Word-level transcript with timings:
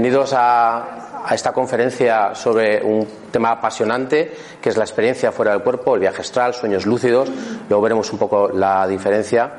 Bienvenidos 0.00 0.32
a, 0.34 1.26
esta 1.30 1.52
conferencia 1.52 2.34
sobre 2.34 2.82
un 2.82 3.06
tema 3.30 3.50
apasionante 3.50 4.32
que 4.58 4.70
es 4.70 4.76
la 4.78 4.84
experiencia 4.84 5.30
fuera 5.30 5.50
del 5.52 5.60
cuerpo, 5.60 5.94
el 5.94 6.00
viaje 6.00 6.22
astral, 6.22 6.54
sueños 6.54 6.86
lúcidos. 6.86 7.30
Luego 7.68 7.82
veremos 7.82 8.10
un 8.10 8.18
poco 8.18 8.48
la 8.48 8.88
diferencia. 8.88 9.52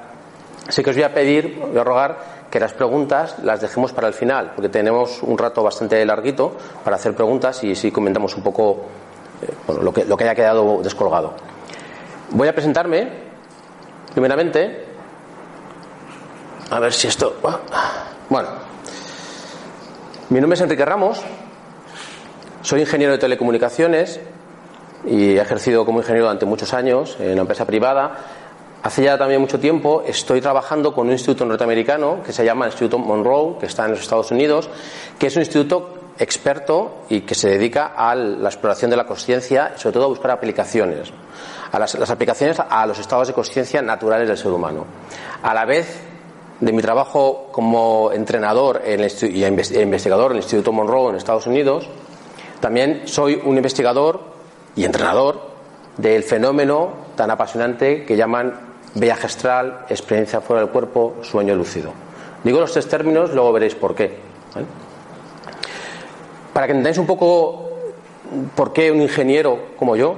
Así 0.67 0.81
que 0.81 0.89
os 0.89 0.95
voy 0.95 1.03
a 1.03 1.13
pedir, 1.13 1.59
voy 1.59 1.77
a 1.77 1.83
rogar 1.83 2.17
que 2.49 2.59
las 2.59 2.73
preguntas 2.73 3.35
las 3.43 3.61
dejemos 3.61 3.93
para 3.93 4.07
el 4.07 4.15
final, 4.15 4.53
porque 4.55 4.69
tenemos 4.69 5.21
un 5.21 5.37
rato 5.37 5.61
bastante 5.61 6.03
larguito 6.03 6.57
para 6.83 6.95
hacer 6.95 7.13
preguntas 7.13 7.63
y 7.63 7.75
si 7.75 7.91
comentamos 7.91 8.35
un 8.35 8.41
poco 8.41 8.85
eh, 9.43 9.53
bueno, 9.67 9.83
lo, 9.83 9.93
que, 9.93 10.05
lo 10.05 10.17
que 10.17 10.23
haya 10.23 10.33
quedado 10.33 10.81
descolgado. 10.81 11.35
Voy 12.31 12.47
a 12.47 12.53
presentarme, 12.55 13.09
primeramente. 14.11 14.87
A 16.71 16.79
ver 16.79 16.93
si 16.93 17.09
esto. 17.09 17.35
Bueno. 18.27 18.70
Mi 20.31 20.39
nombre 20.39 20.55
es 20.55 20.61
Enrique 20.61 20.85
Ramos, 20.85 21.19
soy 22.61 22.79
ingeniero 22.79 23.11
de 23.11 23.19
telecomunicaciones 23.19 24.21
y 25.05 25.31
he 25.31 25.41
ejercido 25.41 25.83
como 25.83 25.99
ingeniero 25.99 26.27
durante 26.27 26.45
muchos 26.45 26.73
años 26.73 27.17
en 27.19 27.33
una 27.33 27.41
empresa 27.41 27.65
privada. 27.65 28.15
Hace 28.81 29.03
ya 29.03 29.17
también 29.17 29.41
mucho 29.41 29.59
tiempo 29.59 30.03
estoy 30.07 30.39
trabajando 30.39 30.93
con 30.93 31.07
un 31.07 31.11
instituto 31.11 31.43
norteamericano 31.43 32.23
que 32.25 32.31
se 32.31 32.45
llama 32.45 32.63
el 32.63 32.71
Instituto 32.71 32.97
Monroe, 32.97 33.57
que 33.59 33.65
está 33.65 33.83
en 33.83 33.91
los 33.91 33.99
Estados 33.99 34.31
Unidos, 34.31 34.69
que 35.19 35.27
es 35.27 35.35
un 35.35 35.41
instituto 35.41 36.13
experto 36.17 37.03
y 37.09 37.21
que 37.21 37.35
se 37.35 37.49
dedica 37.49 37.87
a 37.87 38.15
la 38.15 38.47
exploración 38.47 38.89
de 38.89 38.95
la 38.95 39.05
conciencia 39.05 39.73
y 39.75 39.81
sobre 39.81 39.95
todo 39.95 40.05
a 40.05 40.07
buscar 40.07 40.31
aplicaciones, 40.31 41.11
a 41.73 41.77
las, 41.77 41.95
las 41.95 42.09
aplicaciones 42.09 42.57
a 42.57 42.85
los 42.85 42.99
estados 42.99 43.27
de 43.27 43.33
conciencia 43.33 43.81
naturales 43.81 44.29
del 44.29 44.37
ser 44.37 44.53
humano. 44.53 44.85
A 45.43 45.53
la 45.53 45.65
vez 45.65 46.10
de 46.61 46.71
mi 46.71 46.81
trabajo 46.81 47.49
como 47.51 48.11
entrenador 48.13 48.83
en 48.85 49.01
y 49.01 49.45
investigador 49.45 50.31
en 50.31 50.37
el 50.37 50.43
Instituto 50.43 50.71
Monroe 50.71 51.09
en 51.09 51.15
Estados 51.15 51.47
Unidos, 51.47 51.89
también 52.59 53.01
soy 53.05 53.41
un 53.43 53.57
investigador 53.57 54.21
y 54.75 54.85
entrenador 54.85 55.41
del 55.97 56.23
fenómeno 56.23 56.89
tan 57.15 57.31
apasionante 57.31 58.05
que 58.05 58.15
llaman 58.15 58.53
viaje 58.93 59.25
astral, 59.25 59.85
experiencia 59.89 60.39
fuera 60.39 60.61
del 60.61 60.71
cuerpo, 60.71 61.15
sueño 61.23 61.55
lúcido. 61.55 61.91
Digo 62.43 62.59
los 62.59 62.71
tres 62.71 62.87
términos, 62.87 63.33
luego 63.33 63.51
veréis 63.51 63.73
por 63.73 63.95
qué. 63.95 64.19
Para 66.53 66.67
que 66.67 66.73
entendáis 66.73 66.99
un 66.99 67.07
poco 67.07 67.69
por 68.55 68.71
qué 68.71 68.91
un 68.91 69.01
ingeniero 69.01 69.59
como 69.77 69.95
yo 69.95 70.15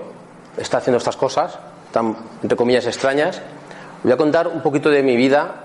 está 0.58 0.80
haciendo 0.80 0.98
estas 0.98 1.16
cosas 1.16 1.58
tan, 1.92 2.18
entre 2.42 2.58
comillas, 2.58 2.86
extrañas, 2.86 3.42
voy 4.04 4.12
a 4.12 4.18
contar 4.18 4.48
un 4.48 4.62
poquito 4.62 4.90
de 4.90 5.04
mi 5.04 5.16
vida 5.16 5.63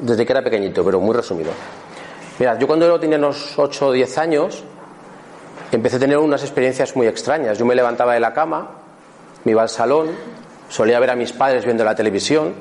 desde 0.00 0.24
que 0.24 0.32
era 0.32 0.42
pequeñito, 0.42 0.84
pero 0.84 1.00
muy 1.00 1.14
resumido. 1.14 1.50
Mira, 2.38 2.58
yo 2.58 2.66
cuando 2.66 2.98
tenía 2.98 3.18
unos 3.18 3.58
8 3.58 3.86
o 3.86 3.92
10 3.92 4.18
años, 4.18 4.64
empecé 5.70 5.96
a 5.96 6.00
tener 6.00 6.18
unas 6.18 6.42
experiencias 6.42 6.96
muy 6.96 7.06
extrañas. 7.06 7.58
Yo 7.58 7.64
me 7.64 7.74
levantaba 7.74 8.14
de 8.14 8.20
la 8.20 8.32
cama, 8.32 8.70
me 9.44 9.52
iba 9.52 9.62
al 9.62 9.68
salón, 9.68 10.10
solía 10.68 10.98
ver 10.98 11.10
a 11.10 11.16
mis 11.16 11.32
padres 11.32 11.64
viendo 11.64 11.84
la 11.84 11.94
televisión 11.94 12.54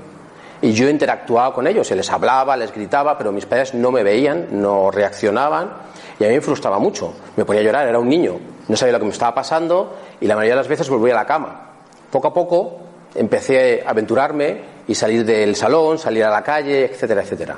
y 0.61 0.73
yo 0.73 0.87
interactuaba 0.87 1.53
con 1.53 1.67
ellos, 1.67 1.87
se 1.87 1.95
les 1.95 2.09
hablaba, 2.09 2.55
les 2.55 2.71
gritaba, 2.71 3.17
pero 3.17 3.31
mis 3.31 3.45
padres 3.45 3.73
no 3.73 3.91
me 3.91 4.03
veían, 4.03 4.47
no 4.51 4.91
reaccionaban 4.91 5.71
y 6.19 6.23
a 6.23 6.27
mí 6.27 6.35
me 6.35 6.41
frustraba 6.41 6.79
mucho. 6.79 7.13
Me 7.35 7.43
ponía 7.43 7.61
a 7.61 7.65
llorar, 7.65 7.87
era 7.87 7.99
un 7.99 8.07
niño, 8.07 8.39
no 8.67 8.77
sabía 8.77 8.93
lo 8.93 8.99
que 8.99 9.05
me 9.05 9.11
estaba 9.11 9.33
pasando 9.33 9.95
y 10.21 10.27
la 10.27 10.35
mayoría 10.35 10.53
de 10.53 10.61
las 10.61 10.67
veces 10.67 10.89
volvía 10.89 11.13
a 11.13 11.17
la 11.17 11.25
cama. 11.25 11.71
Poco 12.11 12.27
a 12.27 12.33
poco 12.33 12.79
empecé 13.15 13.83
a 13.85 13.89
aventurarme 13.89 14.72
y 14.87 14.95
salir 14.95 15.25
del 15.25 15.55
salón, 15.55 15.97
salir 15.97 16.23
a 16.23 16.29
la 16.29 16.43
calle, 16.43 16.85
etcétera, 16.85 17.21
etcétera. 17.21 17.57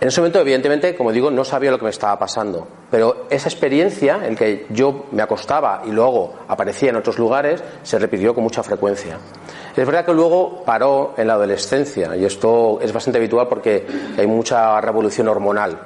En 0.00 0.08
ese 0.08 0.20
momento, 0.22 0.40
evidentemente, 0.40 0.94
como 0.96 1.12
digo, 1.12 1.30
no 1.30 1.44
sabía 1.44 1.70
lo 1.70 1.78
que 1.78 1.84
me 1.84 1.90
estaba 1.90 2.18
pasando, 2.18 2.66
pero 2.90 3.26
esa 3.28 3.50
experiencia 3.50 4.26
en 4.26 4.34
que 4.34 4.64
yo 4.70 5.04
me 5.12 5.22
acostaba 5.22 5.82
y 5.84 5.90
luego 5.90 6.32
aparecía 6.48 6.88
en 6.88 6.96
otros 6.96 7.18
lugares 7.18 7.62
se 7.82 7.98
repitió 7.98 8.34
con 8.34 8.42
mucha 8.42 8.62
frecuencia. 8.62 9.18
Es 9.76 9.86
verdad 9.86 10.06
que 10.06 10.14
luego 10.14 10.64
paró 10.64 11.12
en 11.18 11.26
la 11.26 11.34
adolescencia 11.34 12.16
y 12.16 12.24
esto 12.24 12.78
es 12.80 12.92
bastante 12.94 13.18
habitual 13.18 13.46
porque 13.46 13.86
hay 14.16 14.26
mucha 14.26 14.80
revolución 14.80 15.28
hormonal 15.28 15.78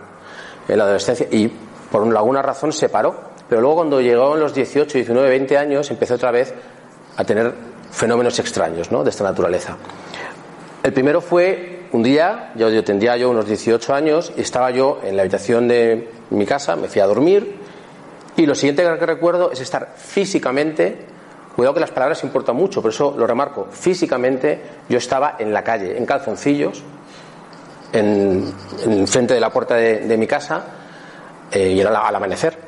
en 0.69 0.79
la 0.79 0.85
adolescencia 0.85 1.27
y 1.33 1.51
por 1.91 2.03
alguna 2.17 2.41
razón 2.41 2.73
se 2.73 2.89
paró, 2.89 3.17
pero 3.49 3.61
luego 3.61 3.77
cuando 3.77 4.01
llegó 4.01 4.35
en 4.35 4.41
los 4.41 4.55
18, 4.55 4.97
19, 4.97 5.29
20 5.29 5.59
años 5.59 5.91
empecé 5.91 6.15
otra 6.15 6.31
vez 6.31 6.55
a 7.17 7.25
tener 7.25 7.53
fenómenos 7.91 8.39
extraños 8.39 8.93
¿no? 8.93 9.03
de 9.03 9.11
esta 9.11 9.25
naturaleza. 9.25 9.77
El 10.85 10.93
primero 10.93 11.23
fue 11.23 11.87
un 11.93 12.03
día, 12.03 12.53
yo, 12.57 12.69
yo 12.69 12.85
tendría 12.85 13.17
yo 13.17 13.31
unos 13.31 13.47
18 13.47 13.95
años, 13.95 14.35
y 14.37 14.43
estaba 14.43 14.71
yo 14.71 15.01
en 15.03 15.17
la 15.17 15.23
habitación 15.23 15.67
de 15.67 16.11
mi 16.29 16.45
casa, 16.45 16.77
me 16.77 16.89
fui 16.89 17.01
a 17.01 17.07
dormir, 17.07 17.57
y 18.37 18.45
lo 18.45 18.55
siguiente 18.55 18.83
que 18.83 19.07
recuerdo 19.07 19.51
es 19.51 19.63
estar 19.63 19.95
físicamente, 19.97 20.99
cuidado 21.57 21.73
que 21.73 21.81
las 21.81 21.91
palabras 21.91 22.23
importan 22.23 22.57
mucho, 22.57 22.83
por 22.83 22.91
eso 22.91 23.15
lo 23.17 23.27
remarco, 23.27 23.69
físicamente 23.71 24.61
yo 24.87 24.99
estaba 24.99 25.37
en 25.39 25.55
la 25.55 25.65
calle, 25.65 25.97
en 25.97 26.05
calzoncillos, 26.05 26.83
en, 27.95 28.53
en 28.85 29.09
frente 29.09 29.33
de 29.33 29.41
la 29.41 29.49
puerta 29.49 29.77
de, 29.77 30.01
de 30.01 30.17
mi 30.19 30.27
casa, 30.27 30.65
eh, 31.51 31.71
y 31.71 31.81
era 31.81 31.99
al 31.99 32.15
amanecer. 32.15 32.59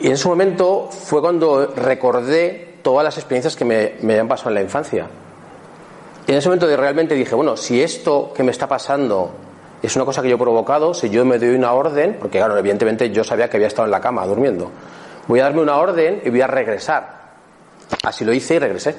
Y 0.00 0.06
en 0.06 0.12
ese 0.12 0.26
momento 0.26 0.88
fue 0.90 1.20
cuando 1.20 1.74
recordé 1.76 2.76
todas 2.80 3.04
las 3.04 3.18
experiencias 3.18 3.54
que 3.54 3.66
me, 3.66 3.96
me 4.00 4.14
habían 4.14 4.28
pasado 4.28 4.48
en 4.48 4.54
la 4.54 4.62
infancia. 4.62 5.08
En 6.30 6.36
ese 6.36 6.48
momento 6.48 6.68
realmente 6.76 7.16
dije, 7.16 7.34
bueno, 7.34 7.56
si 7.56 7.82
esto 7.82 8.32
que 8.32 8.44
me 8.44 8.52
está 8.52 8.68
pasando 8.68 9.32
es 9.82 9.96
una 9.96 10.04
cosa 10.04 10.22
que 10.22 10.28
yo 10.28 10.36
he 10.36 10.38
provocado, 10.38 10.94
si 10.94 11.10
yo 11.10 11.24
me 11.24 11.40
doy 11.40 11.56
una 11.56 11.72
orden, 11.72 12.18
porque 12.20 12.38
claro, 12.38 12.56
evidentemente 12.56 13.10
yo 13.10 13.24
sabía 13.24 13.50
que 13.50 13.56
había 13.56 13.66
estado 13.66 13.86
en 13.86 13.90
la 13.90 14.00
cama 14.00 14.24
durmiendo, 14.26 14.70
voy 15.26 15.40
a 15.40 15.42
darme 15.42 15.60
una 15.60 15.76
orden 15.76 16.22
y 16.24 16.30
voy 16.30 16.40
a 16.40 16.46
regresar. 16.46 17.32
Así 18.04 18.24
lo 18.24 18.32
hice 18.32 18.54
y 18.54 18.58
regresé. 18.60 18.94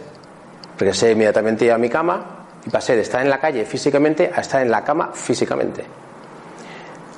Regresé 0.77 1.13
inmediatamente 1.13 1.71
a 1.71 1.77
mi 1.77 1.87
cama 1.87 2.47
y 2.65 2.69
pasé 2.69 2.97
de 2.97 3.03
estar 3.03 3.21
en 3.21 3.29
la 3.29 3.39
calle 3.39 3.63
físicamente 3.63 4.29
a 4.35 4.41
estar 4.41 4.61
en 4.61 4.69
la 4.69 4.83
cama 4.83 5.11
físicamente. 5.13 5.85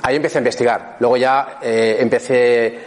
Ahí 0.04 0.18
empecé 0.18 0.38
a 0.38 0.42
investigar. 0.42 0.98
Luego 1.00 1.18
ya 1.18 1.58
eh, 1.60 1.98
empecé, 2.00 2.80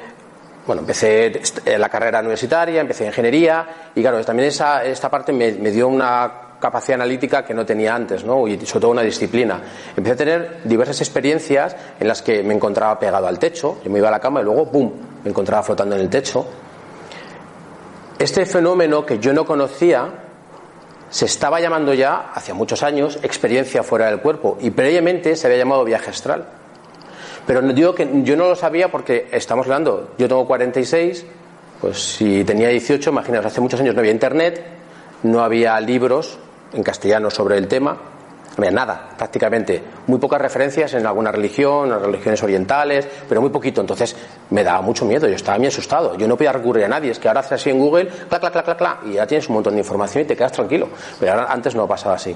bueno, 0.64 0.82
empecé 0.82 1.40
la 1.76 1.88
carrera 1.88 2.20
universitaria, 2.20 2.80
empecé 2.80 3.04
ingeniería 3.04 3.90
y 3.96 4.00
claro, 4.00 4.24
también 4.24 4.50
esa, 4.50 4.84
esta 4.84 5.10
parte 5.10 5.32
me, 5.32 5.50
me 5.54 5.72
dio 5.72 5.88
una 5.88 6.45
capacidad 6.60 6.94
analítica 6.96 7.44
que 7.44 7.54
no 7.54 7.64
tenía 7.64 7.94
antes, 7.94 8.24
¿no? 8.24 8.46
y 8.48 8.58
sobre 8.66 8.80
todo 8.80 8.90
una 8.90 9.02
disciplina. 9.02 9.60
Empecé 9.96 10.12
a 10.12 10.16
tener 10.16 10.60
diversas 10.64 11.00
experiencias 11.00 11.76
en 11.98 12.08
las 12.08 12.22
que 12.22 12.42
me 12.42 12.54
encontraba 12.54 12.98
pegado 12.98 13.26
al 13.26 13.38
techo, 13.38 13.78
yo 13.84 13.90
me 13.90 13.98
iba 13.98 14.08
a 14.08 14.10
la 14.10 14.20
cama 14.20 14.40
y 14.40 14.44
luego, 14.44 14.70
¡pum!, 14.70 14.92
me 15.22 15.30
encontraba 15.30 15.62
flotando 15.62 15.96
en 15.96 16.02
el 16.02 16.08
techo. 16.08 16.46
Este 18.18 18.46
fenómeno 18.46 19.04
que 19.04 19.18
yo 19.18 19.32
no 19.32 19.44
conocía 19.44 20.08
se 21.10 21.26
estaba 21.26 21.60
llamando 21.60 21.94
ya, 21.94 22.30
hace 22.34 22.52
muchos 22.52 22.82
años, 22.82 23.18
experiencia 23.22 23.82
fuera 23.82 24.06
del 24.06 24.20
cuerpo 24.20 24.58
y 24.60 24.70
previamente 24.70 25.36
se 25.36 25.46
había 25.46 25.58
llamado 25.58 25.84
viaje 25.84 26.10
astral. 26.10 26.46
Pero 27.46 27.62
digo 27.62 27.94
que 27.94 28.08
yo 28.24 28.36
no 28.36 28.48
lo 28.48 28.56
sabía 28.56 28.90
porque 28.90 29.28
estamos 29.30 29.66
hablando, 29.66 30.14
yo 30.18 30.26
tengo 30.26 30.46
46, 30.46 31.24
pues 31.80 32.16
si 32.16 32.42
tenía 32.44 32.68
18, 32.68 33.10
imaginaos, 33.10 33.46
hace 33.46 33.60
muchos 33.60 33.78
años 33.80 33.94
no 33.94 34.00
había 34.00 34.10
internet, 34.10 34.64
no 35.22 35.40
había 35.42 35.78
libros 35.80 36.38
en 36.76 36.82
castellano 36.82 37.30
sobre 37.30 37.56
el 37.56 37.66
tema. 37.66 37.96
nada, 38.58 39.10
prácticamente. 39.16 39.82
Muy 40.06 40.18
pocas 40.18 40.40
referencias 40.40 40.94
en 40.94 41.06
alguna 41.06 41.32
religión, 41.32 41.92
en 41.92 42.00
religiones 42.00 42.42
orientales, 42.42 43.08
pero 43.28 43.40
muy 43.40 43.50
poquito. 43.50 43.80
Entonces 43.80 44.14
me 44.50 44.62
daba 44.62 44.80
mucho 44.82 45.04
miedo, 45.04 45.26
yo 45.26 45.34
estaba 45.34 45.58
muy 45.58 45.66
asustado. 45.66 46.16
Yo 46.16 46.28
no 46.28 46.36
podía 46.36 46.52
recurrir 46.52 46.84
a 46.84 46.88
nadie. 46.88 47.10
Es 47.10 47.18
que 47.18 47.28
ahora 47.28 47.40
haces 47.40 47.52
así 47.52 47.70
en 47.70 47.78
Google, 47.78 48.06
clac, 48.28 48.40
clac, 48.40 48.64
clac, 48.64 48.78
clac, 48.78 48.98
y 49.06 49.14
ya 49.14 49.26
tienes 49.26 49.48
un 49.48 49.54
montón 49.54 49.74
de 49.74 49.80
información 49.80 50.24
y 50.24 50.26
te 50.26 50.36
quedas 50.36 50.52
tranquilo. 50.52 50.88
Pero 51.18 51.46
antes 51.48 51.74
no 51.74 51.86
pasaba 51.86 52.14
así. 52.14 52.34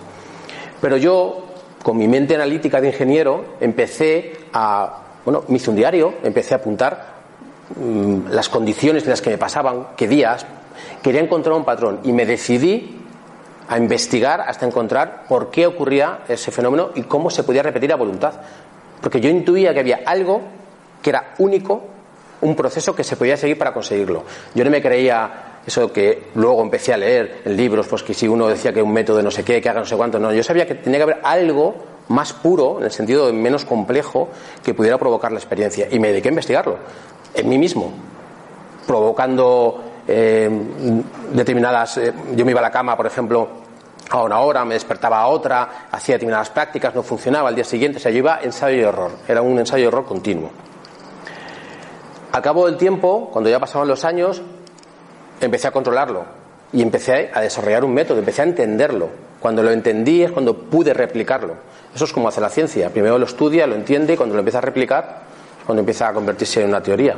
Pero 0.81 0.97
yo, 0.97 1.45
con 1.83 1.97
mi 1.97 2.09
mente 2.09 2.35
analítica 2.35 2.81
de 2.81 2.89
ingeniero, 2.89 3.57
empecé 3.61 4.33
a. 4.53 5.05
Bueno, 5.25 5.45
me 5.49 5.57
hice 5.57 5.69
un 5.69 5.77
diario, 5.77 6.15
empecé 6.23 6.55
a 6.55 6.59
apuntar 6.59 7.15
mm, 7.77 8.31
las 8.31 8.49
condiciones 8.49 9.05
en 9.05 9.11
las 9.11 9.21
que 9.21 9.31
me 9.31 9.39
pasaban, 9.39 9.89
qué 9.97 10.09
días. 10.09 10.47
Quería 11.03 11.21
encontrar 11.21 11.55
un 11.55 11.65
patrón 11.65 12.01
y 12.05 12.13
me 12.13 12.25
decidí 12.25 13.00
a 13.71 13.79
investigar 13.79 14.41
hasta 14.41 14.67
encontrar 14.67 15.27
por 15.29 15.51
qué 15.51 15.65
ocurría 15.65 16.25
ese 16.29 16.51
fenómeno 16.51 16.91
y 16.97 17.05
cómo 17.05 17.31
se 17.31 17.45
podía 17.45 17.63
repetir 17.63 17.93
a 17.93 17.97
voluntad. 17.97 18.35
Porque 19.01 19.21
yo 19.21 19.31
intuía 19.31 19.73
que 19.73 19.79
había 19.79 20.01
algo 20.05 20.43
que 21.01 21.11
era 21.11 21.35
único, 21.39 21.81
un 22.41 22.57
proceso 22.57 22.97
que 22.97 23.05
se 23.05 23.17
podía 23.17 23.37
seguir 23.37 23.57
para 23.57 23.73
conseguirlo. 23.73 24.25
Yo 24.57 24.65
no 24.65 24.71
me 24.73 24.83
creía 24.83 25.61
eso 25.65 25.93
que 25.93 26.31
luego 26.35 26.63
empecé 26.63 26.93
a 26.93 26.97
leer 26.97 27.43
en 27.45 27.57
libros, 27.57 27.87
pues 27.87 28.03
que 28.03 28.13
si 28.13 28.27
uno 28.27 28.49
decía 28.49 28.73
que 28.73 28.83
un 28.83 28.93
método 28.93 29.23
no 29.23 29.31
sé 29.31 29.45
qué, 29.45 29.63
que 29.63 29.69
haga 29.69 29.81
no 29.81 29.87
sé 29.87 29.97
cuánto, 29.97 30.19
no, 30.19 30.33
yo 30.33 30.43
sabía 30.43 30.67
que 30.67 30.75
tenía 30.75 30.99
que 30.99 31.05
haber 31.05 31.21
algo 31.23 31.77
más 32.09 32.33
puro, 32.33 32.79
en 32.79 32.87
el 32.87 32.91
sentido 32.91 33.29
de 33.29 33.33
menos 33.33 33.65
complejo, 33.65 34.31
que 34.65 34.75
pudiera 34.75 34.99
provocar 34.99 35.31
la 35.31 35.39
experiencia. 35.39 35.87
Y 35.89 36.01
me 36.01 36.09
dediqué 36.09 36.29
a 36.29 36.33
investigarlo, 36.33 36.77
en 37.35 37.49
mí 37.49 37.57
mismo, 37.57 37.93
provocando 38.85 39.91
eh, 40.09 40.51
determinadas. 41.33 41.99
Eh, 41.99 42.13
yo 42.35 42.45
me 42.45 42.51
iba 42.51 42.59
a 42.59 42.65
la 42.65 42.71
cama, 42.73 42.97
por 42.97 43.07
ejemplo, 43.07 43.60
a 44.11 44.23
una 44.23 44.41
hora, 44.41 44.65
me 44.65 44.75
despertaba 44.75 45.21
a 45.21 45.29
otra, 45.29 45.87
hacía 45.91 46.17
determinadas 46.17 46.51
prácticas, 46.51 46.95
no 46.95 47.03
funcionaba, 47.03 47.49
al 47.49 47.55
día 47.55 47.65
siguiente, 47.65 47.99
o 47.99 48.03
yo 48.03 48.19
iba 48.19 48.41
ensayo 48.43 48.77
y 48.77 48.81
error, 48.81 49.13
era 49.29 49.41
un 49.41 49.59
ensayo 49.59 49.85
y 49.85 49.87
error 49.87 50.05
continuo. 50.05 50.51
Al 52.33 52.43
cabo 52.43 52.67
del 52.67 52.77
tiempo, 52.77 53.31
cuando 53.33 53.49
ya 53.49 53.59
pasaban 53.59 53.89
los 53.89 54.05
años, 54.05 54.43
empecé 55.41 55.69
a 55.69 55.71
controlarlo 55.73 56.25
y 56.73 56.83
empecé 56.83 57.31
a 57.33 57.41
desarrollar 57.41 57.85
un 57.85 57.95
método, 57.95 58.19
empecé 58.19 58.43
a 58.43 58.45
entenderlo. 58.45 59.09
Cuando 59.41 59.63
lo 59.63 59.71
entendí 59.71 60.23
es 60.23 60.31
cuando 60.31 60.55
pude 60.55 60.93
replicarlo. 60.93 61.57
Eso 61.95 62.05
es 62.05 62.13
como 62.13 62.29
hace 62.29 62.41
la 62.41 62.51
ciencia. 62.51 62.91
Primero 62.91 63.19
lo 63.19 63.25
estudia, 63.25 63.67
lo 63.67 63.75
entiende 63.75 64.13
y 64.13 64.17
cuando 64.17 64.35
lo 64.35 64.41
empieza 64.41 64.59
a 64.59 64.61
replicar, 64.61 65.23
cuando 65.65 65.81
empieza 65.81 66.09
a 66.09 66.13
convertirse 66.13 66.63
en 66.63 66.69
una 66.69 66.83
teoría. 66.83 67.17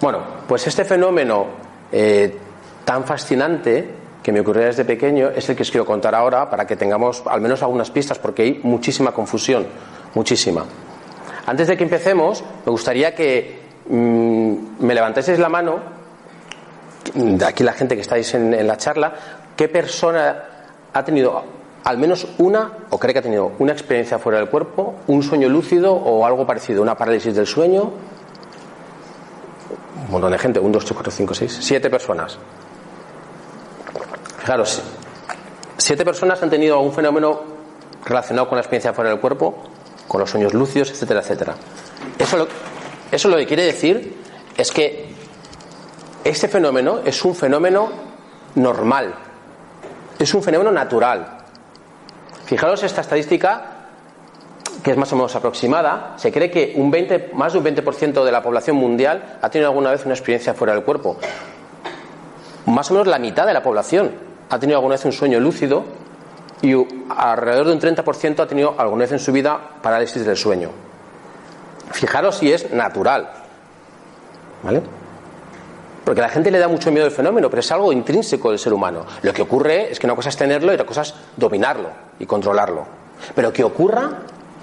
Bueno, 0.00 0.20
pues 0.48 0.66
este 0.66 0.84
fenómeno 0.84 1.46
eh, 1.92 2.36
tan 2.84 3.04
fascinante 3.04 4.01
que 4.22 4.32
me 4.32 4.40
ocurrió 4.40 4.64
desde 4.64 4.84
pequeño 4.84 5.30
es 5.30 5.48
el 5.48 5.56
que 5.56 5.62
os 5.62 5.70
quiero 5.70 5.84
contar 5.84 6.14
ahora 6.14 6.48
para 6.48 6.66
que 6.66 6.76
tengamos 6.76 7.22
al 7.26 7.40
menos 7.40 7.62
algunas 7.62 7.90
pistas 7.90 8.18
porque 8.18 8.42
hay 8.42 8.60
muchísima 8.62 9.12
confusión, 9.12 9.66
muchísima. 10.14 10.64
Antes 11.46 11.66
de 11.66 11.76
que 11.76 11.84
empecemos, 11.84 12.44
me 12.64 12.70
gustaría 12.70 13.14
que 13.14 13.60
mm, 13.88 14.84
me 14.84 14.94
levantaseis 14.94 15.38
la 15.38 15.48
mano, 15.48 15.80
de 17.14 17.44
aquí 17.44 17.64
la 17.64 17.72
gente 17.72 17.96
que 17.96 18.02
estáis 18.02 18.32
en, 18.34 18.54
en 18.54 18.66
la 18.66 18.76
charla, 18.76 19.12
qué 19.56 19.68
persona 19.68 20.44
ha 20.92 21.04
tenido 21.04 21.42
al 21.84 21.98
menos 21.98 22.28
una, 22.38 22.72
o 22.90 22.98
cree 22.98 23.12
que 23.12 23.18
ha 23.18 23.22
tenido 23.22 23.52
una 23.58 23.72
experiencia 23.72 24.18
fuera 24.18 24.38
del 24.38 24.48
cuerpo, 24.48 24.94
un 25.08 25.22
sueño 25.22 25.48
lúcido 25.48 25.92
o 25.92 26.24
algo 26.24 26.46
parecido, 26.46 26.80
una 26.80 26.96
parálisis 26.96 27.34
del 27.34 27.46
sueño. 27.46 27.90
Un 30.06 30.10
montón 30.10 30.30
de 30.30 30.38
gente, 30.38 30.60
un, 30.60 30.70
dos, 30.70 30.84
tres, 30.84 30.94
cuatro, 30.94 31.10
cinco, 31.10 31.34
seis, 31.34 31.58
siete 31.60 31.90
personas. 31.90 32.38
Fijaros, 34.42 34.82
siete 35.76 36.04
personas 36.04 36.42
han 36.42 36.50
tenido 36.50 36.74
algún 36.74 36.92
fenómeno 36.92 37.42
relacionado 38.04 38.48
con 38.48 38.56
la 38.56 38.62
experiencia 38.62 38.92
fuera 38.92 39.08
del 39.08 39.20
cuerpo, 39.20 39.54
con 40.08 40.20
los 40.20 40.30
sueños 40.30 40.52
lúcidos, 40.52 40.90
etcétera, 40.90 41.20
etcétera. 41.20 41.54
Eso 42.18 42.36
lo, 42.38 42.48
eso 43.12 43.28
lo 43.28 43.36
que 43.36 43.46
quiere 43.46 43.64
decir 43.64 44.16
es 44.56 44.72
que 44.72 45.14
este 46.24 46.48
fenómeno 46.48 47.02
es 47.04 47.24
un 47.24 47.36
fenómeno 47.36 47.90
normal, 48.56 49.14
es 50.18 50.34
un 50.34 50.42
fenómeno 50.42 50.72
natural. 50.72 51.38
Fijaros 52.44 52.82
esta 52.82 53.02
estadística 53.02 53.68
que 54.82 54.90
es 54.90 54.96
más 54.96 55.12
o 55.12 55.14
menos 55.14 55.36
aproximada, 55.36 56.14
se 56.16 56.32
cree 56.32 56.50
que 56.50 56.72
un 56.74 56.90
20, 56.90 57.30
más 57.34 57.52
de 57.52 57.60
un 57.60 57.64
20% 57.64 58.24
de 58.24 58.32
la 58.32 58.42
población 58.42 58.74
mundial 58.74 59.38
ha 59.40 59.48
tenido 59.50 59.68
alguna 59.70 59.92
vez 59.92 60.04
una 60.04 60.14
experiencia 60.14 60.52
fuera 60.52 60.74
del 60.74 60.82
cuerpo. 60.82 61.16
Más 62.66 62.90
o 62.90 62.94
menos 62.94 63.06
la 63.06 63.20
mitad 63.20 63.46
de 63.46 63.52
la 63.52 63.62
población 63.62 64.31
ha 64.52 64.58
tenido 64.58 64.78
alguna 64.78 64.96
vez 64.96 65.04
un 65.06 65.12
sueño 65.12 65.40
lúcido 65.40 65.82
y 66.60 66.74
alrededor 67.08 67.68
de 67.68 67.72
un 67.72 67.80
30% 67.80 68.40
ha 68.40 68.46
tenido 68.46 68.74
alguna 68.76 69.04
vez 69.04 69.12
en 69.12 69.18
su 69.18 69.32
vida 69.32 69.58
parálisis 69.80 70.26
del 70.26 70.36
sueño. 70.36 70.68
Fijaros 71.90 72.36
si 72.36 72.52
es 72.52 72.70
natural. 72.70 73.30
¿Vale? 74.62 74.82
Porque 76.04 76.20
a 76.20 76.24
la 76.24 76.28
gente 76.28 76.50
le 76.50 76.58
da 76.58 76.68
mucho 76.68 76.92
miedo 76.92 77.06
el 77.06 77.12
fenómeno, 77.12 77.48
pero 77.48 77.60
es 77.60 77.72
algo 77.72 77.94
intrínseco 77.94 78.50
del 78.50 78.58
ser 78.58 78.74
humano. 78.74 79.06
Lo 79.22 79.32
que 79.32 79.40
ocurre 79.40 79.90
es 79.90 79.98
que 79.98 80.06
una 80.06 80.14
cosa 80.14 80.28
es 80.28 80.36
tenerlo 80.36 80.70
y 80.70 80.74
otra 80.74 80.86
cosa 80.86 81.00
es 81.00 81.14
dominarlo 81.34 81.88
y 82.18 82.26
controlarlo. 82.26 82.84
Pero 83.34 83.54
que 83.54 83.64
ocurra 83.64 84.10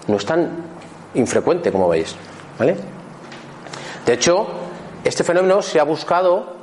no 0.07 0.17
es 0.17 0.25
tan 0.25 0.51
infrecuente 1.15 1.71
como 1.71 1.89
veis. 1.89 2.15
¿Vale? 2.59 2.77
De 4.05 4.13
hecho, 4.13 4.47
este 5.03 5.23
fenómeno 5.23 5.63
se 5.63 5.79
ha 5.79 5.83
buscado 5.83 6.58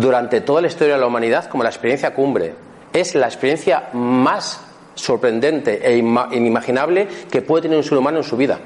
durante 0.00 0.40
toda 0.40 0.60
la 0.60 0.66
historia 0.66 0.94
de 0.94 1.00
la 1.00 1.06
humanidad 1.06 1.46
como 1.46 1.62
la 1.62 1.68
experiencia 1.68 2.14
cumbre. 2.14 2.54
Es 2.92 3.14
la 3.14 3.26
experiencia 3.26 3.90
más 3.92 4.60
sorprendente 4.94 5.80
e 5.84 5.96
inimaginable 5.96 7.08
que 7.30 7.42
puede 7.42 7.62
tener 7.62 7.76
un 7.76 7.84
ser 7.84 7.98
humano 7.98 8.18
en 8.18 8.24
su 8.24 8.36
vida. 8.36 8.58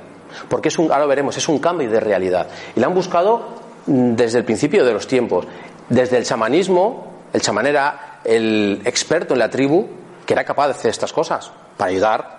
Porque 0.49 0.69
es 0.69 0.79
un, 0.79 0.91
ahora 0.91 1.07
veremos, 1.07 1.37
es 1.37 1.49
un 1.49 1.59
cambio 1.59 1.91
de 1.91 2.01
realidad. 2.01 2.49
Y 2.75 2.81
la 2.81 2.87
han 2.87 2.95
buscado 2.95 3.49
mm, 3.87 4.15
desde 4.15 4.39
el 4.39 4.45
principio 4.45 4.85
de 4.85 4.93
los 4.93 5.07
tiempos. 5.07 5.47
Desde 5.89 6.19
el 6.19 6.25
chamanismo, 6.25 7.13
el 7.33 7.41
chamán 7.41 7.67
era 7.67 8.21
el 8.25 8.81
experto 8.85 9.35
en 9.35 9.41
la 9.41 9.51
tribu 9.51 9.87
que 10.25 10.35
era 10.35 10.45
capaz 10.45 10.67
de 10.67 10.73
hacer 10.73 10.91
estas 10.91 11.13
cosas 11.13 11.51
para 11.77 11.91
ayudar 11.91 12.39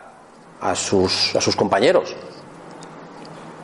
a 0.61 0.75
sus, 0.75 1.35
a 1.35 1.41
sus 1.41 1.55
compañeros. 1.55 2.15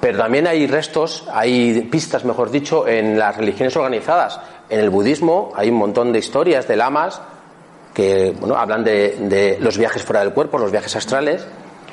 Pero 0.06 0.20
también 0.20 0.46
hay 0.46 0.68
restos, 0.68 1.24
hay 1.34 1.82
pistas, 1.92 2.26
mejor 2.26 2.52
dicho, 2.52 2.88
en 2.88 3.18
las 3.18 3.36
religiones 3.36 3.76
organizadas. 3.76 4.40
En 4.70 4.80
el 4.80 4.90
budismo 4.90 5.52
hay 5.56 5.70
un 5.70 5.78
montón 5.78 6.12
de 6.12 6.20
historias 6.20 6.68
de 6.68 6.76
lamas 6.76 7.22
que 7.94 8.36
bueno, 8.40 8.58
hablan 8.58 8.84
de, 8.84 9.58
los 9.62 9.78
viajes 9.78 10.04
fuera 10.04 10.20
del 10.20 10.34
cuerpo, 10.34 10.58
los 10.58 10.72
viajes 10.72 10.96
astrales. 10.96 11.48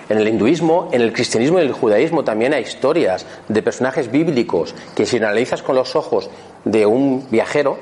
En 0.09 0.19
el 0.19 0.29
hinduismo, 0.29 0.91
en 0.93 1.01
el 1.01 1.13
cristianismo 1.13 1.59
y 1.59 1.63
en 1.63 1.69
el 1.69 1.75
judaísmo 1.75 2.25
también 2.25 2.53
hay 2.53 2.65
historias 2.65 3.25
de 3.49 3.63
personajes 3.63 4.11
bíblicos 4.11 4.75
que 4.95 5.07
si 5.07 5.17
analizas 5.17 5.63
con 5.63 5.77
los 5.77 5.95
ojos 5.95 6.29
de 6.65 6.85
un 6.85 7.27
viajero, 7.31 7.79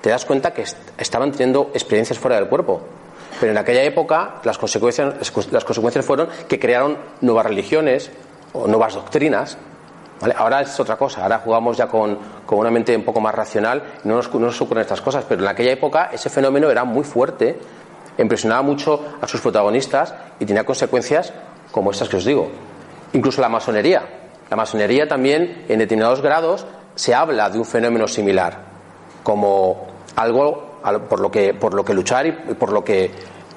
te 0.00 0.10
das 0.10 0.24
cuenta 0.24 0.52
que 0.52 0.64
estaban 0.98 1.30
teniendo 1.30 1.70
experiencias 1.72 2.18
fuera 2.18 2.36
del 2.36 2.48
cuerpo. 2.48 2.80
Pero 3.38 3.52
en 3.52 3.58
aquella 3.58 3.84
época 3.84 4.40
las 4.42 4.58
consecuencias, 4.58 5.14
las 5.52 5.64
consecuencias 5.64 6.04
fueron 6.04 6.28
que 6.48 6.58
crearon 6.58 6.98
nuevas 7.20 7.46
religiones 7.46 8.10
o 8.52 8.66
nuevas 8.66 8.94
doctrinas 8.94 9.56
Ahora 10.36 10.60
es 10.60 10.78
otra 10.78 10.96
cosa, 10.96 11.22
ahora 11.22 11.38
jugamos 11.38 11.78
ya 11.78 11.86
con, 11.86 12.18
una 12.50 12.70
mente 12.70 12.94
un 12.94 13.04
poco 13.04 13.20
más 13.20 13.34
racional 13.34 13.82
no 14.04 14.16
nos, 14.16 14.32
no 14.34 14.48
ocurren 14.48 14.82
estas 14.82 15.00
cosas, 15.00 15.24
pero 15.26 15.42
en 15.42 15.48
aquella 15.48 15.72
época 15.72 16.10
ese 16.12 16.28
fenómeno 16.28 16.70
era 16.70 16.84
muy 16.84 17.04
fuerte, 17.04 17.58
impresionaba 18.18 18.60
mucho 18.60 19.00
a 19.20 19.26
sus 19.26 19.40
protagonistas 19.40 20.14
y 20.38 20.44
tenía 20.44 20.64
consecuencias 20.64 21.32
como 21.70 21.90
estas 21.90 22.08
que 22.08 22.16
os 22.16 22.24
digo. 22.24 22.50
Incluso 23.14 23.40
la 23.40 23.48
masonería. 23.48 24.02
La 24.50 24.56
masonería 24.56 25.08
también, 25.08 25.64
en 25.68 25.78
determinados 25.78 26.20
grados, 26.20 26.66
se 26.94 27.14
habla 27.14 27.48
de 27.48 27.58
un 27.58 27.64
fenómeno 27.64 28.06
similar, 28.06 28.58
como 29.22 29.86
algo 30.16 30.80
por 31.08 31.20
lo 31.20 31.30
que, 31.30 31.54
por 31.54 31.72
lo 31.72 31.84
que 31.84 31.94
luchar 31.94 32.26
y 32.26 32.32
por 32.32 32.72
lo 32.72 32.84
que 32.84 33.10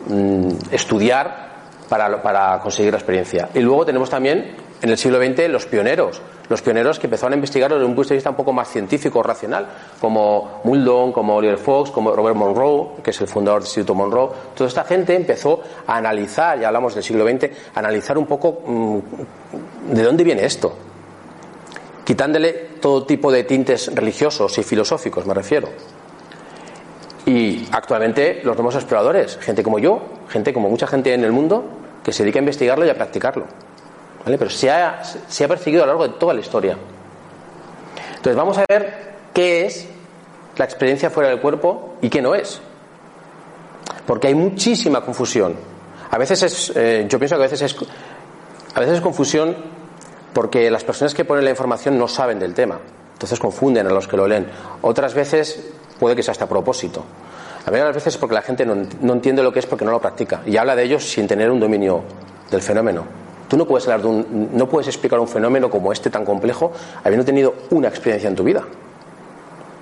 mm, 0.07 0.49
estudiar 0.71 1.51
para, 1.89 2.21
para 2.21 2.59
conseguir 2.59 2.93
la 2.93 2.99
experiencia. 2.99 3.49
Y 3.53 3.59
luego 3.59 3.85
tenemos 3.85 4.09
también 4.09 4.55
en 4.83 4.89
el 4.89 4.97
siglo 4.97 5.17
XX 5.17 5.47
los 5.47 5.65
pioneros, 5.65 6.21
los 6.49 6.61
pioneros 6.61 6.99
que 6.99 7.07
empezaron 7.07 7.31
a 7.31 7.35
investigar 7.37 7.71
desde 7.71 7.85
un 7.85 7.95
punto 7.95 8.09
de 8.09 8.15
vista 8.15 8.29
un 8.29 8.35
poco 8.35 8.51
más 8.51 8.69
científico, 8.69 9.23
racional, 9.23 9.65
como 9.99 10.59
Muldoon, 10.65 11.13
como 11.13 11.37
Oliver 11.37 11.57
Fox, 11.57 11.89
como 11.89 12.11
Robert 12.11 12.35
Monroe, 12.35 13.01
que 13.01 13.11
es 13.11 13.21
el 13.21 13.29
fundador 13.29 13.61
del 13.61 13.67
Instituto 13.67 13.95
Monroe. 13.95 14.29
Toda 14.53 14.67
esta 14.67 14.83
gente 14.83 15.15
empezó 15.15 15.61
a 15.87 15.95
analizar, 15.95 16.59
ya 16.59 16.67
hablamos 16.67 16.95
del 16.95 17.03
siglo 17.03 17.25
XX, 17.25 17.45
a 17.73 17.79
analizar 17.79 18.17
un 18.17 18.25
poco 18.25 18.61
mm, 18.65 19.93
de 19.93 20.03
dónde 20.03 20.23
viene 20.25 20.43
esto, 20.43 20.75
quitándole 22.03 22.51
todo 22.81 23.05
tipo 23.05 23.31
de 23.31 23.45
tintes 23.45 23.89
religiosos 23.95 24.57
y 24.57 24.63
filosóficos, 24.63 25.25
me 25.25 25.33
refiero. 25.33 25.69
Y 27.25 27.69
actualmente 27.71 28.41
los 28.43 28.57
nuevos 28.57 28.75
exploradores, 28.75 29.37
gente 29.37 29.63
como 29.63 29.79
yo, 29.79 30.01
gente 30.27 30.51
como 30.51 30.69
mucha 30.69 30.87
gente 30.87 31.13
en 31.13 31.23
el 31.23 31.31
mundo, 31.31 31.63
que 32.03 32.11
se 32.11 32.23
dedica 32.23 32.39
a 32.39 32.41
investigarlo 32.41 32.85
y 32.85 32.89
a 32.89 32.95
practicarlo. 32.95 33.45
Pero 34.25 34.49
se 34.49 34.71
ha, 34.71 35.03
se 35.03 35.43
ha 35.43 35.47
perseguido 35.47 35.83
a 35.83 35.85
lo 35.85 35.93
largo 35.93 36.07
de 36.07 36.19
toda 36.19 36.33
la 36.33 36.39
historia. 36.39 36.77
Entonces 38.15 38.35
vamos 38.35 38.57
a 38.57 38.63
ver 38.69 39.13
qué 39.33 39.65
es 39.65 39.87
la 40.55 40.65
experiencia 40.65 41.09
fuera 41.09 41.29
del 41.29 41.41
cuerpo 41.41 41.95
y 42.01 42.09
qué 42.09 42.21
no 42.21 42.35
es. 42.35 42.61
Porque 44.05 44.27
hay 44.27 44.35
muchísima 44.35 45.01
confusión. 45.01 45.55
A 46.11 46.17
veces 46.17 46.43
es, 46.43 46.71
eh, 46.75 47.05
yo 47.09 47.19
pienso 47.19 47.35
que 47.35 47.41
a 47.41 47.47
veces 47.47 47.61
es, 47.61 47.75
a 48.75 48.79
veces 48.79 48.95
es 48.95 49.01
confusión 49.01 49.55
porque 50.33 50.69
las 50.71 50.83
personas 50.83 51.13
que 51.13 51.25
ponen 51.25 51.43
la 51.43 51.51
información 51.51 51.97
no 51.97 52.07
saben 52.07 52.39
del 52.39 52.53
tema, 52.53 52.79
entonces 53.13 53.39
confunden 53.39 53.87
a 53.87 53.89
los 53.89 54.07
que 54.07 54.17
lo 54.17 54.27
leen. 54.27 54.47
Otras 54.81 55.13
veces 55.13 55.59
puede 55.99 56.15
que 56.15 56.23
sea 56.23 56.31
hasta 56.31 56.47
propósito. 56.47 57.03
A 57.65 57.71
veces 57.71 58.07
es 58.07 58.17
porque 58.17 58.35
la 58.35 58.41
gente 58.41 58.65
no 58.65 59.13
entiende 59.13 59.41
lo 59.41 59.53
que 59.53 59.59
es 59.59 59.65
porque 59.65 59.85
no 59.85 59.91
lo 59.91 60.01
practica 60.01 60.41
y 60.45 60.57
habla 60.57 60.75
de 60.75 60.83
ellos 60.83 61.03
sin 61.03 61.27
tener 61.27 61.49
un 61.49 61.59
dominio 61.59 62.03
del 62.51 62.61
fenómeno. 62.61 63.05
Tú 63.53 63.57
no 63.59 63.67
puedes, 63.67 63.87
hablar 63.87 64.01
de 64.01 64.07
un, 64.07 64.49
no 64.53 64.67
puedes 64.67 64.87
explicar 64.87 65.19
un 65.19 65.27
fenómeno 65.27 65.69
como 65.69 65.93
este 65.93 66.09
tan 66.09 66.25
complejo 66.25 66.71
habiendo 67.03 67.23
tenido 67.23 67.53
una 67.69 67.87
experiencia 67.87 68.27
en 68.27 68.35
tu 68.35 68.43
vida. 68.43 68.63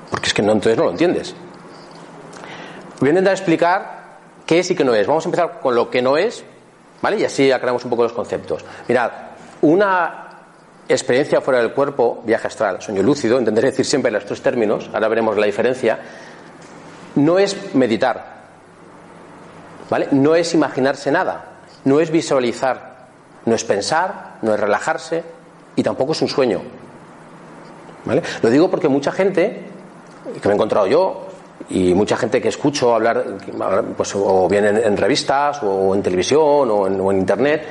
Porque 0.09 0.27
es 0.27 0.33
que 0.33 0.41
no, 0.41 0.51
entonces 0.51 0.77
no 0.77 0.83
lo 0.83 0.91
entiendes. 0.91 1.33
Voy 2.99 3.07
a 3.07 3.11
intentar 3.11 3.31
explicar 3.31 4.17
qué 4.45 4.59
es 4.59 4.69
y 4.71 4.75
qué 4.75 4.83
no 4.83 4.93
es. 4.93 5.07
Vamos 5.07 5.25
a 5.25 5.29
empezar 5.29 5.61
con 5.61 5.73
lo 5.73 5.89
que 5.89 6.01
no 6.01 6.17
es, 6.17 6.43
¿vale? 7.01 7.19
Y 7.19 7.23
así 7.23 7.49
aclaramos 7.49 7.85
un 7.85 7.91
poco 7.91 8.03
los 8.03 8.11
conceptos. 8.11 8.65
Mirad, 8.89 9.09
una 9.61 10.27
experiencia 10.89 11.39
fuera 11.39 11.61
del 11.61 11.71
cuerpo, 11.71 12.21
viaje 12.25 12.47
astral, 12.47 12.81
sueño 12.81 13.01
lúcido, 13.01 13.39
intentaré 13.39 13.69
decir 13.69 13.85
siempre 13.85 14.11
los 14.11 14.25
tres 14.25 14.41
términos, 14.41 14.89
ahora 14.93 15.07
veremos 15.07 15.37
la 15.37 15.45
diferencia, 15.45 15.97
no 17.15 17.39
es 17.39 17.73
meditar, 17.73 18.41
¿vale? 19.89 20.09
No 20.11 20.35
es 20.35 20.53
imaginarse 20.53 21.09
nada, 21.09 21.59
no 21.85 22.01
es 22.01 22.11
visualizar, 22.11 22.90
no 23.45 23.55
es 23.55 23.63
pensar, 23.63 24.37
no 24.41 24.53
es 24.53 24.59
relajarse 24.59 25.23
y 25.75 25.83
tampoco 25.83 26.13
es 26.13 26.21
un 26.21 26.27
sueño. 26.27 26.61
¿Vale? 28.05 28.21
Lo 28.41 28.49
digo 28.49 28.69
porque 28.69 28.87
mucha 28.87 29.11
gente, 29.11 29.63
que 30.41 30.47
me 30.47 30.53
he 30.53 30.55
encontrado 30.55 30.87
yo, 30.87 31.27
y 31.69 31.93
mucha 31.93 32.17
gente 32.17 32.41
que 32.41 32.49
escucho 32.49 32.95
hablar, 32.95 33.23
pues, 33.95 34.15
o 34.15 34.47
bien 34.49 34.65
en, 34.65 34.97
revistas, 34.97 35.61
o 35.63 35.93
en 35.93 36.01
televisión, 36.01 36.69
o 36.71 36.87
en, 37.11 37.17
internet, 37.17 37.65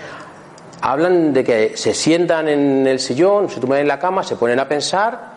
hablan 0.81 1.33
de 1.33 1.45
que 1.45 1.77
se 1.77 1.93
sientan 1.93 2.49
en 2.49 2.87
el 2.87 3.01
sillón, 3.01 3.51
se 3.51 3.61
toman 3.61 3.81
en 3.81 3.89
la 3.89 3.99
cama, 3.99 4.23
se 4.23 4.37
ponen 4.37 4.59
a 4.59 4.69
pensar, 4.69 5.33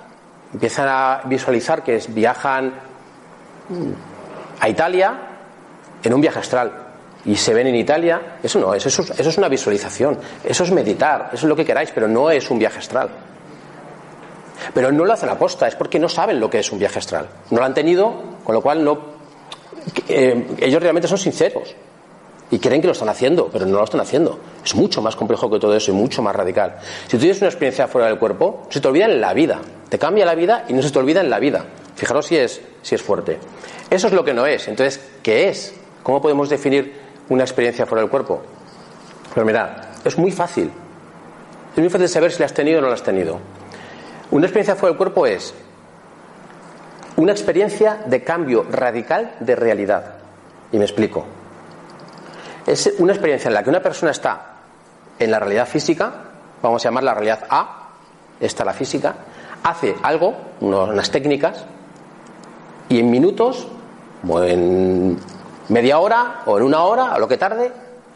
empiezan 0.53 0.87
a 0.87 1.21
visualizar 1.25 1.83
que 1.83 2.01
viajan 2.09 2.73
a 4.59 4.69
Italia 4.69 5.13
en 6.03 6.13
un 6.13 6.21
viaje 6.21 6.39
astral 6.39 6.82
y 7.25 7.35
se 7.35 7.53
ven 7.53 7.67
en 7.67 7.75
Italia, 7.75 8.37
eso 8.43 8.59
no 8.59 8.73
es, 8.73 8.85
eso, 8.85 9.01
eso 9.01 9.29
es 9.29 9.37
una 9.37 9.47
visualización, 9.47 10.19
eso 10.43 10.63
es 10.63 10.71
meditar, 10.71 11.29
eso 11.33 11.45
es 11.45 11.49
lo 11.49 11.55
que 11.55 11.65
queráis, 11.65 11.91
pero 11.93 12.07
no 12.07 12.29
es 12.29 12.49
un 12.51 12.59
viaje 12.59 12.79
astral. 12.79 13.09
Pero 14.73 14.91
no 14.91 15.05
lo 15.05 15.13
hacen 15.13 15.29
aposta, 15.29 15.67
es 15.67 15.75
porque 15.75 15.99
no 15.99 16.09
saben 16.09 16.39
lo 16.39 16.49
que 16.49 16.59
es 16.59 16.71
un 16.71 16.79
viaje 16.79 16.99
astral. 16.99 17.27
No 17.51 17.59
lo 17.59 17.65
han 17.65 17.73
tenido, 17.73 18.13
con 18.43 18.55
lo 18.55 18.61
cual 18.61 18.83
no. 18.83 19.13
Eh, 20.07 20.47
ellos 20.59 20.81
realmente 20.81 21.07
son 21.07 21.17
sinceros 21.17 21.75
y 22.49 22.59
creen 22.59 22.81
que 22.81 22.87
lo 22.87 22.93
están 22.93 23.09
haciendo, 23.09 23.49
pero 23.51 23.65
no 23.65 23.77
lo 23.77 23.83
están 23.83 23.99
haciendo. 23.99 24.39
Es 24.63 24.75
mucho 24.75 25.01
más 25.01 25.15
complejo 25.15 25.49
que 25.49 25.59
todo 25.59 25.75
eso 25.75 25.91
y 25.91 25.93
mucho 25.93 26.21
más 26.21 26.35
radical. 26.35 26.75
Si 27.07 27.17
tú 27.17 27.19
tienes 27.19 27.39
una 27.39 27.49
experiencia 27.49 27.87
fuera 27.87 28.07
del 28.07 28.19
cuerpo, 28.19 28.67
se 28.69 28.79
te 28.79 28.87
olvida 28.87 29.05
en 29.05 29.19
la 29.19 29.33
vida. 29.33 29.59
Te 29.89 29.99
cambia 29.99 30.25
la 30.25 30.35
vida 30.35 30.65
y 30.67 30.73
no 30.73 30.81
se 30.81 30.91
te 30.91 30.99
olvida 30.99 31.21
en 31.21 31.29
la 31.29 31.39
vida. 31.39 31.65
Fijaros 31.95 32.27
si 32.27 32.37
es, 32.37 32.61
si 32.81 32.95
es 32.95 33.01
fuerte. 33.01 33.39
Eso 33.89 34.07
es 34.07 34.13
lo 34.13 34.23
que 34.23 34.33
no 34.33 34.45
es. 34.45 34.67
Entonces, 34.67 35.01
¿qué 35.21 35.49
es? 35.49 35.73
¿Cómo 36.03 36.21
podemos 36.21 36.49
definir 36.49 37.02
una 37.29 37.43
experiencia 37.43 37.85
fuera 37.85 38.01
del 38.01 38.09
cuerpo? 38.09 38.41
Pero 39.33 39.45
mirad, 39.45 39.69
es 40.03 40.17
muy 40.17 40.31
fácil. 40.31 40.71
Es 41.71 41.79
muy 41.79 41.89
fácil 41.89 42.09
saber 42.09 42.31
si 42.31 42.39
la 42.39 42.45
has 42.45 42.53
tenido 42.53 42.79
o 42.79 42.81
no 42.81 42.87
la 42.87 42.93
has 42.93 43.03
tenido. 43.03 43.39
Una 44.31 44.45
experiencia 44.45 44.75
fuera 44.75 44.91
del 44.91 44.97
cuerpo 44.97 45.25
es 45.25 45.53
una 47.15 47.31
experiencia 47.31 48.01
de 48.05 48.23
cambio 48.23 48.65
radical 48.69 49.35
de 49.39 49.55
realidad. 49.55 50.15
Y 50.71 50.77
me 50.77 50.85
explico. 50.85 51.25
Es 52.65 52.93
una 52.97 53.13
experiencia 53.13 53.49
en 53.49 53.53
la 53.53 53.63
que 53.63 53.69
una 53.69 53.81
persona 53.81 54.11
está 54.11 54.53
en 55.19 55.31
la 55.31 55.39
realidad 55.39 55.67
física, 55.67 56.13
vamos 56.61 56.83
a 56.83 56.89
llamar 56.89 57.03
la 57.03 57.13
realidad 57.13 57.45
A, 57.49 57.89
está 58.39 58.65
la 58.65 58.73
física, 58.73 59.15
hace 59.63 59.95
algo, 60.01 60.35
unas 60.61 61.11
técnicas, 61.11 61.65
y 62.89 62.99
en 62.99 63.11
minutos, 63.11 63.67
o 64.27 64.43
en 64.43 65.17
media 65.69 65.99
hora 65.99 66.41
o 66.45 66.57
en 66.57 66.63
una 66.63 66.83
hora, 66.83 67.15
o 67.15 67.19
lo 67.19 67.27
que 67.27 67.37
tarde, 67.37 67.71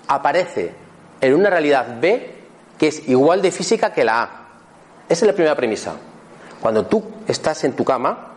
aparece 0.07 0.73
en 1.21 1.33
una 1.33 1.49
realidad 1.49 1.99
B 1.99 2.35
que 2.77 2.87
es 2.87 3.07
igual 3.07 3.41
de 3.41 3.51
física 3.51 3.91
que 3.91 4.05
la 4.05 4.21
A. 4.21 4.29
Esa 5.09 5.25
es 5.25 5.27
la 5.27 5.33
primera 5.33 5.55
premisa. 5.55 5.93
Cuando 6.61 6.85
tú 6.85 7.03
estás 7.27 7.63
en 7.63 7.73
tu 7.73 7.83
cama, 7.83 8.33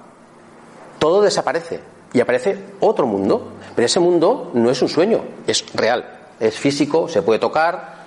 todo 0.99 1.23
desaparece 1.23 1.81
y 2.12 2.21
aparece 2.21 2.59
otro 2.81 3.07
mundo, 3.07 3.52
pero 3.75 3.87
ese 3.87 4.00
mundo 4.00 4.50
no 4.55 4.71
es 4.71 4.83
un 4.83 4.88
sueño, 4.88 5.23
es 5.47 5.64
real, 5.75 6.21
es 6.38 6.59
físico, 6.59 7.09
se 7.09 7.23
puede 7.23 7.38
tocar, 7.38 8.00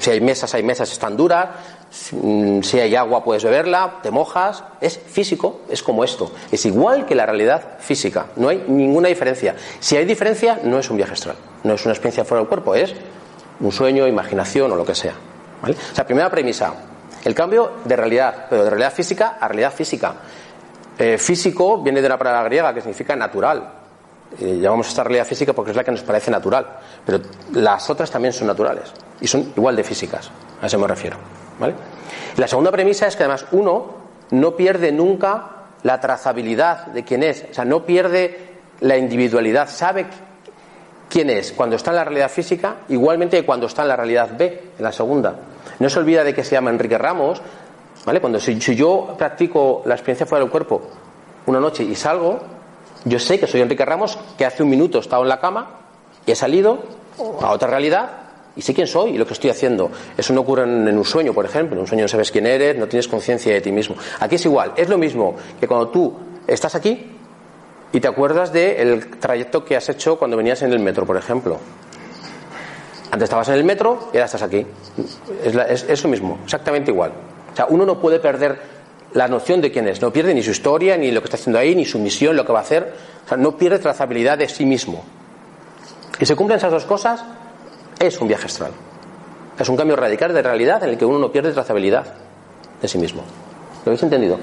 si 0.00 0.10
hay 0.10 0.20
mesas, 0.20 0.54
hay 0.54 0.62
mesas, 0.62 0.90
están 0.90 1.16
duras, 1.16 1.48
si 1.90 2.78
hay 2.78 2.94
agua 2.94 3.24
puedes 3.24 3.42
beberla, 3.42 3.98
te 4.02 4.10
mojas, 4.10 4.62
es 4.80 4.98
físico, 4.98 5.62
es 5.68 5.82
como 5.82 6.04
esto, 6.04 6.32
es 6.50 6.64
igual 6.64 7.04
que 7.04 7.14
la 7.14 7.26
realidad 7.26 7.78
física, 7.80 8.26
no 8.36 8.48
hay 8.48 8.64
ninguna 8.68 9.08
diferencia. 9.08 9.56
Si 9.80 9.96
hay 9.96 10.04
diferencia, 10.04 10.60
no 10.62 10.78
es 10.78 10.88
un 10.88 10.96
viaje 10.96 11.12
astral, 11.12 11.36
no 11.64 11.74
es 11.74 11.84
una 11.84 11.92
experiencia 11.92 12.24
fuera 12.24 12.40
del 12.40 12.48
cuerpo, 12.48 12.74
es 12.74 12.94
un 13.60 13.72
sueño, 13.72 14.06
imaginación 14.06 14.70
o 14.70 14.76
lo 14.76 14.84
que 14.84 14.94
sea. 14.94 15.14
¿vale? 15.60 15.74
O 15.74 15.94
sea, 15.94 16.06
primera 16.06 16.30
premisa, 16.30 16.72
el 17.24 17.34
cambio 17.34 17.72
de 17.84 17.96
realidad, 17.96 18.46
pero 18.48 18.64
de 18.64 18.70
realidad 18.70 18.92
física 18.92 19.36
a 19.40 19.48
realidad 19.48 19.72
física. 19.72 20.14
Eh, 20.98 21.18
físico 21.18 21.82
viene 21.82 22.00
de 22.00 22.06
una 22.06 22.18
palabra 22.18 22.44
griega 22.44 22.74
que 22.74 22.80
significa 22.80 23.16
natural, 23.16 23.80
eh, 24.38 24.58
llamamos 24.60 24.88
esta 24.88 25.02
realidad 25.02 25.26
física 25.26 25.52
porque 25.52 25.72
es 25.72 25.76
la 25.76 25.82
que 25.82 25.90
nos 25.90 26.02
parece 26.02 26.30
natural, 26.30 26.66
pero 27.04 27.20
las 27.52 27.90
otras 27.90 28.10
también 28.10 28.32
son 28.32 28.46
naturales 28.46 28.92
y 29.20 29.26
son 29.26 29.52
igual 29.56 29.74
de 29.74 29.82
físicas, 29.82 30.30
a 30.62 30.66
eso 30.66 30.78
me 30.78 30.86
refiero. 30.86 31.16
¿Vale? 31.60 31.74
la 32.36 32.48
segunda 32.48 32.72
premisa 32.72 33.06
es 33.06 33.14
que 33.14 33.22
además 33.22 33.46
uno 33.52 34.00
no 34.30 34.56
pierde 34.56 34.90
nunca 34.90 35.66
la 35.82 36.00
trazabilidad 36.00 36.86
de 36.86 37.04
quién 37.04 37.22
es, 37.22 37.46
o 37.50 37.54
sea, 37.54 37.64
no 37.64 37.84
pierde 37.84 38.50
la 38.80 38.96
individualidad, 38.96 39.68
sabe 39.68 40.06
quién 41.08 41.30
es 41.30 41.52
cuando 41.52 41.76
está 41.76 41.90
en 41.90 41.96
la 41.96 42.04
realidad 42.04 42.30
física, 42.30 42.76
igualmente 42.88 43.38
que 43.38 43.46
cuando 43.46 43.66
está 43.66 43.82
en 43.82 43.88
la 43.88 43.96
realidad 43.96 44.30
B, 44.36 44.62
en 44.78 44.82
la 44.82 44.92
segunda. 44.92 45.34
No 45.78 45.88
se 45.90 45.98
olvida 45.98 46.24
de 46.24 46.34
que 46.34 46.44
se 46.44 46.52
llama 46.52 46.70
Enrique 46.70 46.98
Ramos, 46.98 47.42
¿vale? 48.04 48.20
Cuando 48.20 48.38
si 48.38 48.58
yo 48.58 49.14
practico 49.18 49.82
la 49.86 49.94
experiencia 49.94 50.26
fuera 50.26 50.44
del 50.44 50.50
cuerpo 50.50 50.82
una 51.46 51.58
noche 51.58 51.82
y 51.82 51.94
salgo, 51.94 52.40
yo 53.04 53.18
sé 53.18 53.40
que 53.40 53.46
soy 53.46 53.60
Enrique 53.60 53.84
Ramos, 53.84 54.18
que 54.36 54.44
hace 54.44 54.62
un 54.62 54.70
minuto 54.70 54.98
he 54.98 55.00
estado 55.00 55.22
en 55.22 55.28
la 55.28 55.40
cama 55.40 55.80
y 56.26 56.32
he 56.32 56.36
salido 56.36 56.78
a 57.40 57.50
otra 57.50 57.68
realidad 57.68 58.10
y 58.56 58.62
sé 58.62 58.74
quién 58.74 58.86
soy 58.86 59.12
y 59.12 59.18
lo 59.18 59.26
que 59.26 59.34
estoy 59.34 59.50
haciendo. 59.50 59.90
Eso 60.16 60.32
no 60.32 60.40
ocurre 60.40 60.64
en, 60.64 60.96
un 60.96 61.04
sueño, 61.04 61.32
por 61.32 61.44
ejemplo. 61.44 61.76
En 61.76 61.80
un 61.80 61.86
sueño 61.86 62.04
no 62.04 62.08
sabes 62.08 62.30
quién 62.30 62.46
eres, 62.46 62.76
no 62.76 62.88
tienes 62.88 63.08
conciencia 63.08 63.52
de 63.52 63.60
ti 63.60 63.72
mismo. 63.72 63.96
Aquí 64.18 64.34
es 64.36 64.44
igual. 64.44 64.72
Es 64.76 64.88
lo 64.88 64.98
mismo 64.98 65.36
que 65.58 65.68
cuando 65.68 65.88
tú 65.88 66.14
estás 66.46 66.74
aquí 66.74 67.06
y 67.92 68.00
te 68.00 68.08
acuerdas 68.08 68.52
del 68.52 69.18
trayecto 69.18 69.64
que 69.64 69.76
has 69.76 69.88
hecho 69.88 70.18
cuando 70.18 70.36
venías 70.36 70.62
en 70.62 70.72
el 70.72 70.78
metro, 70.78 71.06
por 71.06 71.16
ejemplo. 71.16 71.58
Antes 73.10 73.24
estabas 73.24 73.48
en 73.48 73.54
el 73.54 73.64
metro 73.64 74.10
y 74.12 74.16
ahora 74.16 74.26
estás 74.26 74.42
aquí. 74.42 74.64
Es, 75.44 76.02
lo 76.04 76.10
mismo, 76.10 76.38
exactamente 76.44 76.90
igual. 76.90 77.12
O 77.52 77.56
sea, 77.56 77.66
uno 77.68 77.84
no 77.84 78.00
puede 78.00 78.20
perder 78.20 78.60
la 79.14 79.26
noción 79.26 79.60
de 79.60 79.72
quién 79.72 79.88
es. 79.88 80.00
No 80.00 80.12
pierde 80.12 80.32
ni 80.32 80.42
su 80.42 80.52
historia, 80.52 80.96
ni 80.96 81.10
lo 81.10 81.20
que 81.20 81.26
está 81.26 81.36
haciendo 81.36 81.58
ahí, 81.58 81.74
ni 81.74 81.84
su 81.84 81.98
misión, 81.98 82.36
lo 82.36 82.44
que 82.44 82.52
va 82.52 82.60
a 82.60 82.62
hacer. 82.62 82.94
O 83.24 83.28
sea, 83.28 83.36
no 83.36 83.56
pierde 83.56 83.80
trazabilidad 83.80 84.38
de 84.38 84.48
sí 84.48 84.64
mismo. 84.64 85.04
Y 86.20 86.26
se 86.26 86.36
cumplen 86.36 86.58
esas 86.58 86.70
dos 86.70 86.84
cosas, 86.84 87.24
es 88.00 88.20
un 88.20 88.26
viaje 88.26 88.46
astral. 88.46 88.72
Es 89.58 89.68
un 89.68 89.76
cambio 89.76 89.94
radical 89.94 90.32
de 90.32 90.42
realidad 90.42 90.82
en 90.82 90.90
el 90.90 90.98
que 90.98 91.04
uno 91.04 91.18
no 91.18 91.30
pierde 91.30 91.52
trazabilidad 91.52 92.06
de 92.80 92.88
sí 92.88 92.98
mismo. 92.98 93.22
¿Lo 93.84 93.90
habéis 93.90 94.02
entendido? 94.02 94.38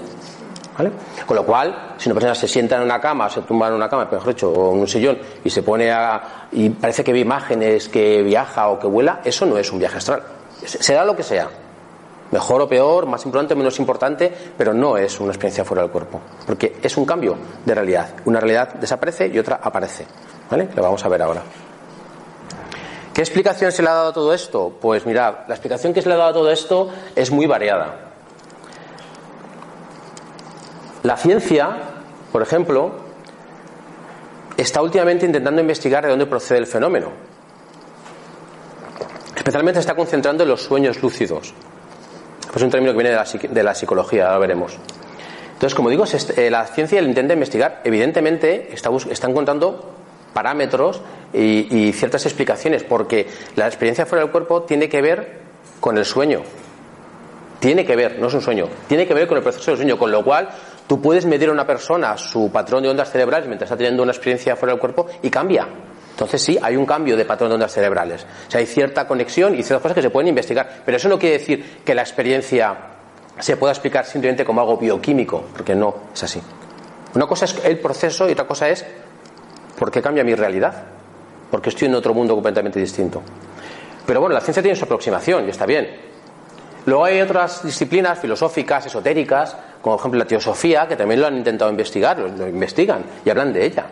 ¿Vale? 0.77 0.91
Con 1.25 1.35
lo 1.35 1.43
cual, 1.43 1.95
si 1.97 2.07
una 2.07 2.13
persona 2.13 2.35
se 2.35 2.47
sienta 2.47 2.77
en 2.77 2.83
una 2.83 3.01
cama, 3.01 3.27
se 3.31 3.41
tumba 3.41 3.67
en 3.67 3.73
una 3.73 3.89
cama, 3.89 4.07
mejor 4.11 4.27
dicho, 4.27 4.51
o 4.51 4.75
en 4.75 4.81
un 4.81 4.87
sillón, 4.87 5.17
y 5.43 5.49
se 5.49 5.63
pone 5.63 5.91
a. 5.91 6.47
y 6.51 6.69
parece 6.69 7.03
que 7.03 7.11
ve 7.11 7.19
imágenes, 7.19 7.89
que 7.89 8.21
viaja 8.21 8.69
o 8.69 8.77
que 8.77 8.85
vuela, 8.85 9.21
eso 9.25 9.47
no 9.47 9.57
es 9.57 9.71
un 9.71 9.79
viaje 9.79 9.97
astral. 9.97 10.21
Será 10.63 11.03
lo 11.03 11.15
que 11.15 11.23
sea. 11.23 11.49
Mejor 12.29 12.61
o 12.61 12.67
peor, 12.67 13.07
más 13.07 13.25
importante 13.25 13.55
o 13.55 13.57
menos 13.57 13.79
importante, 13.79 14.31
pero 14.55 14.73
no 14.73 14.97
es 14.97 15.19
una 15.19 15.31
experiencia 15.31 15.65
fuera 15.65 15.81
del 15.81 15.91
cuerpo. 15.91 16.21
Porque 16.45 16.75
es 16.83 16.95
un 16.95 17.05
cambio 17.05 17.35
de 17.65 17.73
realidad. 17.73 18.09
Una 18.25 18.39
realidad 18.39 18.75
desaparece 18.75 19.27
y 19.27 19.39
otra 19.39 19.59
aparece. 19.63 20.05
¿Vale? 20.51 20.69
Lo 20.75 20.83
vamos 20.83 21.03
a 21.03 21.09
ver 21.09 21.21
ahora. 21.23 21.41
¿Qué 23.17 23.23
explicación 23.23 23.71
se 23.71 23.81
le 23.81 23.89
ha 23.89 23.93
dado 23.93 24.09
a 24.09 24.13
todo 24.13 24.31
esto? 24.31 24.77
Pues 24.79 25.03
mirad, 25.07 25.47
la 25.47 25.55
explicación 25.55 25.91
que 25.91 26.03
se 26.03 26.07
le 26.07 26.13
ha 26.13 26.17
dado 26.17 26.29
a 26.29 26.33
todo 26.33 26.51
esto 26.51 26.91
es 27.15 27.31
muy 27.31 27.47
variada. 27.47 28.11
La 31.01 31.17
ciencia, 31.17 31.77
por 32.31 32.43
ejemplo, 32.43 32.91
está 34.55 34.83
últimamente 34.83 35.25
intentando 35.25 35.59
investigar 35.59 36.03
de 36.03 36.11
dónde 36.11 36.27
procede 36.27 36.59
el 36.59 36.67
fenómeno. 36.67 37.11
Especialmente 39.35 39.77
se 39.77 39.81
está 39.81 39.95
concentrando 39.95 40.43
en 40.43 40.49
los 40.49 40.61
sueños 40.61 41.01
lúcidos. 41.01 41.55
Es 42.55 42.61
un 42.61 42.69
término 42.69 42.91
que 42.91 42.99
viene 42.99 43.17
de 43.49 43.63
la, 43.63 43.73
psicología, 43.73 44.27
ahora 44.27 44.37
veremos. 44.37 44.77
Entonces, 45.53 45.73
como 45.73 45.89
digo, 45.89 46.03
eh, 46.35 46.51
la 46.51 46.67
ciencia 46.67 47.01
intenta 47.01 47.33
investigar. 47.33 47.81
Evidentemente, 47.83 48.71
está, 48.71 48.91
encontrando 49.27 49.89
parámetros 50.33 51.01
y, 51.33 51.91
ciertas 51.93 52.25
explicaciones, 52.25 52.83
porque 52.83 53.27
la 53.55 53.67
experiencia 53.67 54.05
fuera 54.05 54.23
del 54.23 54.31
cuerpo 54.31 54.63
tiene 54.63 54.89
que 54.89 55.01
ver 55.01 55.39
con 55.79 55.97
el 55.97 56.05
sueño. 56.05 56.41
Tiene 57.59 57.85
que 57.85 57.95
ver, 57.95 58.19
no 58.19 58.27
es 58.27 58.33
un 58.33 58.41
sueño, 58.41 58.67
tiene 58.87 59.07
que 59.07 59.13
ver 59.13 59.27
con 59.27 59.37
el 59.37 59.43
proceso 59.43 59.71
del 59.71 59.77
sueño, 59.77 59.97
con 59.97 60.11
lo 60.11 60.23
cual 60.23 60.49
tú 60.85 61.01
puedes 61.01 61.25
medir 61.25 61.49
a 61.49 61.51
una 61.51 61.65
persona 61.65 62.15
su 62.17 62.51
patrón 62.51 62.83
de 62.83 62.89
ondas 62.89 63.11
cerebrales 63.11 63.47
mientras 63.47 63.67
está 63.67 63.77
teniendo 63.77 64.03
una 64.03 64.11
experiencia 64.11 64.55
fuera 64.55 64.73
del 64.73 64.79
cuerpo 64.79 65.07
y 65.23 65.29
cambia. 65.29 65.67
Entonces 66.11 66.41
sí, 66.41 66.57
hay 66.61 66.75
un 66.75 66.85
cambio 66.85 67.15
de 67.15 67.25
patrón 67.25 67.49
de 67.49 67.55
ondas 67.55 67.71
cerebrales. 67.71 68.25
O 68.47 68.51
sea, 68.51 68.59
hay 68.59 68.65
cierta 68.65 69.07
conexión 69.07 69.53
y 69.53 69.63
ciertas 69.63 69.81
cosas 69.81 69.95
que 69.95 70.01
se 70.01 70.09
pueden 70.09 70.29
investigar. 70.29 70.81
Pero 70.83 70.97
eso 70.97 71.09
no 71.09 71.19
quiere 71.19 71.37
decir 71.37 71.81
que 71.85 71.93
la 71.93 72.01
experiencia 72.01 72.75
se 73.39 73.57
pueda 73.57 73.73
explicar 73.73 74.05
simplemente 74.05 74.43
como 74.43 74.61
algo 74.61 74.77
bioquímico, 74.77 75.45
porque 75.53 75.75
no 75.75 75.95
es 76.13 76.23
así. 76.23 76.41
Una 77.13 77.27
cosa 77.27 77.45
es 77.45 77.55
el 77.63 77.79
proceso 77.79 78.27
y 78.27 78.31
otra 78.31 78.45
cosa 78.47 78.69
es 78.69 78.85
por 79.77 79.91
qué 79.91 80.01
cambia 80.01 80.23
mi 80.23 80.35
realidad, 80.35 80.73
porque 81.51 81.69
estoy 81.69 81.87
en 81.87 81.95
otro 81.95 82.13
mundo 82.13 82.33
completamente 82.33 82.79
distinto. 82.79 83.21
Pero 84.05 84.21
bueno, 84.21 84.33
la 84.33 84.41
ciencia 84.41 84.63
tiene 84.63 84.75
su 84.75 84.85
aproximación 84.85 85.45
y 85.45 85.49
está 85.49 85.65
bien. 85.65 85.87
Luego 86.85 87.05
hay 87.05 87.19
otras 87.19 87.63
disciplinas 87.63 88.17
filosóficas, 88.19 88.85
esotéricas, 88.85 89.55
como 89.81 89.97
por 89.97 90.01
ejemplo 90.01 90.19
la 90.19 90.25
teosofía, 90.25 90.87
que 90.87 90.95
también 90.95 91.19
lo 91.19 91.27
han 91.27 91.35
intentado 91.35 91.69
investigar, 91.69 92.17
lo, 92.17 92.47
investigan 92.47 93.03
y 93.25 93.29
hablan 93.29 93.51
de 93.51 93.65
ella. 93.65 93.85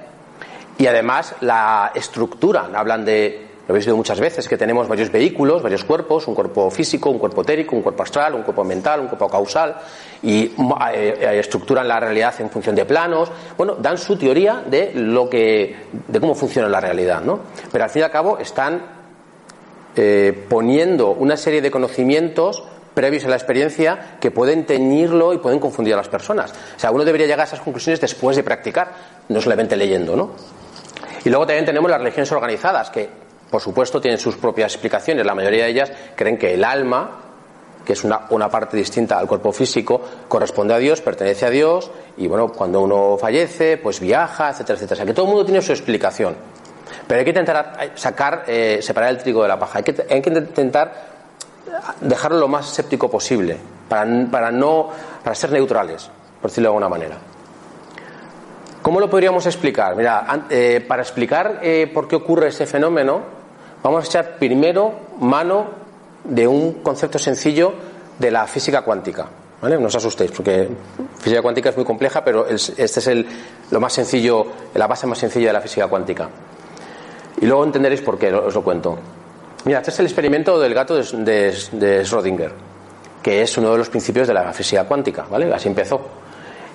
Y 0.78 0.88
además 0.88 1.36
la 1.42 1.92
estructura, 1.94 2.70
hablan 2.74 3.04
de 3.04 3.48
lo 3.68 3.74
habéis 3.74 3.86
visto 3.88 3.98
muchas 3.98 4.20
veces, 4.20 4.48
que 4.48 4.58
tenemos 4.58 4.88
varios 4.88 5.12
vehículos, 5.12 5.64
varios 5.64 5.84
cuerpos, 5.84 6.28
un 6.28 6.36
cuerpo 6.36 6.70
físico, 6.70 7.10
un 7.10 7.18
cuerpo 7.18 7.42
etérico, 7.42 7.76
un 7.76 7.82
cuerpo 7.82 8.04
astral, 8.04 8.36
un 8.36 8.44
cuerpo 8.44 8.64
mental, 8.64 9.00
un 9.00 9.08
cuerpo 9.08 9.28
causal, 9.28 9.76
y 10.22 10.44
eh, 10.44 10.54
eh, 10.94 11.40
estructuran 11.40 11.88
la 11.88 12.00
realidad 12.00 12.36
en 12.40 12.52
función 12.52 12.76
de 12.76 12.86
planos. 12.86 13.32
Bueno, 13.58 13.74
dan 13.74 13.98
su 13.98 14.18
teoría 14.18 14.64
de 14.68 14.92
lo 14.94 15.28
que, 15.28 15.76
de 16.08 16.20
cómo 16.20 16.36
funciona 16.36 16.70
la 16.70 16.80
realidad, 16.80 17.22
¿no? 17.22 17.40
Pero 17.72 17.84
al 17.84 17.90
fin 17.90 18.02
y 18.02 18.04
al 18.04 18.12
cabo 18.12 18.38
están 18.38 18.84
eh, 19.96 20.46
poniendo 20.48 21.12
una 21.12 21.36
serie 21.36 21.60
de 21.60 21.72
conocimientos 21.72 22.64
previos 22.94 23.26
a 23.26 23.30
la 23.30 23.36
experiencia 23.36 24.18
que 24.22 24.30
pueden 24.30 24.66
teñirlo 24.66 25.34
y 25.34 25.40
pueden 25.40 25.60
confundir 25.60 25.96
a 25.96 25.98
las 25.98 26.08
personas. 26.08 26.52
O 26.52 26.80
sea, 26.80 26.92
uno 26.92 27.04
debería 27.04 27.26
llegar 27.26 27.42
a 27.42 27.46
esas 27.46 27.62
conclusiones 27.62 28.00
después 28.00 28.38
de 28.38 28.44
practicar, 28.44 28.92
no 29.28 29.42
solamente 29.42 29.76
leyendo, 29.76 30.16
¿no? 30.16 30.32
Y 31.26 31.30
luego 31.30 31.48
también 31.48 31.66
tenemos 31.66 31.90
las 31.90 32.00
religiones 32.00 32.32
organizadas, 32.32 32.92
que 32.92 33.25
por 33.50 33.62
supuesto, 33.62 34.02
tienen 34.02 34.20
sus 34.20 34.36
propias 34.36 34.74
explicaciones. 34.74 35.26
La 35.26 35.36
mayoría 35.36 35.66
de 35.66 35.72
ellas 35.72 35.92
creen 36.16 36.38
que 36.38 36.54
el 36.54 36.64
alma, 36.64 37.22
que 37.86 37.94
es 37.94 38.04
una, 38.04 38.22
una, 38.32 38.50
parte 38.50 38.76
distinta 38.76 39.18
al 39.18 39.28
cuerpo 39.28 39.52
físico, 39.52 40.02
corresponde 40.28 40.74
a 40.74 40.78
Dios, 40.78 41.02
pertenece 41.02 41.46
a 41.46 41.50
Dios, 41.50 41.92
y 42.18 42.28
bueno, 42.28 42.50
cuando 42.50 42.82
uno 42.82 43.18
fallece, 43.20 43.78
pues 43.78 44.00
viaja, 44.00 44.50
etcétera, 44.50 44.76
etcétera. 44.76 44.94
O 44.94 44.98
sea, 44.98 45.06
que 45.06 45.14
todo 45.14 45.26
el 45.26 45.32
mundo 45.32 45.46
tiene 45.46 45.62
su 45.62 45.72
explicación. 45.72 46.36
Pero 47.08 47.20
hay 47.20 47.24
que 47.24 47.32
intentar 47.32 47.92
sacar, 47.96 48.44
eh, 48.48 48.80
separar 48.82 49.10
el 49.10 49.18
trigo 49.18 49.42
de 49.44 49.48
la 49.48 49.60
paja. 49.60 49.80
Hay 49.80 49.84
que, 49.84 50.06
hay 50.10 50.22
que 50.22 50.30
intentar 50.30 51.16
dejarlo 52.02 52.40
lo 52.40 52.48
más 52.48 52.70
escéptico 52.70 53.10
posible, 53.10 53.58
para, 53.88 54.06
para, 54.32 54.52
no, 54.52 54.90
para 55.24 55.36
ser 55.36 55.52
neutrales, 55.52 56.10
por 56.42 56.50
decirlo 56.50 56.70
de 56.70 56.72
alguna 56.72 56.90
manera. 56.90 57.18
¿Cómo 58.86 59.00
lo 59.00 59.10
podríamos 59.10 59.44
explicar? 59.48 59.96
Mira, 59.96 60.46
eh, 60.48 60.80
para 60.88 61.02
explicar 61.02 61.60
eh, 61.64 61.90
por 61.92 62.08
qué 62.08 62.18
ocurre 62.18 62.50
ese 62.50 62.68
fenómeno, 62.68 63.20
vamos 63.82 64.04
a 64.04 64.06
echar 64.06 64.38
primero 64.38 64.94
mano 65.22 65.70
de 66.24 66.48
un 66.48 66.84
concepto 66.84 67.18
sencillo 67.18 67.74
de 68.20 68.30
la 68.30 68.46
física 68.46 68.84
cuántica. 68.84 69.26
¿Vale? 69.60 69.80
No 69.80 69.88
os 69.88 69.96
asustéis, 69.96 70.30
porque 70.30 70.70
física 71.18 71.42
cuántica 71.42 71.70
es 71.70 71.76
muy 71.76 71.84
compleja, 71.84 72.24
pero 72.24 72.46
este 72.48 72.84
es 72.84 73.08
el, 73.08 73.26
lo 73.72 73.80
más 73.80 73.92
sencillo, 73.92 74.46
la 74.76 74.86
base 74.86 75.08
más 75.08 75.18
sencilla 75.18 75.48
de 75.48 75.54
la 75.54 75.62
física 75.62 75.88
cuántica. 75.88 76.30
Y 77.42 77.48
luego 77.48 77.64
entenderéis 77.64 78.02
por 78.02 78.20
qué, 78.20 78.32
os 78.32 78.54
lo 78.54 78.64
cuento. 78.64 79.00
Mira, 79.64 79.80
este 79.80 79.90
es 79.90 80.00
el 80.00 80.06
experimento 80.06 80.60
del 80.60 80.76
gato 80.76 80.94
de, 80.94 81.58
de, 81.72 82.04
Schrödinger, 82.06 82.52
que 83.24 83.42
es 83.42 83.58
uno 83.58 83.72
de 83.72 83.80
los 83.80 83.90
principios 83.90 84.28
de 84.28 84.36
la 84.36 84.54
física 84.54 84.84
cuántica, 84.84 85.26
¿vale? 85.28 85.52
Así 85.52 85.70
empezó. 85.70 86.00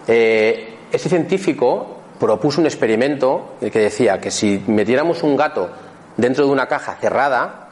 Eh, 0.09 0.75
este 0.91 1.09
científico 1.09 1.99
propuso 2.21 2.61
un 2.61 2.67
experimento 2.67 3.55
que 3.61 3.79
decía 3.79 4.21
que 4.21 4.31
si 4.31 4.63
metiéramos 4.67 5.23
un 5.23 5.37
gato 5.37 5.71
dentro 6.19 6.45
de 6.45 6.53
una 6.53 6.67
caja 6.67 6.95
cerrada 6.97 7.71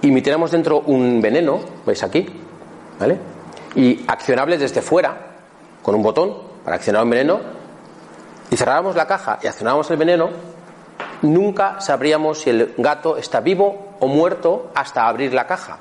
y 0.00 0.10
metiéramos 0.10 0.50
dentro 0.50 0.80
un 0.80 1.20
veneno, 1.20 1.60
veis 1.84 2.02
aquí, 2.02 2.26
¿vale? 2.98 3.18
Y 3.74 4.02
accionable 4.08 4.56
desde 4.56 4.80
fuera, 4.80 5.14
con 5.82 5.94
un 5.94 6.02
botón 6.02 6.38
para 6.64 6.76
accionar 6.76 7.04
un 7.04 7.10
veneno, 7.10 7.40
y 8.50 8.56
cerráramos 8.56 8.96
la 8.96 9.06
caja 9.06 9.38
y 9.42 9.46
accionáramos 9.46 9.90
el 9.90 9.98
veneno, 9.98 10.30
nunca 11.20 11.80
sabríamos 11.80 12.40
si 12.40 12.50
el 12.50 12.74
gato 12.78 13.18
está 13.18 13.40
vivo 13.40 13.96
o 14.00 14.06
muerto 14.06 14.70
hasta 14.74 15.06
abrir 15.06 15.34
la 15.34 15.46
caja. 15.46 15.80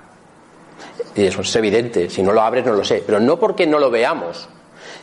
Y 1.16 1.26
eso 1.26 1.42
es 1.42 1.56
evidente, 1.56 2.10
si 2.10 2.22
no 2.22 2.34
lo 2.34 2.42
abres 2.42 2.66
no 2.66 2.74
lo 2.74 2.84
sé, 2.84 3.04
pero 3.06 3.22
no 3.22 3.40
porque 3.40 3.66
no 3.66 3.80
lo 3.80 3.90
veamos, 3.90 4.50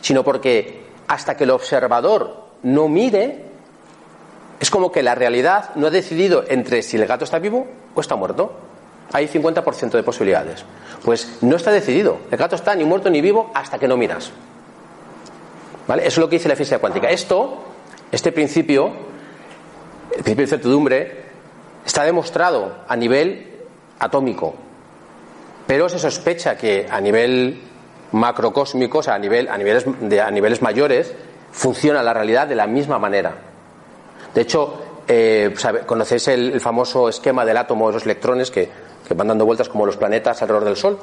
sino 0.01 0.23
porque 0.23 0.83
hasta 1.13 1.37
que 1.37 1.43
el 1.43 1.51
observador 1.51 2.43
no 2.63 2.87
mire, 2.87 3.45
es 4.59 4.71
como 4.71 4.91
que 4.91 5.03
la 5.03 5.13
realidad 5.13 5.69
no 5.75 5.87
ha 5.87 5.89
decidido 5.91 6.43
entre 6.47 6.81
si 6.81 6.97
el 6.97 7.05
gato 7.05 7.23
está 7.23 7.37
vivo 7.37 7.67
o 7.93 8.01
está 8.01 8.15
muerto. 8.15 8.51
Hay 9.11 9.27
50% 9.27 9.91
de 9.91 10.01
posibilidades. 10.01 10.65
Pues 11.05 11.37
no 11.41 11.55
está 11.55 11.71
decidido. 11.71 12.17
El 12.31 12.37
gato 12.37 12.55
está 12.55 12.73
ni 12.73 12.83
muerto 12.83 13.11
ni 13.11 13.21
vivo 13.21 13.51
hasta 13.53 13.77
que 13.77 13.87
no 13.87 13.95
miras. 13.95 14.31
¿Vale? 15.87 16.01
Eso 16.01 16.19
es 16.19 16.25
lo 16.25 16.29
que 16.29 16.37
dice 16.37 16.49
la 16.49 16.55
física 16.55 16.79
cuántica. 16.79 17.09
Esto, 17.09 17.63
este 18.11 18.31
principio, 18.31 18.87
el 20.15 20.23
principio 20.23 20.45
de 20.45 20.49
certidumbre, 20.49 21.23
está 21.85 22.05
demostrado 22.05 22.77
a 22.87 22.95
nivel 22.95 23.65
atómico. 23.99 24.55
Pero 25.67 25.89
se 25.89 25.99
sospecha 25.99 26.57
que 26.57 26.87
a 26.89 26.99
nivel 26.99 27.61
macrocósmicos 28.13 29.07
a, 29.07 29.19
nivel, 29.19 29.49
a, 29.49 29.57
niveles, 29.57 29.85
de, 29.99 30.21
a 30.21 30.31
niveles 30.31 30.61
mayores, 30.61 31.13
funciona 31.51 32.01
la 32.01 32.13
realidad 32.13 32.47
de 32.47 32.55
la 32.55 32.67
misma 32.67 32.97
manera. 32.97 33.35
De 34.33 34.41
hecho, 34.41 34.81
eh, 35.07 35.53
¿conocéis 35.85 36.27
el, 36.29 36.59
famoso 36.61 37.09
esquema 37.09 37.43
del 37.45 37.57
átomo 37.57 37.87
de 37.87 37.93
los 37.93 38.05
electrones 38.05 38.49
que, 38.49 38.69
que 39.07 39.13
van 39.13 39.27
dando 39.27 39.45
vueltas 39.45 39.67
como 39.67 39.85
los 39.85 39.97
planetas 39.97 40.41
alrededor 40.41 40.65
del 40.65 40.77
Sol? 40.77 40.97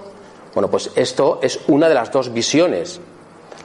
Bueno, 0.55 0.71
pues 0.71 0.91
esto 0.97 1.39
es 1.43 1.61
una 1.69 1.89
de 1.89 1.95
las 1.95 2.11
dos 2.11 2.33
visiones. 2.33 3.01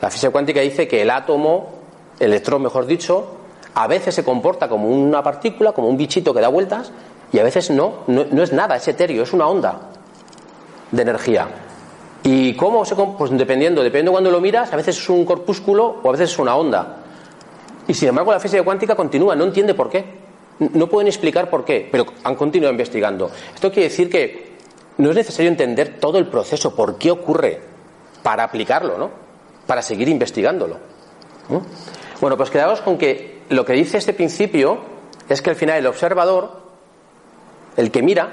La 0.01 0.09
física 0.09 0.31
cuántica 0.31 0.61
dice 0.61 0.87
que 0.87 1.01
el 1.01 1.09
átomo, 1.09 1.73
el 2.19 2.27
electrón 2.31 2.61
mejor 2.61 2.85
dicho, 2.85 3.37
a 3.73 3.87
veces 3.87 4.15
se 4.15 4.23
comporta 4.23 4.67
como 4.67 4.89
una 4.89 5.23
partícula, 5.23 5.71
como 5.71 5.87
un 5.87 5.97
bichito 5.97 6.33
que 6.33 6.41
da 6.41 6.47
vueltas, 6.47 6.91
y 7.31 7.39
a 7.39 7.43
veces 7.43 7.69
no, 7.69 8.03
no, 8.07 8.25
no 8.29 8.43
es 8.43 8.53
nada, 8.53 8.75
es 8.75 8.87
etéreo, 8.87 9.23
es 9.23 9.33
una 9.33 9.47
onda 9.47 9.79
de 10.91 11.01
energía. 11.01 11.47
¿Y 12.25 12.55
cómo 12.55 12.83
se 12.85 12.95
Pues 12.95 13.29
dependiendo, 13.37 13.83
dependiendo 13.83 14.11
cuando 14.11 14.31
lo 14.31 14.41
miras, 14.41 14.73
a 14.73 14.75
veces 14.75 14.97
es 14.97 15.09
un 15.09 15.25
corpúsculo 15.25 15.99
o 16.01 16.09
a 16.09 16.11
veces 16.11 16.31
es 16.31 16.39
una 16.39 16.55
onda. 16.55 16.97
Y 17.87 17.93
sin 17.93 18.09
embargo 18.09 18.31
la 18.31 18.39
física 18.39 18.63
cuántica 18.63 18.95
continúa, 18.95 19.35
no 19.35 19.43
entiende 19.43 19.75
por 19.75 19.89
qué. 19.89 20.03
No 20.57 20.89
pueden 20.89 21.07
explicar 21.07 21.51
por 21.51 21.63
qué, 21.63 21.87
pero 21.91 22.05
han 22.23 22.35
continuado 22.35 22.71
investigando. 22.71 23.29
Esto 23.53 23.71
quiere 23.71 23.89
decir 23.89 24.09
que 24.09 24.55
no 24.97 25.11
es 25.11 25.15
necesario 25.15 25.51
entender 25.51 25.97
todo 25.99 26.17
el 26.17 26.25
proceso, 26.25 26.75
por 26.75 26.97
qué 26.97 27.11
ocurre, 27.11 27.61
para 28.23 28.43
aplicarlo, 28.43 28.97
¿no? 28.97 29.11
Para 29.67 29.83
seguir 29.83 30.09
investigándolo. 30.09 30.77
Bueno, 32.21 32.37
pues 32.37 32.49
quedaos 32.49 32.81
con 32.81 32.97
que 32.97 33.41
lo 33.49 33.65
que 33.65 33.73
dice 33.73 33.99
este 33.99 34.13
principio 34.13 34.79
es 35.29 35.43
que 35.43 35.51
al 35.51 35.55
final 35.55 35.77
el 35.77 35.85
observador, 35.85 36.63
el 37.77 37.91
que 37.91 38.01
mira, 38.01 38.29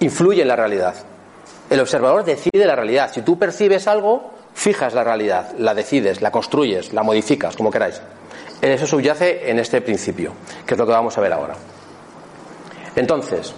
influye 0.00 0.42
en 0.42 0.48
la 0.48 0.56
realidad. 0.56 1.11
El 1.72 1.80
observador 1.80 2.22
decide 2.22 2.66
la 2.66 2.76
realidad. 2.76 3.10
Si 3.10 3.22
tú 3.22 3.38
percibes 3.38 3.88
algo, 3.88 4.30
fijas 4.52 4.92
la 4.92 5.02
realidad, 5.02 5.52
la 5.56 5.72
decides, 5.72 6.20
la 6.20 6.30
construyes, 6.30 6.92
la 6.92 7.02
modificas, 7.02 7.56
como 7.56 7.70
queráis. 7.70 7.98
Eso 8.60 8.86
subyace 8.86 9.48
en 9.50 9.58
este 9.58 9.80
principio, 9.80 10.34
que 10.66 10.74
es 10.74 10.78
lo 10.78 10.84
que 10.84 10.92
vamos 10.92 11.16
a 11.16 11.22
ver 11.22 11.32
ahora. 11.32 11.54
Entonces, 12.94 13.54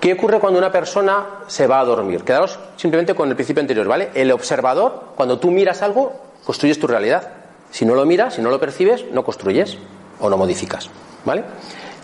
¿qué 0.00 0.12
ocurre 0.12 0.38
cuando 0.38 0.60
una 0.60 0.70
persona 0.70 1.26
se 1.48 1.66
va 1.66 1.80
a 1.80 1.84
dormir? 1.84 2.22
Quedaros 2.22 2.56
simplemente 2.76 3.16
con 3.16 3.28
el 3.28 3.34
principio 3.34 3.60
anterior, 3.60 3.88
¿vale? 3.88 4.10
El 4.14 4.30
observador, 4.30 5.06
cuando 5.16 5.40
tú 5.40 5.50
miras 5.50 5.82
algo, 5.82 6.12
construyes 6.44 6.78
tu 6.78 6.86
realidad. 6.86 7.32
Si 7.72 7.84
no 7.84 7.96
lo 7.96 8.06
miras, 8.06 8.34
si 8.34 8.42
no 8.42 8.50
lo 8.50 8.60
percibes, 8.60 9.04
no 9.10 9.24
construyes 9.24 9.76
o 10.20 10.30
no 10.30 10.36
modificas, 10.36 10.88
¿vale? 11.24 11.42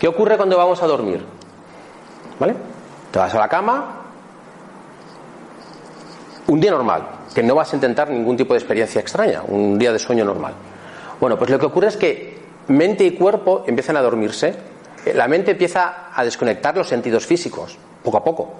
¿Qué 0.00 0.08
ocurre 0.08 0.36
cuando 0.36 0.56
vamos 0.56 0.82
a 0.82 0.88
dormir? 0.88 1.24
¿Vale? 2.40 2.56
Te 3.12 3.18
vas 3.20 3.32
a 3.32 3.38
la 3.38 3.48
cama, 3.48 3.99
un 6.50 6.60
día 6.60 6.72
normal, 6.72 7.06
que 7.32 7.44
no 7.44 7.54
vas 7.54 7.72
a 7.72 7.76
intentar 7.76 8.10
ningún 8.10 8.36
tipo 8.36 8.54
de 8.54 8.58
experiencia 8.58 9.00
extraña, 9.00 9.42
un 9.46 9.78
día 9.78 9.92
de 9.92 10.00
sueño 10.00 10.24
normal. 10.24 10.52
Bueno, 11.20 11.38
pues 11.38 11.48
lo 11.48 11.60
que 11.60 11.66
ocurre 11.66 11.86
es 11.86 11.96
que 11.96 12.38
mente 12.66 13.04
y 13.04 13.12
cuerpo 13.12 13.62
empiezan 13.68 13.96
a 13.96 14.02
dormirse, 14.02 14.56
eh, 15.06 15.14
la 15.14 15.28
mente 15.28 15.52
empieza 15.52 16.08
a 16.12 16.24
desconectar 16.24 16.76
los 16.76 16.88
sentidos 16.88 17.24
físicos, 17.24 17.78
poco 18.02 18.16
a 18.16 18.24
poco. 18.24 18.52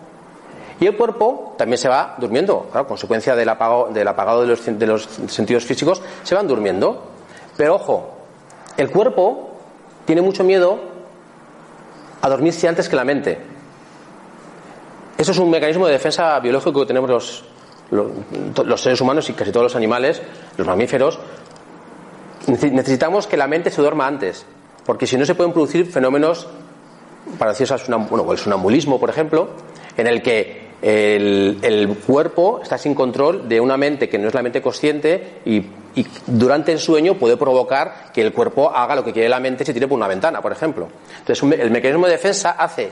Y 0.79 0.87
el 0.87 0.97
cuerpo 0.97 1.57
también 1.59 1.79
se 1.79 1.89
va 1.89 2.15
durmiendo, 2.17 2.69
claro, 2.71 2.87
consecuencia 2.87 3.35
del 3.35 3.49
apagado, 3.49 3.89
del 3.93 4.07
apagado 4.07 4.43
de, 4.43 4.47
los, 4.47 4.65
de 4.65 4.87
los 4.87 5.09
sentidos 5.27 5.65
físicos, 5.65 6.01
se 6.23 6.37
van 6.37 6.47
durmiendo. 6.47 7.11
Pero 7.57 7.75
ojo, 7.75 8.11
el 8.77 8.89
cuerpo 8.91 9.51
tiene 10.05 10.23
mucho 10.23 10.45
miedo 10.45 10.79
a 12.23 12.29
dormirse 12.29 12.69
antes 12.69 12.89
que 12.89 12.95
la 12.95 13.05
mente. 13.05 13.39
Eso 15.19 15.33
es 15.33 15.39
un 15.39 15.51
mecanismo 15.51 15.87
de 15.87 15.95
defensa 15.95 16.39
biológico 16.39 16.81
que 16.81 16.87
tenemos 16.87 17.11
los, 17.11 17.45
los, 17.91 18.81
seres 18.81 19.01
humanos 19.01 19.29
y 19.31 19.33
casi 19.33 19.53
todos 19.53 19.65
los 19.65 19.77
animales, 19.77 20.23
los 20.57 20.67
mamíferos. 20.67 21.19
Necesitamos 22.47 23.27
que 23.27 23.37
la 23.37 23.47
mente 23.47 23.71
se 23.71 23.81
duerma 23.83 24.07
antes, 24.07 24.45
porque 24.85 25.07
si 25.07 25.17
no 25.17 25.25
se 25.25 25.35
pueden 25.35 25.53
producir 25.53 25.87
fenómenos 25.87 26.49
parecidos 27.39 27.73
al 27.73 27.99
bueno, 28.09 28.31
el 28.33 28.39
sonambulismo, 28.39 28.99
por 28.99 29.11
ejemplo, 29.11 29.51
en 29.97 30.07
el 30.07 30.23
que 30.23 30.71
el, 30.83 31.99
cuerpo 32.07 32.61
está 32.63 32.79
sin 32.79 32.95
control 32.95 33.49
de 33.49 33.61
una 33.61 33.77
mente 33.77 34.09
que 34.09 34.19
no 34.19 34.29
es 34.29 34.35
la 34.35 34.43
mente 34.43 34.63
consciente 34.63 35.41
y, 35.45 35.59
y, 35.95 36.07
durante 36.27 36.73
el 36.73 36.79
sueño 36.79 37.15
puede 37.15 37.37
provocar 37.37 38.11
que 38.13 38.23
el 38.23 38.33
cuerpo 38.33 38.71
haga 38.75 38.97
lo 38.97 39.05
que 39.05 39.13
quiere 39.13 39.29
la 39.29 39.41
mente 39.41 39.63
y 39.63 39.67
se 39.67 39.75
tire 39.75 39.87
por 39.87 39.97
una 39.97 40.09
ventana, 40.09 40.41
por 40.41 40.53
ejemplo. 40.53 40.89
Entonces, 41.19 41.61
el 41.61 41.71
mecanismo 41.71 42.07
de 42.07 42.13
defensa 42.13 42.53
hace 42.53 42.91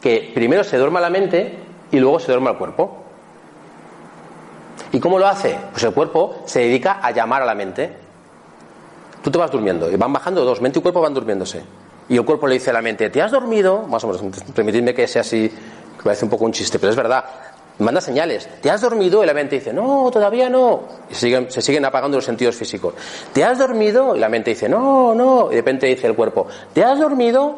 que 0.00 0.30
primero 0.34 0.62
se 0.64 0.76
duerma 0.76 1.00
la 1.00 1.10
mente 1.10 1.54
y 1.90 1.98
luego 1.98 2.18
se 2.20 2.26
duerma 2.26 2.50
el 2.50 2.58
cuerpo. 2.58 3.01
¿Y 4.92 5.00
cómo 5.00 5.18
lo 5.18 5.26
hace? 5.26 5.58
Pues 5.72 5.82
el 5.84 5.92
cuerpo 5.92 6.42
se 6.44 6.60
dedica 6.60 7.00
a 7.02 7.10
llamar 7.10 7.42
a 7.42 7.46
la 7.46 7.54
mente. 7.54 7.90
Tú 9.22 9.30
te 9.30 9.38
vas 9.38 9.50
durmiendo 9.50 9.90
y 9.90 9.96
van 9.96 10.12
bajando 10.12 10.44
dos, 10.44 10.60
mente 10.60 10.78
y 10.78 10.82
cuerpo 10.82 11.00
van 11.00 11.14
durmiéndose. 11.14 11.62
Y 12.08 12.16
el 12.16 12.24
cuerpo 12.24 12.46
le 12.46 12.54
dice 12.54 12.70
a 12.70 12.72
la 12.74 12.82
mente, 12.82 13.08
¿te 13.08 13.22
has 13.22 13.30
dormido? 13.30 13.82
Más 13.86 14.04
o 14.04 14.08
menos, 14.08 14.22
permitidme 14.54 14.92
que 14.92 15.06
sea 15.06 15.22
así, 15.22 15.48
que 15.48 16.02
parece 16.02 16.24
un 16.24 16.30
poco 16.30 16.44
un 16.44 16.52
chiste, 16.52 16.78
pero 16.78 16.90
es 16.90 16.96
verdad. 16.96 17.24
Manda 17.78 18.02
señales, 18.02 18.48
¿te 18.60 18.70
has 18.70 18.82
dormido? 18.82 19.22
Y 19.24 19.26
la 19.26 19.32
mente 19.32 19.56
dice, 19.56 19.72
no, 19.72 20.10
todavía 20.12 20.50
no. 20.50 20.82
Y 21.10 21.14
se 21.14 21.62
siguen, 21.62 21.84
apagando 21.86 22.18
los 22.18 22.24
sentidos 22.24 22.54
físicos. 22.54 22.94
¿Te 23.32 23.44
has 23.44 23.58
dormido? 23.58 24.14
Y 24.14 24.18
la 24.18 24.28
mente 24.28 24.50
dice, 24.50 24.68
no, 24.68 25.14
no. 25.14 25.46
Y 25.46 25.54
de 25.54 25.60
repente 25.62 25.86
dice 25.86 26.06
el 26.06 26.14
cuerpo, 26.14 26.48
¿te 26.74 26.84
has 26.84 26.98
dormido? 26.98 27.56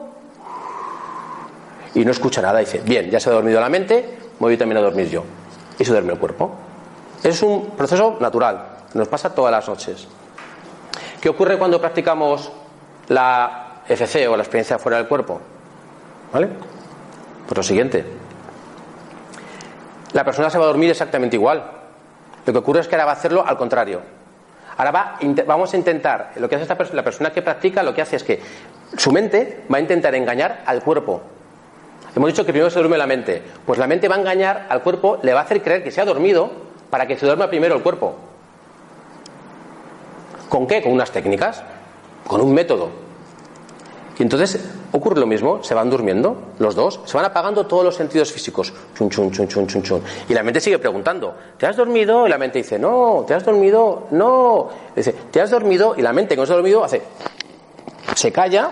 Y 1.94 2.05
no 2.05 2.12
escucha 2.12 2.40
nada. 2.40 2.61
Dice, 2.61 2.81
bien, 2.85 3.11
ya 3.11 3.18
se 3.18 3.29
ha 3.29 3.33
dormido 3.33 3.61
la 3.61 3.68
mente, 3.68 4.18
voy 4.38 4.57
también 4.57 4.79
a 4.79 4.83
dormir 4.83 5.09
yo. 5.09 5.25
Y 5.79 5.85
se 5.85 5.90
duerme 5.90 6.12
el 6.12 6.18
cuerpo. 6.18 6.63
Es 7.24 7.42
un 7.42 7.70
proceso 7.70 8.18
natural, 8.20 8.66
nos 8.92 9.08
pasa 9.08 9.34
todas 9.34 9.50
las 9.50 9.66
noches. 9.66 10.06
¿Qué 11.22 11.30
ocurre 11.30 11.56
cuando 11.56 11.80
practicamos 11.80 12.52
la 13.08 13.80
FC 13.88 14.28
o 14.28 14.37
la 14.37 14.42
experiencia 14.42 14.78
fuera 14.78 14.98
del 14.98 15.08
cuerpo? 15.08 15.40
¿Vale? 16.34 16.50
Pues 17.46 17.56
lo 17.56 17.62
siguiente. 17.62 18.04
La 20.12 20.22
persona 20.22 20.50
se 20.50 20.58
va 20.58 20.64
a 20.64 20.66
dormir 20.66 20.90
exactamente 20.90 21.37
igual. 21.37 21.64
Lo 22.44 22.52
que 22.52 22.58
ocurre 22.58 22.80
es 22.80 22.88
que 22.88 22.94
ahora 22.94 23.06
va 23.06 23.12
a 23.12 23.14
hacerlo 23.14 23.42
al 23.46 23.56
contrario. 23.56 24.02
Ahora 24.76 24.90
va, 24.90 25.18
vamos 25.46 25.72
a 25.72 25.78
intentar, 25.78 26.32
lo 26.37 26.46
que 26.46 26.56
hace 26.56 26.64
esta 26.64 26.76
persona, 26.76 26.96
la 26.96 27.04
persona 27.04 27.32
que 27.32 27.40
practica, 27.40 27.82
lo 27.82 27.94
que 27.94 28.02
hace 28.02 28.16
es 28.16 28.22
que 28.22 28.42
su 28.98 29.12
mente 29.12 29.64
va 29.72 29.78
a 29.78 29.80
intentar 29.80 30.14
engañar 30.14 30.62
al 30.66 30.82
cuerpo. 30.82 31.22
Hemos 32.14 32.28
dicho 32.28 32.44
que 32.44 32.52
primero 32.52 32.68
se 32.68 32.80
duerme 32.80 32.98
la 32.98 33.06
mente. 33.06 33.42
Pues 33.64 33.78
la 33.78 33.87
mente 33.87 34.08
va 34.08 34.16
a 34.16 34.18
engañar 34.18 34.66
al 34.68 34.82
cuerpo, 34.82 35.20
le 35.22 35.32
va 35.32 35.40
a 35.40 35.44
hacer 35.44 35.62
creer 35.62 35.82
que 35.82 35.90
se 35.90 36.02
ha 36.02 36.04
dormido 36.04 36.73
para 36.94 37.09
que 37.09 37.18
se 37.18 37.26
duerma 37.26 37.50
primero 37.50 37.74
el 37.74 37.83
cuerpo. 37.83 38.14
¿Con 40.48 40.64
qué? 40.64 40.80
Con 40.80 40.92
unas 40.92 41.11
técnicas, 41.11 41.61
con 42.24 42.40
un 42.40 42.54
método. 42.54 42.88
Y 44.16 44.22
entonces 44.22 44.64
ocurre 44.92 45.18
lo 45.18 45.26
mismo, 45.26 45.61
se 45.64 45.74
van 45.74 45.90
durmiendo 45.90 46.52
los 46.61 46.76
dos, 46.76 47.00
se 47.04 47.16
van 47.16 47.26
apagando 47.26 47.66
todos 47.66 47.83
los 47.83 47.96
sentidos 47.96 48.30
físicos. 48.30 48.72
Chun, 48.96 49.11
chun, 49.11 49.33
chun, 49.33 49.48
chun, 49.48 49.66
chun, 49.66 49.83
chun. 49.83 50.02
Y 50.28 50.35
la 50.35 50.44
mente 50.44 50.61
sigue 50.61 50.78
preguntando, 50.78 51.35
¿te 51.59 51.66
has 51.66 51.76
dormido? 51.76 52.28
Y 52.28 52.30
la 52.30 52.38
mente 52.38 52.59
dice, 52.59 52.78
no, 52.78 53.24
¿te 53.26 53.35
has 53.35 53.44
dormido? 53.44 54.07
No. 54.12 54.68
dice, 54.94 55.16
¿te 55.33 55.40
has 55.40 55.50
dormido? 55.50 55.96
Y 55.98 56.02
la 56.02 56.12
mente, 56.12 56.37
cuando 56.37 56.46
se 56.46 56.52
ha 56.52 56.57
dormido, 56.57 56.85
hace, 56.85 57.02
se 58.14 58.30
calla, 58.30 58.70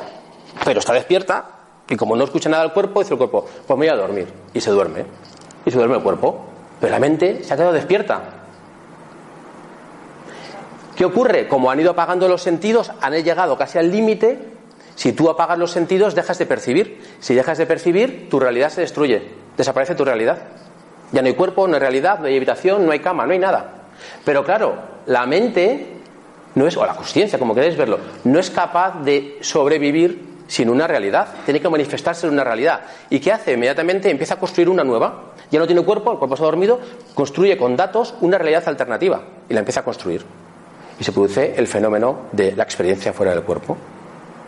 pero 0.65 0.79
está 0.79 0.93
despierta. 0.93 1.45
Y 1.89 1.97
como 1.97 2.15
no 2.15 2.23
escucha 2.23 2.49
nada 2.49 2.63
el 2.63 2.73
cuerpo, 2.73 3.01
dice 3.01 3.15
el 3.15 3.19
cuerpo, 3.19 3.47
pues 3.67 3.77
me 3.77 3.87
voy 3.87 3.89
a 3.89 3.97
dormir. 3.97 4.29
Y 4.55 4.61
se 4.61 4.71
duerme. 4.71 5.07
Y 5.67 5.73
se 5.73 5.77
duerme 5.77 5.97
el 5.97 6.05
cuerpo. 6.05 6.52
Pero 6.83 6.91
la 6.91 6.99
mente 6.99 7.45
se 7.45 7.55
ha 7.55 7.57
quedado 7.57 7.73
despierta. 7.73 8.23
¿Qué 10.97 11.05
ocurre? 11.05 11.47
Como 11.47 11.71
han 11.71 11.79
ido 11.79 11.93
apagando 11.93 12.27
los 12.27 12.43
sentidos, 12.43 12.91
han 13.01 13.15
llegado 13.23 13.57
casi 13.57 13.79
al 13.79 13.93
límite. 13.93 14.41
Si 14.97 15.13
tú 15.13 15.31
apagas 15.31 15.59
los 15.59 15.71
sentidos, 15.71 16.17
dejas 16.17 16.39
de 16.39 16.47
percibir. 16.47 17.01
Si 17.21 17.37
dejas 17.37 17.59
de 17.59 17.67
percibir, 17.67 18.29
tu 18.29 18.41
realidad 18.41 18.69
se 18.69 18.81
destruye. 18.81 19.23
Desaparece 19.57 19.95
tu 19.95 20.05
realidad. 20.05 20.39
Ya 21.13 21.23
no 21.23 21.29
hay 21.29 21.35
cuerpo, 21.35 21.69
no 21.69 21.75
hay 21.75 21.81
realidad, 21.81 22.19
no 22.19 22.27
hay 22.27 22.37
habitación, 22.37 22.85
no 22.85 22.91
hay 22.91 22.99
cama, 22.99 23.27
no 23.27 23.33
hay 23.33 23.39
nada. 23.39 23.85
Pero 24.25 24.43
claro, 24.43 24.75
la 25.07 25.25
mente 25.25 25.87
no 26.57 26.67
es, 26.67 26.77
o 26.77 26.85
la 26.85 26.97
conciencia, 26.97 27.39
como 27.39 27.55
queréis 27.55 27.77
verlo, 27.77 28.01
no 28.25 28.41
es 28.41 28.51
capaz 28.51 29.05
de 29.05 29.39
sobrevivir 29.41 30.33
sin 30.49 30.69
una 30.69 30.89
realidad. 30.89 31.29
Tiene 31.45 31.61
que 31.61 31.69
manifestarse 31.69 32.27
en 32.27 32.33
una 32.33 32.43
realidad. 32.43 32.81
¿Y 33.09 33.21
qué 33.21 33.31
hace? 33.31 33.53
Inmediatamente 33.53 34.11
empieza 34.11 34.35
a 34.35 34.39
construir 34.39 34.69
una 34.69 34.83
nueva. 34.83 35.32
Ya 35.53 35.59
no 35.59 35.67
tiene 35.67 35.83
cuerpo, 35.83 36.11
el 36.11 36.19
cuerpo 36.19 36.35
está 36.35 36.47
dormido, 36.47 36.81
construye 37.15 37.59
con 37.59 37.77
datos 37.77 38.15
una 38.23 38.39
realidad 38.39 38.65
alternativa 38.67 39.23
y 39.49 39.53
la 39.53 39.61
empieza 39.61 39.81
a 39.81 39.85
construir. 39.85 40.25
Y 40.99 41.05
se 41.05 41.13
produce 41.13 41.55
el 41.57 41.69
fenómeno 41.69 42.23
de 42.33 42.57
la 42.57 42.65
experiencia 42.65 43.13
fuera 43.13 43.35
del 43.35 43.43
cuerpo. 43.43 43.77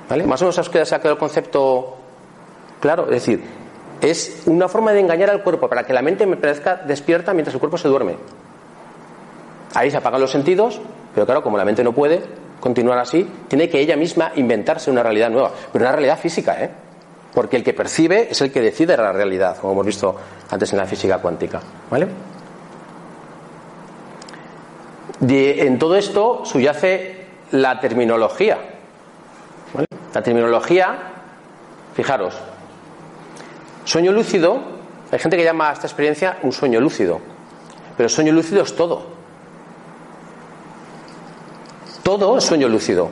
¿Vale? 0.09 0.27
Más 0.27 0.41
o 0.41 0.47
menos 0.47 0.59
os 0.59 0.69
queda 0.71 0.85
quedado 0.85 1.13
el 1.13 1.19
concepto 1.19 1.97
claro. 2.81 3.05
Es 3.05 3.27
decir, 3.27 3.45
es 4.01 4.45
una 4.47 4.67
forma 4.67 4.93
de 4.93 5.01
engañar 5.01 5.29
al 5.29 5.43
cuerpo 5.43 5.69
para 5.69 5.85
que 5.85 5.93
la 5.93 6.01
mente 6.01 6.27
me 6.27 6.37
parezca 6.37 6.77
despierta 6.77 7.35
mientras 7.35 7.55
el 7.55 7.61
cuerpo 7.61 7.77
se 7.77 7.89
duerme. 7.89 8.17
Ahí 9.75 9.91
se 9.91 9.99
apagan 9.99 10.23
los 10.23 10.31
sentidos, 10.31 10.81
pero 11.15 11.27
claro, 11.27 11.43
como 11.43 11.59
la 11.59 11.67
mente 11.67 11.85
no 11.85 11.93
puede, 11.93 12.23
continuar 12.61 12.99
así, 12.99 13.29
tiene 13.49 13.69
que 13.69 13.79
ella 13.79 13.97
misma 13.97 14.33
inventarse 14.37 14.91
una 14.91 15.03
realidad 15.03 15.29
nueva, 15.29 15.51
pero 15.71 15.85
una 15.85 15.93
realidad 15.93 16.19
física, 16.19 16.63
¿eh? 16.63 16.71
Porque 17.35 17.57
el 17.57 17.65
que 17.65 17.75
percibe 17.75 18.29
es 18.31 18.41
el 18.41 18.53
que 18.53 18.61
decide 18.61 18.97
la 18.97 19.13
realidad, 19.13 19.59
como 19.59 19.73
hemos 19.73 19.87
visto 19.87 20.15
antes 20.51 20.73
en 20.73 20.79
la 20.79 20.87
física 20.87 21.19
cuántica, 21.19 21.61
¿vale? 21.91 22.09
en 25.21 25.79
todo 25.79 25.97
esto 25.97 26.45
subyace 26.45 27.27
la 27.53 27.81
terminología. 27.81 28.59
La 30.13 30.23
terminología, 30.23 30.97
fijaros, 31.95 32.35
sueño 33.85 34.13
lúcido, 34.13 34.61
hay 35.11 35.19
gente 35.19 35.37
que 35.37 35.45
llama 35.45 35.71
a 35.71 35.73
esta 35.73 35.87
experiencia 35.87 36.39
un 36.43 36.53
sueño 36.53 36.81
lúcido, 36.81 37.21
pero 37.97 38.09
sueño 38.09 38.33
lúcido 38.33 38.63
es 38.63 38.77
todo. 38.77 39.07
Todo 42.03 42.39
es 42.39 42.45
sueño 42.45 42.69
lúcido. 42.69 43.09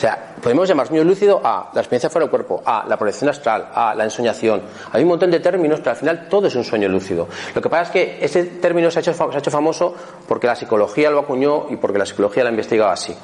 O 0.00 0.02
sea, 0.02 0.34
podemos 0.40 0.66
llamar 0.66 0.86
sueño 0.86 1.04
lúcido 1.04 1.42
a 1.44 1.70
la 1.74 1.80
experiencia 1.82 2.08
fuera 2.08 2.24
del 2.24 2.30
cuerpo, 2.30 2.62
a 2.64 2.86
la 2.88 2.96
proyección 2.96 3.28
astral, 3.28 3.68
a 3.74 3.94
la 3.94 4.04
ensoñación. 4.04 4.62
Hay 4.92 5.02
un 5.02 5.10
montón 5.10 5.30
de 5.30 5.40
términos, 5.40 5.80
pero 5.80 5.90
al 5.90 5.96
final 5.98 6.26
todo 6.26 6.46
es 6.46 6.54
un 6.54 6.64
sueño 6.64 6.88
lúcido. 6.88 7.28
Lo 7.54 7.60
que 7.60 7.68
pasa 7.68 7.82
es 7.82 7.90
que 7.90 8.18
ese 8.24 8.44
término 8.44 8.90
se 8.90 9.00
ha 9.00 9.02
hecho, 9.02 9.50
famoso 9.50 9.94
porque 10.26 10.46
la 10.46 10.56
psicología 10.56 11.10
lo 11.10 11.18
acuñó 11.18 11.66
y 11.68 11.76
porque 11.76 11.98
la 11.98 12.06
psicología 12.06 12.44
la 12.44 12.48
ha 12.48 12.52
investigado 12.52 12.90
así. 12.90 13.14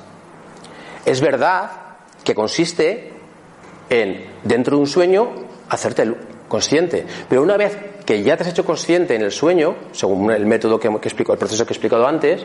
Es 1.07 1.23
verdad 1.23 1.71
que 2.23 2.35
consiste 2.35 3.11
en, 3.89 4.27
dentro 4.45 4.77
de 4.77 4.83
un 4.83 4.87
sueño, 4.87 5.31
hacerte 5.71 6.15
consciente. 6.47 7.07
Pero 7.27 7.41
una 7.41 7.57
vez 7.57 7.75
que 8.05 8.23
ya 8.23 8.37
te 8.37 8.43
has 8.43 8.51
hecho 8.51 8.67
consciente 8.67 9.15
en 9.15 9.23
el 9.23 9.33
sueño, 9.33 9.77
según 9.93 10.31
el 10.31 10.45
método 10.45 10.79
que, 10.79 10.91
que 11.01 11.09
explico, 11.09 11.33
el 11.33 11.39
proceso 11.39 11.65
que 11.65 11.73
he 11.73 11.75
explicado 11.75 12.07
antes, 12.07 12.45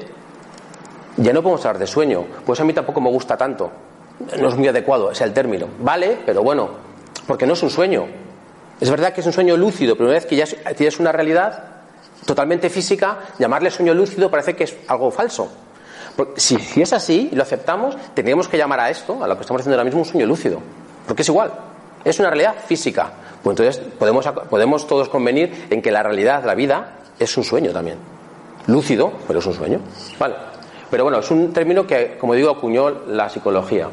ya 1.17 1.33
no 1.33 1.43
podemos 1.43 1.65
hablar 1.65 1.79
de 1.79 1.87
sueño, 1.87 2.23
pues 2.45 2.61
a 2.61 2.63
mí 2.63 2.71
tampoco 2.71 3.01
me 3.01 3.09
gusta 3.09 3.35
tanto. 3.35 3.90
No 4.39 4.49
es 4.49 4.55
muy 4.55 4.67
adecuado, 4.67 5.11
es 5.11 5.21
el 5.21 5.33
término. 5.33 5.67
Vale, 5.79 6.19
pero 6.25 6.43
bueno, 6.43 6.69
porque 7.27 7.45
no 7.45 7.53
es 7.53 7.63
un 7.63 7.69
sueño. 7.69 8.05
Es 8.79 8.89
verdad 8.89 9.13
que 9.13 9.21
es 9.21 9.27
un 9.27 9.33
sueño 9.33 9.55
lúcido, 9.57 9.95
pero 9.95 10.05
una 10.09 10.15
vez 10.15 10.25
que 10.25 10.35
ya 10.35 10.45
tienes 10.75 10.99
una 10.99 11.11
realidad 11.11 11.63
totalmente 12.25 12.69
física, 12.69 13.19
llamarle 13.39 13.71
sueño 13.71 13.93
lúcido 13.93 14.29
parece 14.29 14.55
que 14.55 14.65
es 14.65 14.75
algo 14.87 15.11
falso. 15.11 15.49
si, 16.35 16.57
si, 16.57 16.81
es 16.81 16.93
así 16.93 17.29
y 17.31 17.35
lo 17.35 17.43
aceptamos, 17.43 17.95
tendríamos 18.13 18.47
que 18.47 18.57
llamar 18.57 18.79
a 18.79 18.89
esto, 18.89 19.23
a 19.23 19.27
lo 19.27 19.35
que 19.35 19.41
estamos 19.41 19.61
haciendo 19.61 19.75
ahora 19.75 19.85
mismo, 19.85 20.01
un 20.01 20.05
sueño 20.05 20.25
lúcido. 20.25 20.59
Porque 21.07 21.21
es 21.21 21.29
igual, 21.29 21.51
es 22.03 22.19
una 22.19 22.29
realidad 22.29 22.55
física. 22.65 23.11
Pues 23.43 23.59
entonces 23.59 23.83
podemos, 23.97 24.25
podemos 24.49 24.87
todos 24.87 25.09
convenir 25.09 25.67
en 25.69 25.81
que 25.81 25.91
la 25.91 26.03
realidad, 26.03 26.43
la 26.43 26.55
vida, 26.55 26.97
es 27.19 27.37
un 27.37 27.43
sueño 27.43 27.71
también. 27.71 27.97
Lúcido, 28.67 29.11
pero 29.27 29.39
es 29.39 29.45
un 29.45 29.53
sueño. 29.53 29.79
Vale. 30.19 30.35
Pero 30.89 31.03
bueno, 31.03 31.19
es 31.19 31.31
un 31.31 31.53
término 31.53 31.87
que, 31.87 32.17
como 32.19 32.33
digo, 32.33 32.51
acuñó 32.51 32.89
la 33.07 33.29
psicología. 33.29 33.87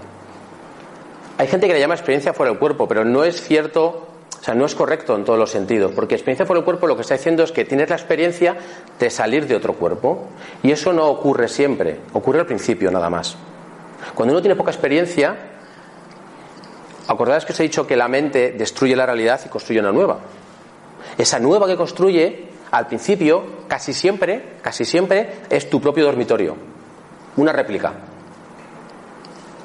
Hay 1.39 1.47
gente 1.47 1.67
que 1.67 1.73
le 1.73 1.81
llama 1.81 1.95
experiencia 1.95 2.33
fuera 2.35 2.51
del 2.51 2.59
cuerpo, 2.59 2.87
pero 2.89 3.05
no 3.05 3.25
es 3.25 3.41
cierto, 3.41 4.09
o 4.41 4.43
sea, 4.43 4.55
no 4.55 4.67
es 4.67 4.75
correcto 4.75 5.15
en 5.15 5.25
todos 5.25 5.39
los 5.39 5.51
sentidos, 5.51 5.93
porque 5.95 6.15
experiencia 6.15 6.45
fuera 6.45 6.59
del 6.59 6.65
cuerpo 6.65 6.87
lo 6.87 6.97
que 6.97 7.03
está 7.03 7.15
diciendo 7.15 7.45
es 7.45 7.53
que 7.53 7.65
tienes 7.65 7.89
la 7.89 7.97
experiencia 7.97 8.57
de 8.99 9.09
salir 9.09 9.47
de 9.47 9.55
otro 9.55 9.75
cuerpo, 9.75 10.27
y 10.63 10.73
eso 10.73 10.93
no 10.93 11.07
ocurre 11.07 11.49
siempre, 11.49 12.01
ocurre 12.13 12.41
al 12.41 12.47
principio 12.47 12.91
nada 12.91 13.09
más. 13.09 13.37
Cuando 14.15 14.35
uno 14.35 14.43
tiene 14.43 14.57
poca 14.57 14.71
experiencia, 14.71 15.37
acordáis 17.07 17.45
que 17.45 17.53
os 17.53 17.61
he 17.61 17.63
dicho 17.63 17.87
que 17.87 17.97
la 17.97 18.09
mente 18.09 18.53
destruye 18.53 18.97
la 18.97 19.07
realidad 19.07 19.41
y 19.47 19.49
construye 19.49 19.81
una 19.81 19.93
nueva. 19.93 20.19
Esa 21.17 21.39
nueva 21.39 21.67
que 21.67 21.77
construye, 21.77 22.49
al 22.73 22.87
principio, 22.87 23.45
casi 23.69 23.93
siempre, 23.93 24.57
casi 24.61 24.85
siempre, 24.85 25.35
es 25.49 25.71
tu 25.71 25.81
propio 25.81 26.05
dormitorio 26.05 26.57
una 27.39 27.53
réplica. 27.53 27.93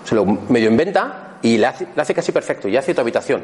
Se 0.06 0.16
lo 0.16 0.26
medio 0.26 0.70
inventa, 0.70 1.23
y 1.44 1.58
le 1.58 1.68
hace, 1.68 2.14
casi 2.14 2.32
perfecto 2.32 2.68
y 2.68 2.76
hace 2.76 2.96
tu 2.96 3.02
habitación. 3.02 3.44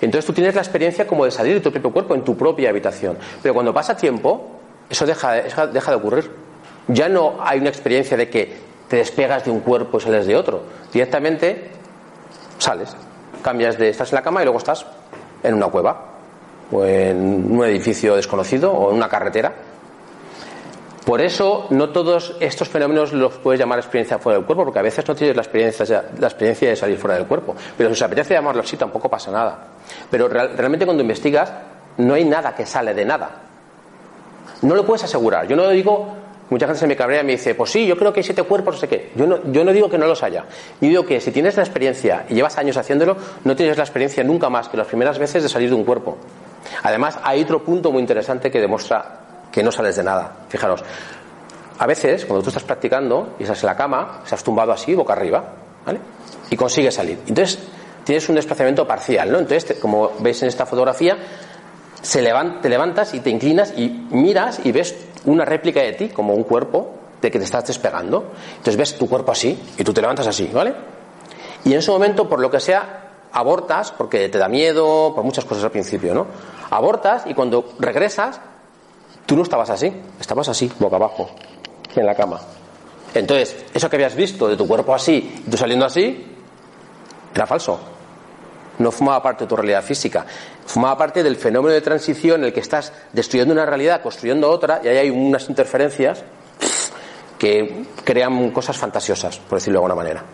Entonces 0.00 0.26
tú 0.26 0.32
tienes 0.32 0.54
la 0.54 0.62
experiencia 0.62 1.06
como 1.06 1.24
de 1.24 1.30
salir 1.30 1.54
de 1.54 1.60
tu 1.60 1.70
propio 1.70 1.92
cuerpo 1.92 2.14
en 2.14 2.24
tu 2.24 2.36
propia 2.36 2.70
habitación. 2.70 3.16
Pero 3.42 3.54
cuando 3.54 3.72
pasa 3.72 3.96
tiempo, 3.96 4.58
eso 4.90 5.06
deja, 5.06 5.32
deja 5.34 5.90
de 5.90 5.96
ocurrir. 5.96 6.30
Ya 6.88 7.08
no 7.08 7.36
hay 7.40 7.60
una 7.60 7.68
experiencia 7.68 8.16
de 8.16 8.28
que 8.28 8.56
te 8.88 8.96
despegas 8.96 9.44
de 9.44 9.50
un 9.50 9.60
cuerpo 9.60 9.98
y 9.98 10.00
sales 10.00 10.26
de 10.26 10.36
otro. 10.36 10.62
Directamente 10.92 11.70
sales, 12.58 12.96
cambias 13.42 13.78
de 13.78 13.90
estás 13.90 14.12
en 14.12 14.16
la 14.16 14.22
cama 14.22 14.40
y 14.40 14.44
luego 14.44 14.58
estás 14.58 14.84
en 15.42 15.54
una 15.54 15.68
cueva 15.68 16.12
o 16.72 16.84
en 16.84 17.52
un 17.52 17.64
edificio 17.64 18.16
desconocido 18.16 18.72
o 18.72 18.90
en 18.90 18.96
una 18.96 19.08
carretera. 19.08 19.54
Por 21.04 21.20
eso 21.20 21.66
no 21.68 21.90
todos 21.90 22.34
estos 22.40 22.68
fenómenos 22.68 23.12
los 23.12 23.34
puedes 23.34 23.60
llamar 23.60 23.78
experiencia 23.78 24.18
fuera 24.18 24.38
del 24.38 24.46
cuerpo, 24.46 24.64
porque 24.64 24.78
a 24.78 24.82
veces 24.82 25.06
no 25.06 25.14
tienes 25.14 25.36
la 25.36 25.42
experiencia, 25.42 26.68
de 26.70 26.76
salir 26.76 26.96
fuera 26.96 27.16
del 27.16 27.26
cuerpo. 27.26 27.54
Pero 27.76 27.90
si 27.90 27.96
se 27.96 28.04
apetece 28.04 28.32
llamarlo 28.32 28.62
así 28.62 28.78
tampoco 28.78 29.10
pasa 29.10 29.30
nada. 29.30 29.66
Pero 30.10 30.28
realmente 30.28 30.86
cuando 30.86 31.02
investigas 31.02 31.52
no 31.98 32.14
hay 32.14 32.24
nada 32.24 32.54
que 32.54 32.64
sale 32.64 32.94
de 32.94 33.04
nada. 33.04 33.30
No 34.62 34.74
lo 34.74 34.86
puedes 34.86 35.04
asegurar. 35.04 35.46
Yo 35.46 35.56
no 35.56 35.68
digo, 35.68 36.14
mucha 36.48 36.64
gente 36.66 36.80
se 36.80 36.86
me 36.86 36.96
cabrea 36.96 37.20
y 37.20 37.24
me 37.24 37.32
dice, 37.32 37.54
pues 37.54 37.70
sí, 37.70 37.86
yo 37.86 37.98
creo 37.98 38.10
que 38.10 38.20
hay 38.20 38.24
siete 38.24 38.42
cuerpos, 38.42 38.76
no 38.76 38.80
sé 38.80 38.88
qué. 38.88 39.12
Yo 39.14 39.26
no, 39.26 39.40
yo 39.52 39.62
no 39.62 39.74
digo 39.74 39.90
que 39.90 39.98
no 39.98 40.06
los 40.06 40.22
haya. 40.22 40.46
Yo 40.80 40.88
digo 40.88 41.04
que 41.04 41.20
si 41.20 41.32
tienes 41.32 41.54
la 41.58 41.64
experiencia 41.64 42.24
y 42.30 42.34
llevas 42.34 42.56
años 42.56 42.78
haciéndolo, 42.78 43.18
no 43.44 43.54
tienes 43.54 43.76
la 43.76 43.84
experiencia 43.84 44.24
nunca 44.24 44.48
más 44.48 44.70
que 44.70 44.78
las 44.78 44.86
primeras 44.86 45.18
veces 45.18 45.42
de 45.42 45.50
salir 45.50 45.68
de 45.68 45.74
un 45.74 45.84
cuerpo. 45.84 46.16
Además, 46.82 47.18
hay 47.22 47.42
otro 47.42 47.62
punto 47.62 47.92
muy 47.92 48.00
interesante 48.00 48.50
que 48.50 48.58
demuestra 48.58 49.23
que 49.54 49.62
no 49.62 49.70
sales 49.70 49.94
de 49.94 50.02
nada. 50.02 50.32
Fijaros, 50.48 50.82
a 51.78 51.86
veces 51.86 52.24
cuando 52.24 52.42
tú 52.42 52.48
estás 52.48 52.64
practicando 52.64 53.36
y 53.38 53.44
estás 53.44 53.62
en 53.62 53.66
la 53.68 53.76
cama, 53.76 54.20
estás 54.24 54.42
tumbado 54.42 54.72
así, 54.72 54.94
boca 54.96 55.12
arriba, 55.12 55.44
¿vale? 55.86 56.00
Y 56.50 56.56
consigues 56.56 56.94
salir. 56.94 57.20
Entonces, 57.28 57.60
tienes 58.02 58.28
un 58.28 58.34
desplazamiento 58.34 58.84
parcial, 58.84 59.30
¿no? 59.30 59.38
Entonces, 59.38 59.78
como 59.78 60.10
veis 60.18 60.42
en 60.42 60.48
esta 60.48 60.66
fotografía, 60.66 61.16
te 62.02 62.68
levantas 62.68 63.14
y 63.14 63.20
te 63.20 63.30
inclinas 63.30 63.72
y 63.76 64.08
miras 64.10 64.60
y 64.64 64.72
ves 64.72 64.96
una 65.24 65.44
réplica 65.44 65.80
de 65.80 65.92
ti, 65.92 66.08
como 66.08 66.34
un 66.34 66.42
cuerpo, 66.42 66.90
de 67.22 67.30
que 67.30 67.38
te 67.38 67.44
estás 67.44 67.64
despegando. 67.64 68.32
Entonces 68.56 68.76
ves 68.76 68.98
tu 68.98 69.08
cuerpo 69.08 69.30
así 69.30 69.56
y 69.78 69.84
tú 69.84 69.94
te 69.94 70.00
levantas 70.00 70.26
así, 70.26 70.50
¿vale? 70.52 70.74
Y 71.64 71.72
en 71.72 71.78
ese 71.78 71.92
momento, 71.92 72.28
por 72.28 72.40
lo 72.40 72.50
que 72.50 72.58
sea, 72.58 73.12
abortas 73.32 73.92
porque 73.92 74.28
te 74.28 74.38
da 74.38 74.48
miedo, 74.48 75.12
por 75.14 75.22
muchas 75.22 75.44
cosas 75.44 75.62
al 75.64 75.70
principio, 75.70 76.12
¿no? 76.12 76.26
Abortas 76.70 77.22
y 77.26 77.34
cuando 77.34 77.72
regresas, 77.78 78.40
tú 79.26 79.36
no 79.36 79.42
estabas 79.42 79.70
así, 79.70 79.92
estabas 80.20 80.48
así, 80.48 80.70
boca 80.78 80.96
abajo, 80.96 81.30
en 81.94 82.06
la 82.06 82.14
cama. 82.14 82.40
Entonces, 83.14 83.56
eso 83.72 83.88
que 83.88 83.96
habías 83.96 84.14
visto 84.14 84.48
de 84.48 84.56
tu 84.56 84.66
cuerpo 84.66 84.94
así 84.94 85.44
tú 85.48 85.56
saliendo 85.56 85.86
así, 85.86 86.26
era 87.34 87.46
falso. 87.46 87.78
No 88.78 88.90
formaba 88.90 89.22
parte 89.22 89.44
de 89.44 89.48
tu 89.48 89.54
realidad 89.54 89.84
física. 89.84 90.26
Formaba 90.66 90.98
parte 90.98 91.22
del 91.22 91.36
fenómeno 91.36 91.72
de 91.72 91.80
transición 91.80 92.40
en 92.40 92.46
el 92.46 92.52
que 92.52 92.60
estás 92.60 92.92
destruyendo 93.12 93.54
una 93.54 93.64
realidad, 93.64 94.02
construyendo 94.02 94.50
otra, 94.50 94.80
y 94.82 94.88
ahí 94.88 94.96
hay 94.96 95.10
unas 95.10 95.48
interferencias 95.48 96.24
que 97.38 97.84
crean 98.02 98.50
cosas 98.50 98.76
fantasiosas, 98.76 99.38
por 99.38 99.58
decirlo 99.58 99.78
de 99.78 99.84
alguna 99.84 99.94
manera 99.94 100.24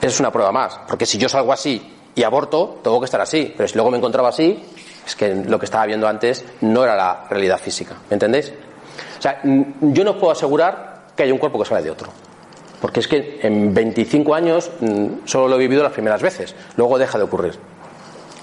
es 0.00 0.20
una 0.20 0.30
prueba 0.30 0.52
más. 0.52 0.78
Porque 0.86 1.06
si 1.06 1.18
yo 1.18 1.28
salgo 1.28 1.52
así 1.52 1.92
y 2.14 2.22
aborto, 2.22 2.78
tengo 2.82 3.00
que 3.00 3.06
estar 3.06 3.20
así. 3.20 3.52
Pero 3.56 3.68
si 3.68 3.74
luego 3.74 3.90
me 3.90 3.98
encontraba 3.98 4.28
así, 4.28 4.62
es 5.06 5.16
que 5.16 5.34
lo 5.34 5.58
que 5.58 5.64
estaba 5.64 5.86
viendo 5.86 6.08
antes 6.08 6.44
no 6.60 6.84
era 6.84 6.96
la 6.96 7.24
realidad 7.30 7.58
física. 7.58 7.94
¿Me 8.10 8.14
entendéis? 8.14 8.52
O 9.18 9.22
sea, 9.22 9.40
yo 9.42 10.04
no 10.04 10.18
puedo 10.18 10.32
asegurar 10.32 11.06
que 11.16 11.22
haya 11.22 11.32
un 11.32 11.38
cuerpo 11.38 11.58
que 11.58 11.64
sale 11.64 11.82
de 11.82 11.90
otro. 11.90 12.08
Porque 12.80 13.00
es 13.00 13.08
que 13.08 13.40
en 13.42 13.72
25 13.72 14.34
años 14.34 14.70
solo 15.24 15.48
lo 15.48 15.56
he 15.56 15.58
vivido 15.58 15.82
las 15.82 15.92
primeras 15.92 16.20
veces. 16.20 16.54
Luego 16.76 16.98
deja 16.98 17.18
de 17.18 17.24
ocurrir. 17.24 17.58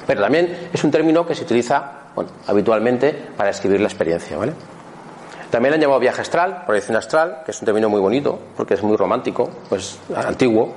Pero 0.08 0.22
también 0.22 0.70
es 0.74 0.84
un 0.84 0.92
término 0.92 1.26
que 1.26 1.36
se 1.36 1.44
utiliza 1.44 1.92
bueno, 2.16 2.32
habitualmente 2.48 3.14
para 3.38 3.52
escribir 3.52 3.80
la 3.80 3.88
experiencia. 3.88 4.38
¿vale? 4.38 4.54
También 5.50 5.72
le 5.72 5.76
han 5.76 5.82
llamado 5.82 6.00
viaje 6.00 6.22
astral, 6.22 6.64
proyección 6.66 6.98
astral, 6.98 7.42
que 7.46 7.52
es 7.52 7.62
un 7.62 7.66
término 7.66 7.90
muy 7.90 8.02
bonito, 8.02 8.40
porque 8.58 8.74
es 8.74 8.84
muy 8.84 8.98
romántico, 8.98 9.50
pues 9.70 10.00
antiguo, 10.16 10.74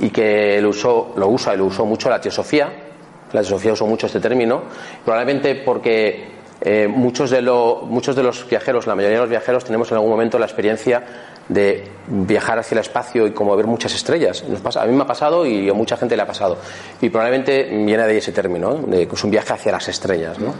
y 0.00 0.10
que 0.10 0.60
lo, 0.60 0.70
usó, 0.70 1.12
lo 1.16 1.28
usa 1.28 1.54
y 1.54 1.56
lo 1.56 1.66
usó 1.66 1.86
mucho 1.86 2.10
la 2.10 2.20
teosofía. 2.20 2.87
La 3.32 3.40
teosofía 3.40 3.72
usó 3.72 3.86
mucho 3.86 4.06
este 4.06 4.20
término, 4.20 4.62
probablemente 5.04 5.54
porque 5.56 6.28
eh, 6.60 6.88
muchos, 6.88 7.30
de 7.30 7.42
muchos 7.42 8.16
de 8.16 8.22
los 8.22 8.48
viajeros, 8.48 8.86
la 8.86 8.94
mayoría 8.94 9.18
de 9.18 9.22
los 9.22 9.30
viajeros, 9.30 9.64
tenemos 9.64 9.90
en 9.90 9.96
algún 9.96 10.10
momento 10.10 10.38
la 10.38 10.46
experiencia 10.46 11.02
de 11.48 11.84
viajar 12.08 12.58
hacia 12.58 12.74
el 12.74 12.80
espacio 12.80 13.26
y 13.26 13.32
como 13.32 13.56
ver 13.56 13.66
muchas 13.66 13.94
estrellas. 13.94 14.44
A 14.76 14.86
mí 14.86 14.94
me 14.94 15.02
ha 15.02 15.06
pasado 15.06 15.46
y 15.46 15.68
a 15.68 15.74
mucha 15.74 15.96
gente 15.96 16.16
le 16.16 16.22
ha 16.22 16.26
pasado. 16.26 16.58
Y 17.00 17.08
probablemente 17.10 17.64
viene 17.64 18.06
de 18.06 18.18
ese 18.18 18.32
término, 18.32 18.74
de 18.74 19.06
que 19.06 19.14
es 19.14 19.24
un 19.24 19.30
viaje 19.30 19.52
hacia 19.52 19.72
las 19.72 19.88
estrellas. 19.88 20.38
¿no? 20.38 20.52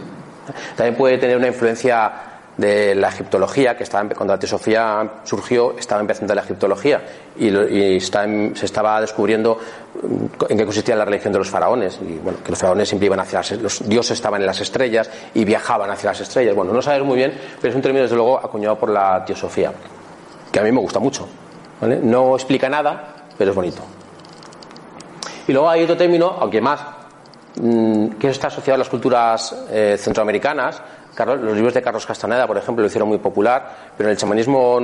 También 0.75 0.95
puede 0.95 1.17
tener 1.17 1.37
una 1.37 1.47
influencia 1.47 2.11
de 2.59 2.93
la 2.93 3.07
egiptología, 3.07 3.77
que 3.77 3.83
estaba, 3.83 4.09
cuando 4.09 4.33
la 4.33 4.39
teosofía 4.39 5.21
surgió, 5.23 5.77
estaba 5.79 6.01
empezando 6.01 6.35
la 6.35 6.41
egiptología 6.41 7.01
y, 7.37 7.99
se 8.01 8.65
estaba 8.65 8.99
descubriendo 8.99 9.57
mm, 10.03 10.43
en 10.49 10.57
qué 10.57 10.65
consistía 10.65 10.97
la 10.97 11.05
religión 11.05 11.31
de 11.31 11.39
los 11.39 11.49
faraones. 11.49 11.97
Y 12.01 12.17
bueno, 12.17 12.39
que 12.43 12.49
los 12.49 12.59
faraones 12.59 12.89
siempre 12.89 13.05
iban 13.05 13.21
hacia 13.21 13.39
las, 13.39 13.51
los 13.53 13.87
dioses 13.87 14.17
estaban 14.17 14.41
en 14.41 14.47
las 14.47 14.59
estrellas 14.59 15.09
y 15.33 15.45
viajaban 15.45 15.89
hacia 15.89 16.09
las 16.09 16.19
estrellas. 16.19 16.53
Bueno, 16.53 16.73
no 16.73 16.81
sabes 16.81 17.01
muy 17.01 17.15
bien, 17.15 17.33
pero 17.61 17.69
es 17.69 17.75
un 17.75 17.81
término 17.81 18.03
desde 18.03 18.17
luego 18.17 18.37
acuñado 18.37 18.77
por 18.77 18.89
la 18.89 19.23
teosofía, 19.23 19.71
que 20.51 20.59
a 20.59 20.63
mí 20.63 20.71
me 20.73 20.81
gusta 20.81 20.99
mucho. 20.99 21.29
No 21.79 22.35
explica 22.35 22.67
nada, 22.67 23.25
pero 23.37 23.51
es 23.51 23.55
bonito. 23.55 23.81
Y 25.47 25.53
luego 25.53 25.69
hay 25.69 25.83
otro 25.83 25.95
término, 25.95 26.35
aunque 26.41 26.59
más, 26.59 26.81
mm, 27.55 28.07
que 28.19 28.29
está 28.29 28.47
asociado 28.47 28.75
a 28.75 28.79
las 28.79 28.89
culturas 28.89 29.55
eh, 29.71 29.95
centroamericanas, 29.97 30.81
los 31.25 31.55
libros 31.55 31.73
de 31.73 31.81
Carlos 31.81 32.05
Castaneda, 32.05 32.47
por 32.47 32.57
ejemplo, 32.57 32.81
lo 32.81 32.87
hicieron 32.87 33.09
muy 33.09 33.17
popular, 33.17 33.91
pero 33.97 34.09
en 34.09 34.11
el 34.11 34.17
chamanismo 34.17 34.79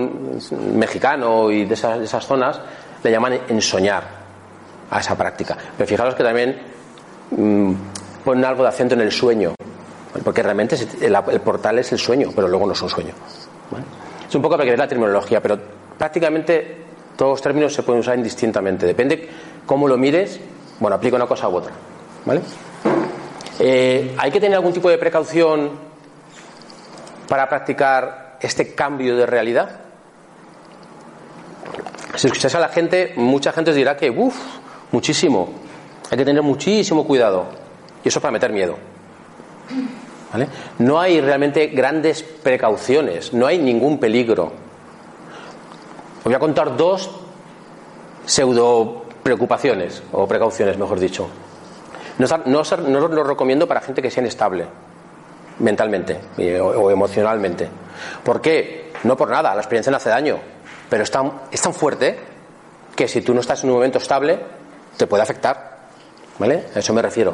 mexicano 0.73 1.51
y 1.51 1.65
de 1.65 1.73
esas, 1.73 2.25
zonas 2.25 2.59
le 3.03 3.11
llaman 3.11 3.39
ensoñar 3.49 4.03
a 4.89 4.99
esa 4.99 5.17
práctica. 5.17 5.57
Pero 5.77 5.87
fijaros 5.87 6.15
que 6.15 6.23
también 6.23 6.57
mm, 7.31 7.73
ponen 8.23 8.45
algo 8.45 8.63
de 8.63 8.69
acento 8.69 8.95
en 8.95 9.01
el 9.01 9.11
sueño, 9.11 9.53
porque 10.23 10.43
realmente 10.43 10.77
el, 11.01 11.41
portal 11.41 11.79
es 11.79 11.91
el 11.91 11.99
sueño, 11.99 12.29
pero 12.35 12.47
luego 12.47 12.65
no 12.65 12.73
es 12.73 12.81
un 12.81 12.89
sueño. 12.89 13.13
Es 14.27 14.35
un 14.35 14.41
poco 14.41 14.57
para 14.57 14.75
la 14.75 14.87
terminología, 14.87 15.41
pero 15.41 15.57
prácticamente 15.97 16.77
todos 17.15 17.31
los 17.31 17.41
términos 17.41 17.73
se 17.73 17.83
pueden 17.83 18.01
usar 18.01 18.17
indistintamente. 18.17 18.85
Depende 18.85 19.29
cómo 19.65 19.87
lo 19.87 19.97
mires, 19.97 20.39
bueno, 20.79 20.95
aplica 20.95 21.15
una 21.15 21.27
cosa 21.27 21.47
u 21.47 21.55
otra. 21.55 21.71
¿Vale? 22.25 22.41
Eh, 23.59 24.13
hay 24.17 24.31
que 24.31 24.39
tener 24.39 24.57
algún 24.57 24.73
tipo 24.73 24.89
de 24.89 24.97
precaución 24.97 25.94
para 27.27 27.47
practicar 27.49 28.37
este 28.39 28.73
cambio 28.73 29.15
de 29.15 29.25
realidad? 29.25 29.69
Si 32.15 32.27
escucháis 32.27 32.55
a 32.55 32.59
la 32.59 32.69
gente, 32.69 33.13
mucha 33.17 33.51
gente 33.51 33.71
os 33.71 33.75
dirá 33.75 33.97
que, 33.97 34.09
uff, 34.09 34.37
muchísimo. 34.91 35.49
Hay 36.09 36.17
que 36.17 36.25
tener 36.25 36.41
muchísimo 36.41 37.05
cuidado. 37.05 37.47
Y 38.03 38.07
eso 38.07 38.21
para 38.21 38.31
meter 38.31 38.51
miedo. 38.51 38.77
¿Vale? 40.31 40.47
No 40.79 40.99
hay 40.99 41.19
realmente 41.21 41.67
grandes 41.67 42.23
precauciones, 42.23 43.33
no 43.33 43.47
hay 43.47 43.57
ningún 43.57 43.99
peligro. 43.99 44.51
Os 46.19 46.23
voy 46.23 46.33
a 46.33 46.39
contar 46.39 46.77
dos 46.77 47.09
pseudo 48.25 49.05
preocupaciones, 49.23 50.03
o 50.11 50.27
precauciones, 50.27 50.77
mejor 50.77 50.99
dicho. 50.99 51.27
No, 52.17 52.27
no, 52.45 52.63
no 52.63 53.07
lo 53.07 53.23
recomiendo 53.23 53.67
para 53.67 53.81
gente 53.81 54.01
que 54.01 54.11
sea 54.11 54.21
inestable 54.21 54.65
mentalmente 55.59 56.19
o, 56.59 56.91
emocionalmente. 56.91 57.69
¿Por 58.23 58.41
qué? 58.41 58.91
No 59.03 59.15
por 59.15 59.29
nada, 59.29 59.53
la 59.53 59.61
experiencia 59.61 59.91
no 59.91 59.97
hace 59.97 60.09
daño, 60.09 60.39
pero 60.89 61.03
es 61.03 61.11
tan, 61.11 61.31
es 61.51 61.61
tan 61.61 61.73
fuerte 61.73 62.17
que 62.95 63.07
si 63.07 63.21
tú 63.21 63.33
no 63.33 63.41
estás 63.41 63.63
en 63.63 63.69
un 63.69 63.75
momento 63.75 63.97
estable, 63.97 64.39
te 64.97 65.07
puede 65.07 65.23
afectar. 65.23 65.75
¿Vale? 66.37 66.65
A 66.75 66.79
eso 66.79 66.93
me 66.93 67.01
refiero. 67.01 67.33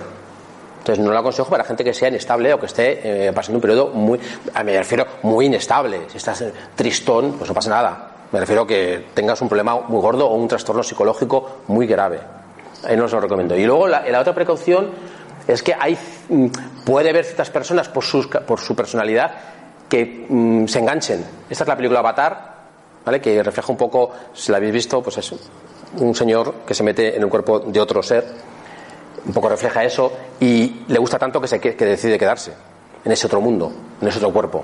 Entonces 0.79 1.03
no 1.03 1.11
lo 1.11 1.19
aconsejo 1.19 1.49
para 1.49 1.63
gente 1.63 1.83
que 1.83 1.93
sea 1.93 2.09
inestable 2.09 2.53
o 2.53 2.59
que 2.59 2.65
esté 2.65 3.27
eh, 3.27 3.33
pasando 3.33 3.57
un 3.57 3.61
periodo 3.61 3.89
muy, 3.89 4.19
me 4.63 4.77
refiero 4.77 5.05
muy 5.23 5.45
inestable. 5.45 6.01
Si 6.07 6.17
estás 6.17 6.43
tristón, 6.75 7.33
pues 7.33 7.49
no 7.49 7.53
pasa 7.53 7.69
nada. 7.69 8.11
Me 8.31 8.39
refiero 8.39 8.63
a 8.63 8.67
que 8.67 9.07
tengas 9.13 9.41
un 9.41 9.49
problema 9.49 9.79
muy 9.79 10.01
gordo 10.01 10.27
o 10.27 10.35
un 10.35 10.47
trastorno 10.47 10.83
psicológico 10.83 11.61
muy 11.67 11.85
grave. 11.85 12.19
Ahí 12.83 12.97
no 12.97 13.05
os 13.05 13.11
lo 13.11 13.19
recomiendo. 13.19 13.55
Y 13.55 13.65
luego 13.65 13.87
la 13.87 14.19
otra 14.19 14.33
precaución 14.33 14.89
es 15.53 15.63
que 15.63 15.75
hay, 15.77 15.97
mm, 16.29 16.47
puede 16.85 17.09
haber 17.09 17.25
ciertas 17.25 17.49
personas 17.49 17.89
por, 17.89 18.03
por 18.45 18.59
su 18.59 18.75
personalidad 18.75 19.31
que 19.89 20.25
mm, 20.27 20.67
se 20.67 20.79
enganchen. 20.79 21.25
Esta 21.49 21.63
es 21.63 21.67
la 21.67 21.75
película 21.75 21.99
Avatar, 21.99 22.55
¿vale? 23.05 23.19
que 23.21 23.43
refleja 23.43 23.71
un 23.71 23.77
poco, 23.77 24.11
si 24.33 24.51
la 24.51 24.57
habéis 24.57 24.73
visto, 24.73 25.01
pues 25.01 25.17
es 25.17 25.33
un 25.97 26.15
señor 26.15 26.55
que 26.65 26.73
se 26.73 26.83
mete 26.83 27.15
en 27.15 27.21
el 27.21 27.29
cuerpo 27.29 27.59
de 27.59 27.79
otro 27.79 28.01
ser, 28.01 28.25
un 29.25 29.33
poco 29.33 29.49
refleja 29.49 29.83
eso, 29.83 30.11
y 30.39 30.83
le 30.87 30.99
gusta 30.99 31.19
tanto 31.19 31.41
que, 31.41 31.47
se, 31.47 31.59
que 31.59 31.85
decide 31.85 32.17
quedarse 32.17 32.53
en 33.03 33.11
ese 33.11 33.27
otro 33.27 33.41
mundo, 33.41 33.71
en 34.01 34.07
ese 34.07 34.17
otro 34.17 34.31
cuerpo. 34.31 34.63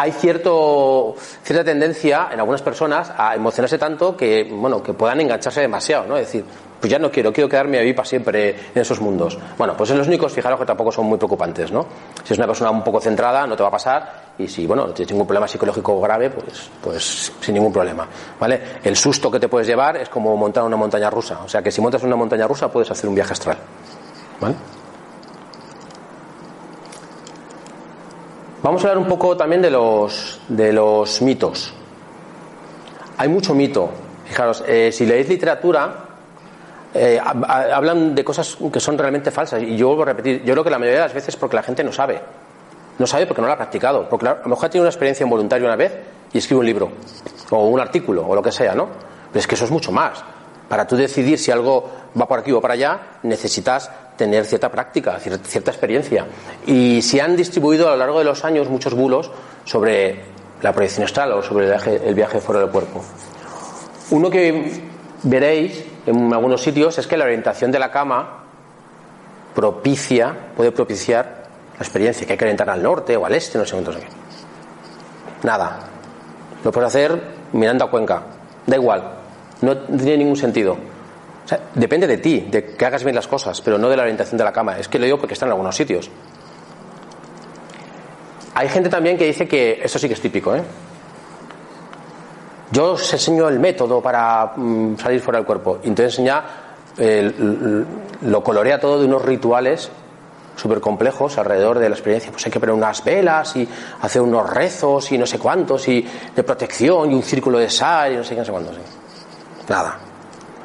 Hay 0.00 0.12
cierto, 0.12 1.16
cierta 1.42 1.64
tendencia 1.64 2.28
en 2.30 2.38
algunas 2.38 2.62
personas 2.62 3.10
a 3.16 3.34
emocionarse 3.34 3.78
tanto 3.78 4.16
que, 4.16 4.44
bueno, 4.48 4.80
que 4.80 4.92
puedan 4.92 5.20
engancharse 5.20 5.60
demasiado, 5.60 6.06
¿no? 6.06 6.16
Es 6.16 6.26
decir, 6.26 6.44
pues 6.80 6.88
ya 6.88 7.00
no 7.00 7.10
quiero, 7.10 7.32
quiero 7.32 7.48
quedarme 7.48 7.78
ahí 7.78 7.92
para 7.92 8.08
siempre 8.08 8.50
en 8.50 8.80
esos 8.80 9.00
mundos. 9.00 9.36
Bueno, 9.58 9.76
pues 9.76 9.90
en 9.90 9.98
los 9.98 10.06
únicos, 10.06 10.32
fijaros 10.32 10.60
que 10.60 10.66
tampoco 10.66 10.92
son 10.92 11.06
muy 11.06 11.18
preocupantes, 11.18 11.72
¿no? 11.72 11.84
Si 12.22 12.32
es 12.32 12.38
una 12.38 12.46
persona 12.46 12.70
un 12.70 12.84
poco 12.84 13.00
centrada, 13.00 13.44
no 13.44 13.56
te 13.56 13.62
va 13.64 13.70
a 13.70 13.72
pasar, 13.72 14.34
y 14.38 14.46
si, 14.46 14.68
bueno, 14.68 14.86
no 14.86 14.92
tienes 14.92 15.10
ningún 15.10 15.26
problema 15.26 15.48
psicológico 15.48 16.00
grave, 16.00 16.30
pues, 16.30 16.70
pues 16.80 17.32
sin 17.40 17.54
ningún 17.54 17.72
problema, 17.72 18.06
¿vale? 18.38 18.60
El 18.84 18.94
susto 18.94 19.28
que 19.28 19.40
te 19.40 19.48
puedes 19.48 19.66
llevar 19.66 19.96
es 19.96 20.08
como 20.08 20.36
montar 20.36 20.62
una 20.62 20.76
montaña 20.76 21.10
rusa, 21.10 21.40
o 21.44 21.48
sea 21.48 21.60
que 21.60 21.72
si 21.72 21.80
montas 21.80 22.04
una 22.04 22.14
montaña 22.14 22.46
rusa 22.46 22.70
puedes 22.70 22.88
hacer 22.88 23.08
un 23.08 23.16
viaje 23.16 23.32
astral, 23.32 23.58
¿vale? 24.40 24.54
Vamos 28.60 28.84
a 28.84 28.88
hablar 28.88 29.02
un 29.02 29.08
poco 29.08 29.36
también 29.36 29.62
de 29.62 29.70
los, 29.70 30.40
de 30.48 30.72
los 30.72 31.22
mitos. 31.22 31.72
Hay 33.16 33.28
mucho 33.28 33.54
mito. 33.54 33.88
Fijaros, 34.24 34.64
eh, 34.66 34.90
si 34.92 35.06
leéis 35.06 35.28
literatura, 35.28 35.94
eh, 36.92 37.20
hablan 37.22 38.16
de 38.16 38.24
cosas 38.24 38.58
que 38.72 38.80
son 38.80 38.98
realmente 38.98 39.30
falsas. 39.30 39.62
Y 39.62 39.76
yo 39.76 39.88
vuelvo 39.88 40.02
a 40.02 40.06
repetir, 40.06 40.42
yo 40.44 40.54
creo 40.54 40.64
que 40.64 40.70
la 40.70 40.78
mayoría 40.78 41.00
de 41.00 41.04
las 41.04 41.14
veces 41.14 41.36
porque 41.36 41.54
la 41.54 41.62
gente 41.62 41.84
no 41.84 41.92
sabe. 41.92 42.20
No 42.98 43.06
sabe 43.06 43.26
porque 43.26 43.40
no 43.40 43.46
lo 43.46 43.54
ha 43.54 43.56
practicado. 43.56 44.08
Porque 44.08 44.26
a 44.26 44.40
lo 44.42 44.48
mejor 44.48 44.66
ha 44.66 44.70
tenido 44.70 44.82
una 44.82 44.90
experiencia 44.90 45.22
involuntaria 45.22 45.64
una 45.64 45.76
vez 45.76 45.96
y 46.32 46.38
escribe 46.38 46.58
un 46.58 46.66
libro, 46.66 46.90
o 47.50 47.68
un 47.68 47.78
artículo, 47.78 48.26
o 48.26 48.34
lo 48.34 48.42
que 48.42 48.50
sea, 48.50 48.74
¿no? 48.74 48.88
Pero 49.30 49.38
es 49.38 49.46
que 49.46 49.54
eso 49.54 49.66
es 49.66 49.70
mucho 49.70 49.92
más. 49.92 50.24
Para 50.68 50.84
tú 50.84 50.96
decidir 50.96 51.38
si 51.38 51.52
algo 51.52 51.90
va 52.20 52.26
por 52.26 52.40
aquí 52.40 52.50
o 52.50 52.60
para 52.60 52.74
allá, 52.74 53.00
necesitas 53.22 53.88
tener 54.18 54.44
cierta 54.44 54.70
práctica, 54.70 55.18
cierta 55.18 55.70
experiencia. 55.70 56.26
Y 56.66 57.00
se 57.00 57.22
han 57.22 57.36
distribuido 57.36 57.88
a 57.88 57.92
lo 57.92 57.96
largo 57.96 58.18
de 58.18 58.24
los 58.26 58.44
años 58.44 58.68
muchos 58.68 58.92
bulos 58.92 59.30
sobre 59.64 60.20
la 60.60 60.72
proyección 60.72 61.04
astral 61.04 61.32
o 61.32 61.42
sobre 61.42 61.64
el 61.64 61.70
viaje, 61.70 62.00
el 62.04 62.14
viaje 62.14 62.40
fuera 62.40 62.60
del 62.60 62.70
cuerpo. 62.70 63.02
Uno 64.10 64.28
que 64.28 64.82
veréis 65.22 65.84
en 66.04 66.32
algunos 66.32 66.62
sitios 66.62 66.98
es 66.98 67.06
que 67.06 67.16
la 67.16 67.24
orientación 67.24 67.70
de 67.70 67.78
la 67.78 67.90
cama 67.90 68.44
propicia, 69.54 70.34
puede 70.56 70.72
propiciar 70.72 71.44
la 71.78 71.84
experiencia, 71.84 72.26
que 72.26 72.32
hay 72.32 72.38
que 72.38 72.44
orientar 72.44 72.68
al 72.68 72.82
norte 72.82 73.16
o 73.16 73.24
al 73.24 73.34
este, 73.34 73.56
no 73.56 73.64
sé 73.64 73.72
cuántos. 73.72 73.96
Nada. 75.42 75.78
Lo 76.64 76.72
puedes 76.72 76.88
hacer 76.88 77.20
mirando 77.52 77.84
a 77.84 77.90
Cuenca. 77.90 78.22
Da 78.66 78.76
igual. 78.76 79.02
No 79.60 79.76
tiene 79.76 80.18
ningún 80.18 80.36
sentido. 80.36 80.76
Depende 81.74 82.06
de 82.06 82.18
ti, 82.18 82.46
de 82.50 82.64
que 82.64 82.86
hagas 82.86 83.04
bien 83.04 83.14
las 83.14 83.26
cosas, 83.26 83.60
pero 83.60 83.78
no 83.78 83.88
de 83.88 83.96
la 83.96 84.02
orientación 84.02 84.36
de 84.36 84.44
la 84.44 84.52
cama. 84.52 84.78
Es 84.78 84.88
que 84.88 84.98
lo 84.98 85.04
digo 85.04 85.18
porque 85.18 85.34
está 85.34 85.46
en 85.46 85.52
algunos 85.52 85.74
sitios. 85.74 86.10
Hay 88.54 88.68
gente 88.68 88.88
también 88.88 89.16
que 89.16 89.24
dice 89.24 89.46
que, 89.46 89.80
esto 89.82 89.98
sí 89.98 90.08
que 90.08 90.14
es 90.14 90.20
típico, 90.20 90.54
¿eh? 90.54 90.62
Yo 92.70 92.92
os 92.92 93.12
enseño 93.12 93.48
el 93.48 93.58
método 93.58 94.02
para 94.02 94.52
mm, 94.56 94.98
salir 94.98 95.20
fuera 95.20 95.38
del 95.38 95.46
cuerpo. 95.46 95.78
Y 95.82 95.88
entonces 95.88 96.18
enseña, 96.18 96.44
lo 98.22 98.42
colorea 98.42 98.78
todo 98.78 98.98
de 98.98 99.06
unos 99.06 99.24
rituales 99.24 99.90
súper 100.56 100.80
complejos 100.80 101.38
alrededor 101.38 101.78
de 101.78 101.88
la 101.88 101.94
experiencia. 101.94 102.30
Pues 102.30 102.44
hay 102.44 102.52
que 102.52 102.60
poner 102.60 102.74
unas 102.74 103.02
velas 103.04 103.56
y 103.56 103.66
hacer 104.02 104.20
unos 104.20 104.50
rezos 104.50 105.10
y 105.12 105.18
no 105.18 105.24
sé 105.24 105.38
cuántos 105.38 105.88
y 105.88 106.04
de 106.34 106.42
protección 106.42 107.12
y 107.12 107.14
un 107.14 107.22
círculo 107.22 107.58
de 107.58 107.70
sal 107.70 108.12
y 108.12 108.16
no 108.16 108.24
sé 108.24 108.34
qué, 108.34 108.40
no 108.40 108.44
sé 108.44 108.50
cuántos. 108.50 108.76
Nada. 109.68 110.07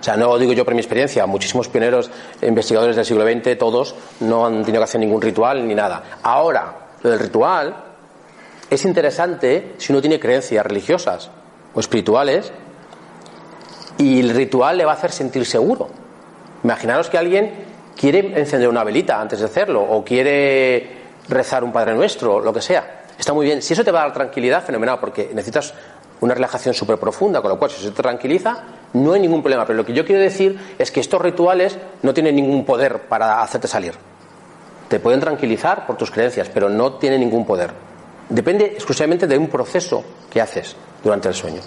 O 0.04 0.06
sea, 0.06 0.18
no 0.18 0.38
digo 0.38 0.52
yo 0.52 0.66
por 0.66 0.74
mi 0.74 0.82
experiencia. 0.82 1.26
Muchísimos 1.26 1.70
pioneros 1.70 2.12
investigadores 2.42 2.98
del 2.98 3.06
siglo 3.06 3.24
XX, 3.24 3.58
todos, 3.58 3.96
no 4.20 4.46
han 4.46 4.66
tenido 4.66 4.82
que 4.82 4.84
hacer 4.84 5.00
ningún 5.00 5.22
ritual 5.22 5.66
ni 5.66 5.74
nada. 5.74 6.20
Ahora, 6.24 6.74
lo 7.02 7.10
del 7.10 7.20
ritual 7.20 7.74
es 8.70 8.84
interesante 8.84 9.76
si 9.78 9.94
uno 9.94 10.02
tiene 10.02 10.20
creencias 10.20 10.66
religiosas 10.66 11.32
o 11.74 11.80
espirituales 11.80 12.52
y 13.98 14.20
el 14.20 14.32
ritual 14.36 14.78
le 14.78 14.84
va 14.84 14.92
a 14.92 14.96
hacer 14.96 15.14
sentir 15.14 15.46
seguro. 15.46 15.88
Imaginaros 16.66 17.10
que 17.10 17.18
alguien 17.18 17.54
quiere 17.96 18.38
encender 18.38 18.68
una 18.68 18.84
velita 18.84 19.22
antes 19.22 19.40
de 19.40 19.46
hacerlo 19.46 19.84
o 19.84 20.04
quiere 20.04 20.98
rezar 21.30 21.64
un 21.64 21.72
Padre 21.72 21.94
Nuestro, 21.94 22.42
lo 22.42 22.52
que 22.52 22.62
sea. 22.62 23.06
Está 23.18 23.32
muy 23.32 23.46
bien. 23.46 23.62
Si 23.62 23.72
eso 23.72 23.86
te 23.86 23.92
va 23.92 24.02
a 24.02 24.04
dar 24.08 24.14
tranquilidad, 24.14 24.66
fenomenal, 24.66 25.00
porque 25.00 25.30
necesitas 25.34 25.74
una 26.22 26.34
relajación 26.34 26.74
súper 26.74 26.98
profunda, 26.98 27.42
con 27.42 27.50
lo 27.50 27.60
cual 27.60 27.72
si 27.72 27.84
te 27.90 28.02
tranquiliza, 28.02 28.64
no 28.94 29.14
hay 29.14 29.22
ningún 29.22 29.42
problema. 29.42 29.66
Pero 29.66 29.78
lo 29.78 29.86
que 29.86 29.94
yo 29.94 30.06
quiero 30.06 30.22
decir 30.22 30.58
es 30.78 30.92
que 30.92 31.00
estos 31.00 31.22
rituales 31.22 31.78
no 32.02 32.14
tienen 32.14 32.36
ningún 32.36 32.66
poder 32.66 33.08
para 33.08 33.42
hacerte 33.42 33.68
salir. 33.68 33.94
Te 34.88 35.00
pueden 35.00 35.20
tranquilizar 35.20 35.86
por 35.86 35.98
tus 35.98 36.12
creencias, 36.12 36.50
pero 36.50 36.70
no 36.70 36.94
tienen 36.94 37.20
ningún 37.20 37.46
poder. 37.46 37.72
Depende 38.30 38.66
exclusivamente 38.66 39.28
de 39.28 39.38
un 39.38 39.48
proceso 39.48 40.04
que 40.30 40.42
haces 40.42 40.76
durante 41.04 41.28
el 41.28 41.34
sueño. 41.34 41.62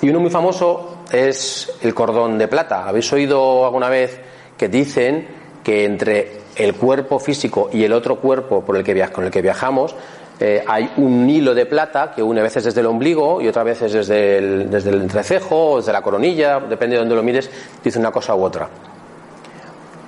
Y 0.00 0.10
uno 0.10 0.20
muy 0.20 0.30
famoso 0.30 0.98
es 1.10 1.72
el 1.82 1.94
cordón 1.94 2.36
de 2.36 2.48
plata. 2.48 2.86
¿Habéis 2.86 3.12
oído 3.12 3.64
alguna 3.64 3.88
vez 3.88 4.20
que 4.56 4.68
dicen 4.68 5.26
que 5.62 5.84
entre 5.84 6.40
el 6.56 6.74
cuerpo 6.74 7.18
físico 7.18 7.70
y 7.72 7.84
el 7.84 7.92
otro 7.92 8.20
cuerpo 8.20 8.64
por 8.64 8.76
el 8.76 8.84
que 8.84 9.08
con 9.08 9.24
el 9.24 9.30
que 9.30 9.42
viajamos 9.42 9.94
eh, 10.40 10.64
hay 10.66 10.90
un 10.96 11.28
hilo 11.30 11.54
de 11.54 11.66
plata 11.66 12.10
que 12.10 12.22
une 12.22 12.40
a 12.40 12.42
veces 12.42 12.64
desde 12.64 12.80
el 12.80 12.86
ombligo 12.86 13.40
y 13.40 13.48
otras 13.48 13.64
veces 13.64 13.92
desde 13.92 14.38
el, 14.38 14.70
desde 14.70 14.90
el 14.90 15.02
entrecejo 15.02 15.72
o 15.72 15.76
desde 15.78 15.92
la 15.92 16.02
coronilla, 16.02 16.58
depende 16.60 16.96
de 16.96 17.00
donde 17.00 17.14
lo 17.14 17.22
mires, 17.22 17.48
dice 17.82 17.98
una 17.98 18.10
cosa 18.10 18.34
u 18.34 18.42
otra. 18.42 18.68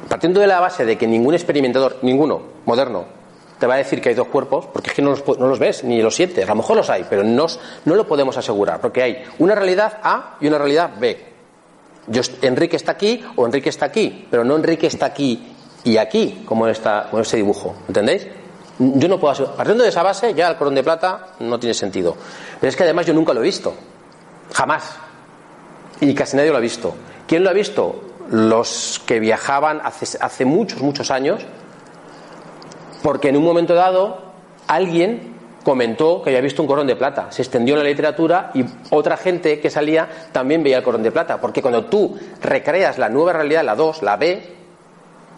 Partiendo 0.09 0.41
de 0.41 0.47
la 0.47 0.61
base 0.61 0.85
de 0.85 0.97
que 0.97 1.07
ningún 1.07 1.35
experimentador, 1.35 1.99
ninguno, 2.03 2.43
moderno, 2.65 3.05
te 3.59 3.67
va 3.67 3.75
a 3.75 3.79
decir 3.79 4.01
que 4.01 4.11
hay 4.11 4.15
dos 4.15 4.29
cuerpos, 4.29 4.67
porque 4.67 4.91
es 4.91 4.97
que 4.97 5.03
no 5.03 5.11
los, 5.11 5.27
no 5.39 5.47
los 5.47 5.59
ves 5.59 5.85
ni 5.85 6.03
los 6.03 6.15
sientes. 6.15 6.45
A 6.45 6.49
lo 6.49 6.57
mejor 6.57 6.77
los 6.77 6.91
hay, 6.91 7.07
pero 7.09 7.25
no, 7.25 7.47
no 7.85 7.95
lo 7.95 8.07
podemos 8.07 8.37
asegurar, 8.37 8.81
porque 8.81 9.03
hay 9.03 9.25
una 9.39 9.55
realidad 9.55 9.99
A 10.03 10.37
y 10.41 10.49
una 10.49 10.59
realidad 10.59 10.91
B. 10.99 11.19
Yo, 12.09 12.23
Enrique 12.43 12.77
está 12.77 12.93
aquí 12.93 13.25
o 13.37 13.47
Enrique 13.47 13.69
está 13.69 13.87
aquí, 13.87 14.27
pero 14.31 14.45
no 14.45 14.57
Enrique 14.57 14.87
está 14.87 15.07
aquí 15.07 15.55
y 15.85 15.97
aquí, 15.97 16.43
como, 16.45 16.69
esta, 16.69 17.09
como 17.11 17.23
este 17.23 17.37
dibujo. 17.37 17.75
¿Entendéis? 17.89 18.27
Yo 18.79 19.09
no 19.09 19.19
puedo 19.19 19.33
asegurar. 19.33 19.57
Partiendo 19.57 19.85
de 19.85 19.91
esa 19.91 20.03
base, 20.03 20.35
ya 20.35 20.49
el 20.49 20.57
corón 20.57 20.75
de 20.75 20.83
plata 20.83 21.29
no 21.41 21.59
tiene 21.59 21.75
sentido. 21.75 22.17
Pero 22.61 22.69
es 22.69 22.77
que 22.77 22.83
además 22.83 23.07
yo 23.07 23.15
nunca 23.15 23.33
lo 23.33 23.41
he 23.41 23.45
visto. 23.45 23.75
Jamás. 24.53 24.97
Y 26.01 26.15
casi 26.15 26.37
nadie 26.37 26.51
lo 26.51 26.59
ha 26.59 26.61
visto. 26.61 26.95
¿Quién 27.27 27.43
lo 27.43 27.51
ha 27.51 27.55
visto? 27.55 28.03
Los 28.31 29.01
que 29.07 29.21
viajaban 29.21 29.81
hace, 29.83 30.19
hace 30.21 30.45
muchos, 30.45 30.83
muchos 30.83 31.11
años 31.11 31.47
porque 33.07 33.29
en 33.29 33.37
un 33.37 33.45
momento 33.45 33.73
dado 33.73 34.19
alguien 34.67 35.35
comentó 35.63 36.23
que 36.23 36.31
había 36.31 36.41
visto 36.41 36.61
un 36.61 36.67
corón 36.67 36.89
de 36.89 36.97
plata, 36.97 37.31
se 37.31 37.43
extendió 37.43 37.75
en 37.75 37.85
la 37.85 37.89
literatura 37.89 38.51
y 38.53 38.65
otra 38.91 39.17
gente 39.17 39.61
que 39.61 39.71
salía 39.71 40.09
también 40.33 40.65
veía 40.65 40.79
el 40.79 40.83
corón 40.83 41.05
de 41.05 41.13
plata, 41.13 41.41
porque 41.41 41.63
cuando 41.63 41.85
tú 41.85 42.19
recreas 42.43 42.99
la 42.99 43.09
nueva 43.09 43.33
realidad, 43.33 43.63
la 43.63 43.77
2, 43.77 44.03
la 44.03 44.17
B, 44.17 44.56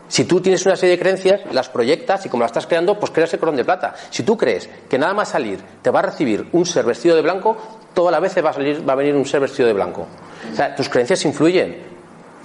si 0.09 0.25
tú 0.25 0.41
tienes 0.41 0.65
una 0.65 0.75
serie 0.75 0.97
de 0.97 0.99
creencias, 0.99 1.41
las 1.53 1.69
proyectas 1.69 2.25
y 2.25 2.29
como 2.31 2.43
la 2.43 2.47
estás 2.47 2.67
creando, 2.67 2.99
pues 2.99 3.13
creas 3.13 3.33
el 3.35 3.39
corón 3.39 3.57
de 3.57 3.65
plata. 3.65 3.95
Si 4.11 4.23
tú 4.23 4.37
crees 4.37 4.69
que 4.89 4.99
nada 4.99 5.13
más 5.13 5.29
salir 5.29 5.61
te 5.83 5.91
va 5.91 6.01
a 6.01 6.03
recibir 6.03 6.49
un 6.53 6.65
ser 6.65 6.87
vestido 6.87 7.15
de 7.15 7.23
blanco, 7.23 7.57
toda 7.93 8.11
la 8.11 8.19
vez 8.19 8.35
va 8.43 8.51
a, 8.51 8.53
salir, 8.55 8.89
va 8.89 8.95
a 8.95 8.97
venir 8.97 9.15
un 9.15 9.27
ser 9.27 9.41
vestido 9.41 9.67
de 9.69 9.75
blanco. 9.75 10.07
O 10.51 10.57
sea, 10.57 10.75
tus 10.75 10.89
creencias 10.89 11.25
influyen. 11.27 11.77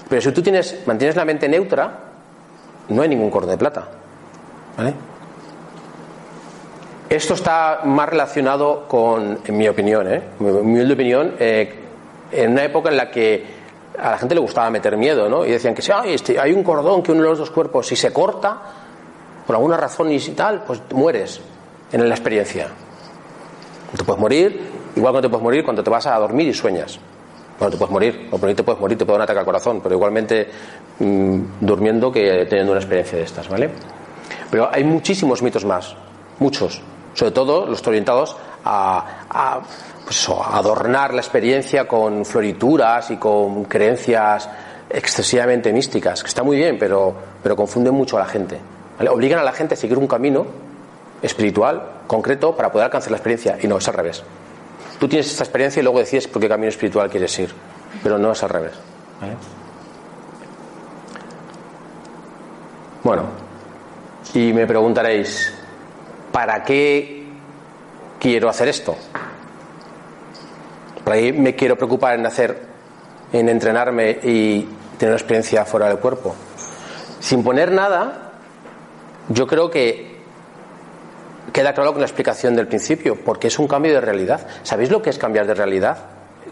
Pero 0.09 0.21
si 0.21 0.31
tú 0.31 0.41
tienes, 0.41 0.85
mantienes 0.85 1.15
la 1.15 1.23
mente 1.23 1.47
neutra, 1.47 1.99
no 2.89 3.01
hay 3.01 3.09
ningún 3.09 3.29
corón 3.31 3.49
de 3.49 3.57
plata. 3.57 3.87
Esto 7.09 7.35
está 7.35 7.81
más 7.85 8.09
relacionado 8.09 8.87
con, 8.87 9.39
en 9.45 9.57
mi 9.57 9.67
opinión, 9.67 10.11
¿eh? 10.11 10.21
mi 10.39 10.91
opinión, 10.91 11.35
eh, 11.39 11.73
en 12.31 12.51
una 12.51 12.63
época 12.63 12.89
en 12.89 12.97
la 12.97 13.11
que 13.11 13.62
a 13.97 14.11
la 14.11 14.17
gente 14.17 14.35
le 14.35 14.41
gustaba 14.41 14.69
meter 14.69 14.97
miedo, 14.97 15.29
¿no? 15.29 15.45
Y 15.45 15.51
decían 15.51 15.73
que 15.73 15.81
si 15.81 15.91
este, 16.05 16.39
hay 16.39 16.51
un 16.51 16.63
cordón 16.63 17.03
que 17.03 17.11
une 17.11 17.21
los 17.21 17.37
dos 17.37 17.51
cuerpos, 17.51 17.87
si 17.87 17.95
se 17.95 18.11
corta, 18.11 18.61
por 19.45 19.55
alguna 19.55 19.77
razón 19.77 20.11
y 20.11 20.19
tal, 20.19 20.63
pues 20.63 20.81
mueres 20.93 21.41
en 21.91 22.07
la 22.07 22.15
experiencia. 22.15 22.67
Te 23.95 24.03
puedes 24.03 24.19
morir, 24.19 24.61
igual 24.95 25.15
que 25.15 25.21
te 25.21 25.29
puedes 25.29 25.43
morir 25.43 25.63
cuando 25.63 25.83
te 25.83 25.89
vas 25.89 26.07
a 26.07 26.17
dormir 26.17 26.47
y 26.47 26.53
sueñas. 26.53 26.99
Bueno, 27.59 27.71
te 27.71 27.77
puedes 27.77 27.91
morir, 27.91 28.29
o 28.31 28.37
por 28.37 28.49
ahí 28.49 28.55
te 28.55 28.63
puedes 28.63 28.81
morir, 28.81 28.97
te 28.97 29.05
puede 29.05 29.19
dar 29.19 29.21
un 29.21 29.23
ataque 29.23 29.39
al 29.39 29.45
corazón, 29.45 29.79
pero 29.81 29.93
igualmente 29.93 30.49
mm, 30.99 31.39
durmiendo 31.61 32.11
que 32.11 32.45
teniendo 32.49 32.71
una 32.71 32.81
experiencia 32.81 33.17
de 33.17 33.23
estas, 33.23 33.47
¿vale? 33.47 33.69
Pero 34.49 34.69
hay 34.71 34.83
muchísimos 34.83 35.41
mitos 35.43 35.63
más, 35.65 35.95
muchos, 36.39 36.81
sobre 37.13 37.31
todo 37.31 37.67
los 37.67 37.85
orientados 37.85 38.35
a, 38.65 39.61
pues 40.05 40.29
adornar 40.29 41.13
la 41.13 41.21
experiencia 41.21 41.87
con 41.87 42.25
florituras 42.25 43.11
y 43.11 43.17
con 43.17 43.65
creencias 43.65 44.49
excesivamente 44.89 45.73
místicas, 45.73 46.21
que 46.21 46.27
está 46.27 46.43
muy 46.43 46.57
bien, 46.57 46.77
pero, 46.77 47.13
pero 47.41 47.55
confunden 47.55 47.93
mucho 47.93 48.17
a 48.17 48.21
la 48.21 48.25
gente. 48.25 48.59
Obligan 49.09 49.39
a 49.39 49.43
la 49.43 49.51
gente 49.51 49.73
a 49.73 49.77
seguir 49.77 49.97
un 49.97 50.07
camino 50.07 50.45
espiritual 51.21 51.81
concreto 52.07 52.55
para 52.55 52.71
poder 52.71 52.85
alcanzar 52.85 53.11
la 53.11 53.17
experiencia, 53.17 53.57
y 53.61 53.67
no, 53.67 53.77
es 53.77 53.87
al 53.87 53.95
revés. 53.95 54.23
Tú 54.99 55.07
tienes 55.07 55.29
esta 55.29 55.43
experiencia 55.43 55.79
y 55.79 55.83
luego 55.83 55.99
decides 55.99 56.27
por 56.27 56.41
qué 56.41 56.47
camino 56.47 56.69
espiritual 56.69 57.09
quieres 57.09 57.37
ir, 57.39 57.53
pero 58.01 58.17
no 58.17 58.31
es 58.31 58.43
al 58.43 58.49
revés. 58.49 58.73
Bueno, 63.03 63.23
y 64.33 64.53
me 64.53 64.65
preguntaréis, 64.65 65.53
¿para 66.31 66.63
qué 66.63 67.22
quiero 68.23 68.47
hacer 68.47 68.69
esto. 68.69 68.95
Por 71.03 71.13
ahí 71.13 71.33
me 71.33 71.55
quiero 71.55 71.75
preocupar 71.75 72.17
en 72.17 72.25
hacer, 72.25 72.57
en 73.33 73.49
entrenarme 73.49 74.11
y 74.23 74.61
tener 74.97 75.11
una 75.11 75.17
experiencia 75.17 75.65
fuera 75.65 75.89
del 75.89 75.97
cuerpo. 75.97 76.33
Sin 77.19 77.43
poner 77.43 77.73
nada, 77.73 78.31
yo 79.27 79.45
creo 79.45 79.69
que 79.69 80.13
queda 81.51 81.73
claro 81.73 81.91
con 81.91 81.99
la 81.99 82.07
explicación 82.07 82.55
del 82.55 82.67
principio, 82.67 83.17
porque 83.25 83.47
es 83.47 83.59
un 83.59 83.67
cambio 83.67 83.93
de 83.93 83.99
realidad. 83.99 84.47
¿Sabéis 84.63 84.89
lo 84.89 85.01
que 85.01 85.09
es 85.09 85.17
cambiar 85.17 85.45
de 85.45 85.55
realidad? 85.55 85.97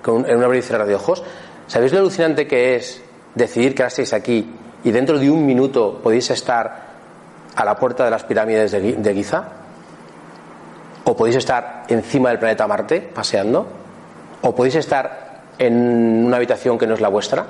En 0.05 0.37
un 0.37 0.43
abrir 0.43 0.59
y 0.59 0.63
cerrar 0.63 0.85
de 0.85 0.95
ojos. 0.95 1.23
¿Sabéis 1.67 1.93
lo 1.93 1.99
alucinante 1.99 2.47
que 2.47 2.75
es 2.75 3.01
decidir 3.33 3.73
que 3.73 3.83
ahora 3.83 3.87
estáis 3.87 4.11
aquí 4.11 4.53
y 4.83 4.91
dentro 4.91 5.17
de 5.17 5.31
un 5.31 5.45
minuto 5.45 6.01
podéis 6.03 6.31
estar 6.31 6.91
a 7.55 7.63
la 7.63 7.77
puerta 7.77 8.03
de 8.03 8.11
las 8.11 8.25
pirámides 8.25 8.73
de 8.73 9.13
Giza? 9.13 9.60
¿O 11.03 11.15
podéis 11.15 11.37
estar 11.37 11.83
encima 11.87 12.29
del 12.29 12.39
planeta 12.39 12.67
Marte 12.67 13.01
paseando? 13.01 13.67
¿O 14.41 14.55
podéis 14.55 14.75
estar 14.75 15.41
en 15.57 16.25
una 16.25 16.37
habitación 16.37 16.77
que 16.77 16.87
no 16.87 16.93
es 16.93 17.01
la 17.01 17.09
vuestra? 17.09 17.45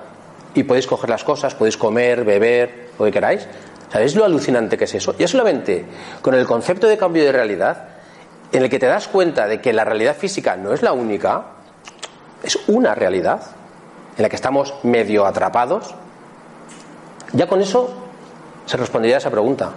Y 0.54 0.64
podéis 0.64 0.88
coger 0.88 1.10
las 1.10 1.24
cosas, 1.24 1.56
podéis 1.56 1.78
comer, 1.78 2.24
beber, 2.24 2.90
lo 2.98 3.06
que 3.06 3.12
queráis. 3.12 3.48
¿Sabéis 3.92 4.16
lo 4.16 4.24
alucinante 4.24 4.78
que 4.78 4.86
es 4.86 4.96
eso? 4.96 5.16
Ya 5.18 5.28
solamente 5.28 5.86
con 6.22 6.34
el 6.34 6.46
concepto 6.46 6.88
de 6.88 6.98
cambio 6.98 7.24
de 7.24 7.32
realidad, 7.32 7.90
en 8.52 8.64
el 8.64 8.70
que 8.70 8.80
te 8.80 8.86
das 8.86 9.08
cuenta 9.08 9.48
de 9.48 9.60
que 9.60 9.74
la 9.74 9.84
realidad 9.84 10.16
física 10.16 10.56
no 10.56 10.74
es 10.74 10.82
la 10.82 10.94
única, 10.94 11.44
es 12.44 12.58
una 12.68 12.96
realidad 12.96 13.42
en 14.18 14.24
la 14.24 14.30
que 14.30 14.36
estamos 14.36 14.74
medio 14.84 15.26
atrapados, 15.26 15.94
ya 17.34 17.48
con 17.48 17.62
eso 17.62 17.94
se 18.66 18.78
respondería 18.78 19.16
a 19.16 19.20
esa 19.20 19.30
pregunta. 19.30 19.72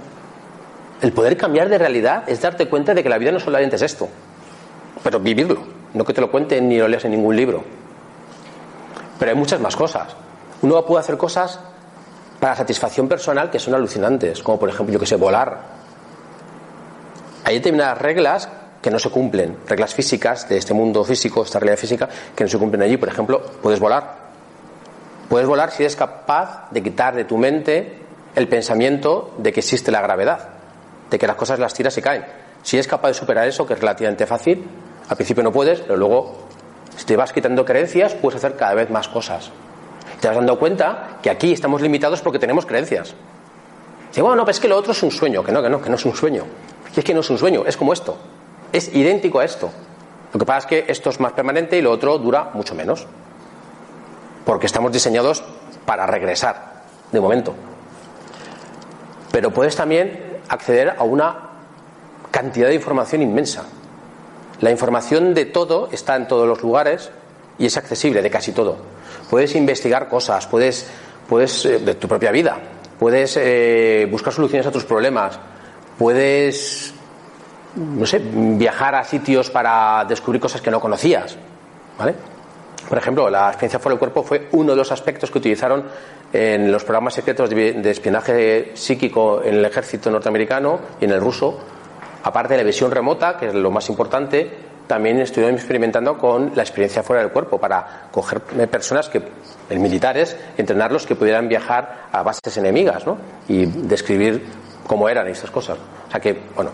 El 1.04 1.12
poder 1.12 1.36
cambiar 1.36 1.68
de 1.68 1.76
realidad 1.76 2.24
es 2.26 2.40
darte 2.40 2.66
cuenta 2.66 2.94
de 2.94 3.02
que 3.02 3.10
la 3.10 3.18
vida 3.18 3.30
no 3.30 3.38
solamente 3.38 3.76
es 3.76 3.82
esto, 3.82 4.08
pero 5.02 5.20
vivirlo, 5.20 5.62
no 5.92 6.02
que 6.02 6.14
te 6.14 6.22
lo 6.22 6.30
cuenten 6.30 6.66
ni 6.66 6.78
lo 6.78 6.88
leas 6.88 7.04
en 7.04 7.10
ningún 7.10 7.36
libro. 7.36 7.62
Pero 9.18 9.30
hay 9.30 9.36
muchas 9.36 9.60
más 9.60 9.76
cosas. 9.76 10.16
Uno 10.62 10.82
puede 10.86 11.00
hacer 11.00 11.18
cosas 11.18 11.60
para 12.40 12.56
satisfacción 12.56 13.06
personal 13.06 13.50
que 13.50 13.58
son 13.58 13.74
alucinantes, 13.74 14.42
como 14.42 14.58
por 14.58 14.70
ejemplo, 14.70 14.94
yo 14.94 14.98
que 14.98 15.04
sé, 15.04 15.16
volar. 15.16 15.60
Hay 17.44 17.56
determinadas 17.56 17.98
reglas 17.98 18.48
que 18.80 18.90
no 18.90 18.98
se 18.98 19.10
cumplen, 19.10 19.58
reglas 19.68 19.92
físicas 19.92 20.48
de 20.48 20.56
este 20.56 20.72
mundo 20.72 21.04
físico, 21.04 21.42
esta 21.42 21.58
realidad 21.58 21.78
física, 21.78 22.08
que 22.34 22.44
no 22.44 22.48
se 22.48 22.58
cumplen 22.58 22.80
allí. 22.80 22.96
Por 22.96 23.10
ejemplo, 23.10 23.42
puedes 23.62 23.78
volar. 23.78 24.10
Puedes 25.28 25.46
volar 25.46 25.70
si 25.70 25.82
eres 25.82 25.96
capaz 25.96 26.70
de 26.70 26.82
quitar 26.82 27.14
de 27.14 27.24
tu 27.24 27.36
mente 27.36 27.98
el 28.34 28.48
pensamiento 28.48 29.34
de 29.36 29.52
que 29.52 29.60
existe 29.60 29.92
la 29.92 30.00
gravedad, 30.00 30.53
de 31.10 31.18
que 31.18 31.26
las 31.26 31.36
cosas 31.36 31.58
las 31.58 31.74
tiras 31.74 31.96
y 31.98 32.02
caen. 32.02 32.24
Si 32.62 32.76
eres 32.76 32.86
capaz 32.86 33.08
de 33.08 33.14
superar 33.14 33.46
eso, 33.46 33.66
que 33.66 33.74
es 33.74 33.80
relativamente 33.80 34.26
fácil, 34.26 34.66
al 35.08 35.16
principio 35.16 35.42
no 35.42 35.52
puedes, 35.52 35.80
pero 35.80 35.96
luego, 35.96 36.46
si 36.96 37.04
te 37.04 37.16
vas 37.16 37.32
quitando 37.32 37.64
creencias, 37.64 38.14
puedes 38.14 38.36
hacer 38.36 38.56
cada 38.56 38.74
vez 38.74 38.90
más 38.90 39.08
cosas 39.08 39.50
te 40.24 40.28
has 40.28 40.36
dado 40.36 40.58
cuenta 40.58 41.18
que 41.20 41.28
aquí 41.28 41.52
estamos 41.52 41.82
limitados 41.82 42.22
porque 42.22 42.38
tenemos 42.38 42.64
creencias. 42.64 43.14
Dice, 44.08 44.22
bueno, 44.22 44.36
no, 44.36 44.44
pero 44.44 44.52
es 44.52 44.60
que 44.60 44.68
lo 44.68 44.76
otro 44.78 44.92
es 44.92 45.02
un 45.02 45.10
sueño, 45.10 45.44
que 45.44 45.52
no, 45.52 45.62
que 45.62 45.68
no, 45.68 45.82
que 45.82 45.90
no 45.90 45.96
es 45.96 46.04
un 46.06 46.16
sueño. 46.16 46.44
Y 46.96 46.98
es 46.98 47.04
que 47.04 47.12
no 47.12 47.20
es 47.20 47.28
un 47.28 47.36
sueño, 47.36 47.64
es 47.66 47.76
como 47.76 47.92
esto. 47.92 48.16
Es 48.72 48.94
idéntico 48.94 49.40
a 49.40 49.44
esto. 49.44 49.70
Lo 50.32 50.38
que 50.38 50.46
pasa 50.46 50.60
es 50.60 50.66
que 50.66 50.90
esto 50.90 51.10
es 51.10 51.20
más 51.20 51.32
permanente 51.32 51.76
y 51.76 51.82
lo 51.82 51.90
otro 51.90 52.16
dura 52.16 52.50
mucho 52.54 52.74
menos. 52.74 53.06
Porque 54.46 54.64
estamos 54.64 54.92
diseñados 54.92 55.44
para 55.84 56.06
regresar, 56.06 56.84
de 57.12 57.20
momento. 57.20 57.54
Pero 59.30 59.50
puedes 59.50 59.76
también 59.76 60.33
acceder 60.48 60.94
a 60.98 61.04
una 61.04 61.50
cantidad 62.30 62.68
de 62.68 62.74
información 62.74 63.22
inmensa. 63.22 63.64
La 64.60 64.70
información 64.70 65.34
de 65.34 65.46
todo 65.46 65.88
está 65.92 66.16
en 66.16 66.28
todos 66.28 66.46
los 66.46 66.62
lugares 66.62 67.10
y 67.58 67.66
es 67.66 67.76
accesible, 67.76 68.22
de 68.22 68.30
casi 68.30 68.52
todo 68.52 68.94
puedes 69.34 69.54
investigar 69.54 70.08
cosas, 70.08 70.46
puedes, 70.46 70.86
puedes 71.28 71.64
eh, 71.64 71.78
de 71.78 71.94
tu 71.94 72.08
propia 72.08 72.30
vida, 72.30 72.56
puedes 72.98 73.36
eh, 73.36 74.06
buscar 74.10 74.32
soluciones 74.32 74.66
a 74.66 74.72
tus 74.72 74.84
problemas, 74.84 75.38
puedes, 75.98 76.94
no 77.76 78.06
sé, 78.06 78.22
viajar 78.22 78.94
a 78.94 79.04
sitios 79.04 79.50
para 79.50 80.04
descubrir 80.08 80.40
cosas 80.40 80.60
que 80.60 80.70
no 80.70 80.80
conocías, 80.80 81.36
¿vale? 81.98 82.14
Por 82.88 82.98
ejemplo, 82.98 83.30
la 83.30 83.48
experiencia 83.48 83.78
fuera 83.78 83.94
del 83.94 83.98
cuerpo 83.98 84.22
fue 84.22 84.48
uno 84.52 84.72
de 84.72 84.76
los 84.76 84.92
aspectos 84.92 85.30
que 85.30 85.38
utilizaron 85.38 85.84
en 86.32 86.70
los 86.70 86.84
programas 86.84 87.14
secretos 87.14 87.48
de 87.50 87.90
espionaje 87.90 88.72
psíquico 88.74 89.42
en 89.42 89.54
el 89.54 89.64
ejército 89.64 90.10
norteamericano 90.10 90.80
y 91.00 91.04
en 91.04 91.12
el 91.12 91.20
ruso, 91.20 91.58
aparte 92.22 92.54
de 92.54 92.58
la 92.58 92.66
visión 92.66 92.90
remota, 92.90 93.38
que 93.38 93.46
es 93.46 93.54
lo 93.54 93.70
más 93.70 93.88
importante, 93.88 94.50
también 94.86 95.18
estuvieron 95.20 95.54
experimentando 95.54 96.18
con 96.18 96.52
la 96.54 96.62
experiencia 96.62 97.02
fuera 97.02 97.22
del 97.22 97.32
cuerpo 97.32 97.58
para 97.58 98.08
coger 98.10 98.42
personas 98.68 99.08
que, 99.08 99.22
militares, 99.70 100.36
entrenarlos 100.56 101.06
que 101.06 101.14
pudieran 101.14 101.48
viajar 101.48 102.08
a 102.12 102.22
bases 102.22 102.56
enemigas 102.58 103.06
¿no? 103.06 103.16
y 103.48 103.64
describir 103.64 104.44
cómo 104.86 105.08
eran 105.08 105.26
estas 105.28 105.50
cosas. 105.50 105.78
O 106.08 106.10
sea 106.10 106.20
que, 106.20 106.38
bueno, 106.54 106.70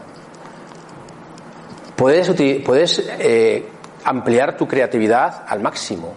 puedes, 1.95 2.31
puedes 2.65 2.99
eh, 3.21 3.69
ampliar 4.05 4.57
tu 4.57 4.67
creatividad 4.67 5.45
al 5.47 5.61
máximo. 5.61 6.15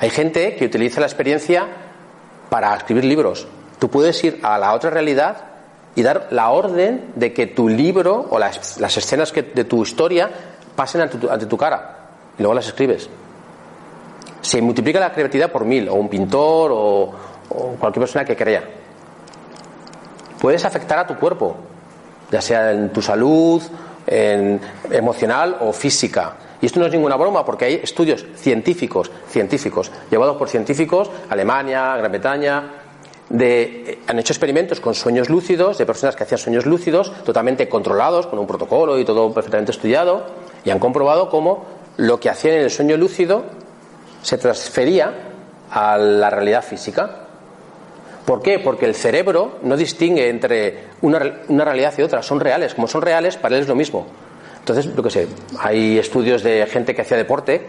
Hay 0.00 0.10
gente 0.10 0.56
que 0.56 0.64
utiliza 0.64 1.00
la 1.00 1.06
experiencia 1.06 1.66
para 2.48 2.74
escribir 2.76 3.04
libros. 3.04 3.46
Tú 3.78 3.88
puedes 3.90 4.22
ir 4.24 4.40
a 4.42 4.58
la 4.58 4.72
otra 4.72 4.90
realidad 4.90 5.44
y 5.94 6.02
dar 6.02 6.28
la 6.30 6.50
orden 6.50 7.12
de 7.16 7.32
que 7.32 7.48
tu 7.48 7.68
libro 7.68 8.26
o 8.30 8.38
las, 8.38 8.96
escenas 8.96 9.32
que, 9.32 9.42
de 9.42 9.64
tu 9.64 9.82
historia 9.82 10.30
pasen 10.76 11.00
ante 11.00 11.46
tu, 11.46 11.56
cara 11.56 11.96
y 12.38 12.42
luego 12.42 12.54
las 12.54 12.68
escribes. 12.68 13.08
Se 14.40 14.62
multiplica 14.62 15.00
la 15.00 15.12
creatividad 15.12 15.50
por 15.50 15.64
mil, 15.64 15.88
o 15.88 15.94
un 15.94 16.08
pintor, 16.08 16.70
o, 16.72 17.12
cualquier 17.80 18.02
persona 18.04 18.24
que 18.24 18.36
crea. 18.36 18.62
Puedes 20.40 20.64
afectar 20.64 21.00
a 21.00 21.06
tu 21.06 21.16
cuerpo, 21.16 21.56
ya 22.30 22.40
sea 22.40 22.70
en 22.70 22.92
tu 22.92 23.02
salud, 23.02 23.60
en 24.06 24.60
emocional 24.90 25.56
o 25.60 25.72
física. 25.72 26.34
Y 26.60 26.66
esto 26.66 26.80
no 26.80 26.86
es 26.86 26.92
ninguna 26.92 27.16
broma 27.16 27.44
porque 27.44 27.66
hay 27.66 27.74
estudios 27.82 28.24
científicos, 28.36 29.10
científicos, 29.28 29.90
llevados 30.10 30.36
por 30.36 30.48
científicos, 30.48 31.10
Alemania, 31.28 31.96
Gran 31.96 32.10
Bretaña, 32.10 32.70
de, 33.28 33.98
han 34.06 34.18
hecho 34.18 34.32
experimentos 34.32 34.80
con 34.80 34.94
sueños 34.94 35.28
lúcidos, 35.28 35.78
de 35.78 35.86
personas 35.86 36.16
que 36.16 36.24
hacían 36.24 36.38
sueños 36.38 36.66
lúcidos, 36.66 37.12
totalmente 37.24 37.68
controlados, 37.68 38.26
con 38.26 38.38
un 38.38 38.46
protocolo 38.46 38.98
y 38.98 39.04
todo 39.04 39.32
perfectamente 39.32 39.72
estudiado, 39.72 40.26
y 40.64 40.70
han 40.70 40.78
comprobado 40.78 41.28
cómo 41.28 41.66
lo 41.96 42.18
que 42.20 42.30
hacían 42.30 42.54
en 42.54 42.62
el 42.62 42.70
sueño 42.70 42.96
lúcido 42.96 43.44
se 44.22 44.38
transfería 44.38 45.12
a 45.70 45.98
la 45.98 46.30
realidad 46.30 46.64
física. 46.64 47.24
¿Por 48.24 48.42
qué? 48.42 48.58
Porque 48.58 48.86
el 48.86 48.94
cerebro 48.94 49.58
no 49.62 49.76
distingue 49.76 50.28
entre 50.28 50.84
una, 51.00 51.18
realidad 51.18 51.94
y 51.96 52.02
otra, 52.02 52.22
son 52.22 52.40
reales. 52.40 52.74
Como 52.74 52.86
son 52.86 53.02
reales, 53.02 53.36
para 53.36 53.56
él 53.56 53.62
es 53.62 53.68
lo 53.68 53.74
mismo. 53.74 54.06
Entonces, 54.68 54.94
lo 54.94 55.02
que 55.02 55.08
sé, 55.08 55.26
hay 55.60 55.98
estudios 55.98 56.42
de 56.42 56.66
gente 56.66 56.94
que 56.94 57.00
hacía 57.00 57.16
deporte 57.16 57.68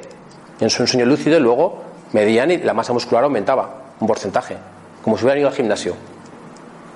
en 0.60 0.70
su 0.70 0.86
sueño 0.86 1.06
lúcido 1.06 1.38
y 1.38 1.40
luego 1.40 1.82
medían 2.12 2.52
y 2.52 2.58
la 2.58 2.74
masa 2.74 2.92
muscular 2.92 3.24
aumentaba 3.24 3.94
un 4.02 4.08
porcentaje, 4.08 4.58
como 5.02 5.18
si 5.18 5.24
hubieran 5.24 5.40
ido 5.40 5.48
al 5.48 5.56
gimnasio. 5.56 5.96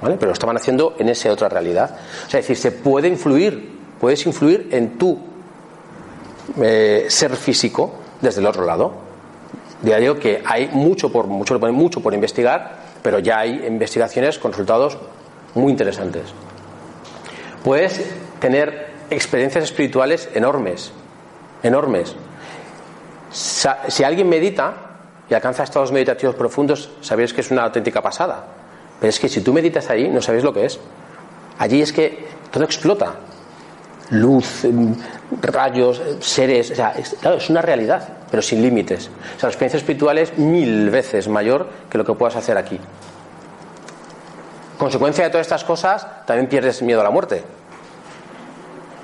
Pero 0.01 0.25
lo 0.25 0.33
estaban 0.33 0.57
haciendo 0.57 0.95
en 0.99 1.07
esa 1.07 1.31
otra 1.31 1.47
realidad. 1.47 1.95
O 2.27 2.29
sea, 2.29 2.41
es 2.41 2.47
decir, 2.47 2.57
se 2.57 2.71
puede 2.73 3.07
influir, 3.07 3.79
puedes 3.97 4.25
influir 4.25 4.67
en 4.71 4.97
tu 4.97 5.17
eh, 6.61 7.05
ser 7.07 7.37
físico 7.37 7.93
desde 8.19 8.41
el 8.41 8.47
otro 8.47 8.65
lado. 8.65 8.91
De 9.83 10.17
que 10.19 10.43
hay 10.45 10.69
mucho 10.73 11.13
por, 11.13 11.27
mucho, 11.27 11.57
mucho 11.59 12.01
por 12.01 12.13
investigar, 12.13 12.77
pero 13.01 13.19
ya 13.19 13.39
hay 13.39 13.65
investigaciones 13.65 14.37
con 14.37 14.51
resultados 14.51 14.97
muy 15.55 15.71
interesantes. 15.71 16.23
Puedes 17.63 18.01
tener 18.41 18.92
experiencias 19.13 19.63
espirituales 19.63 20.29
enormes, 20.33 20.91
enormes. 21.61 22.15
Si 23.31 24.03
alguien 24.03 24.29
medita 24.29 24.73
y 25.29 25.33
alcanza 25.33 25.63
estados 25.63 25.91
meditativos 25.91 26.35
profundos, 26.35 26.89
sabéis 27.01 27.33
que 27.33 27.41
es 27.41 27.51
una 27.51 27.63
auténtica 27.63 28.01
pasada. 28.01 28.45
Pero 28.99 29.09
es 29.09 29.19
que 29.19 29.29
si 29.29 29.41
tú 29.41 29.53
meditas 29.53 29.89
ahí, 29.89 30.07
no 30.09 30.21
sabéis 30.21 30.43
lo 30.43 30.53
que 30.53 30.65
es. 30.65 30.79
Allí 31.57 31.81
es 31.81 31.91
que 31.91 32.25
todo 32.51 32.63
explota 32.63 33.15
luz, 34.09 34.65
rayos, 35.41 36.01
seres, 36.19 36.71
o 36.71 36.75
sea, 36.75 36.91
es, 36.91 37.15
claro, 37.19 37.37
es 37.37 37.49
una 37.49 37.61
realidad, 37.61 38.07
pero 38.29 38.41
sin 38.41 38.61
límites. 38.61 39.07
O 39.07 39.39
sea, 39.39 39.47
la 39.47 39.49
experiencia 39.49 39.77
espiritual 39.77 40.17
es 40.17 40.37
mil 40.37 40.89
veces 40.89 41.27
mayor 41.27 41.67
que 41.89 41.97
lo 41.97 42.05
que 42.05 42.13
puedas 42.13 42.35
hacer 42.35 42.57
aquí. 42.57 42.79
Consecuencia 44.77 45.23
de 45.23 45.29
todas 45.29 45.47
estas 45.47 45.63
cosas, 45.63 46.05
también 46.25 46.47
pierdes 46.47 46.81
miedo 46.81 47.01
a 47.01 47.03
la 47.03 47.09
muerte. 47.09 47.43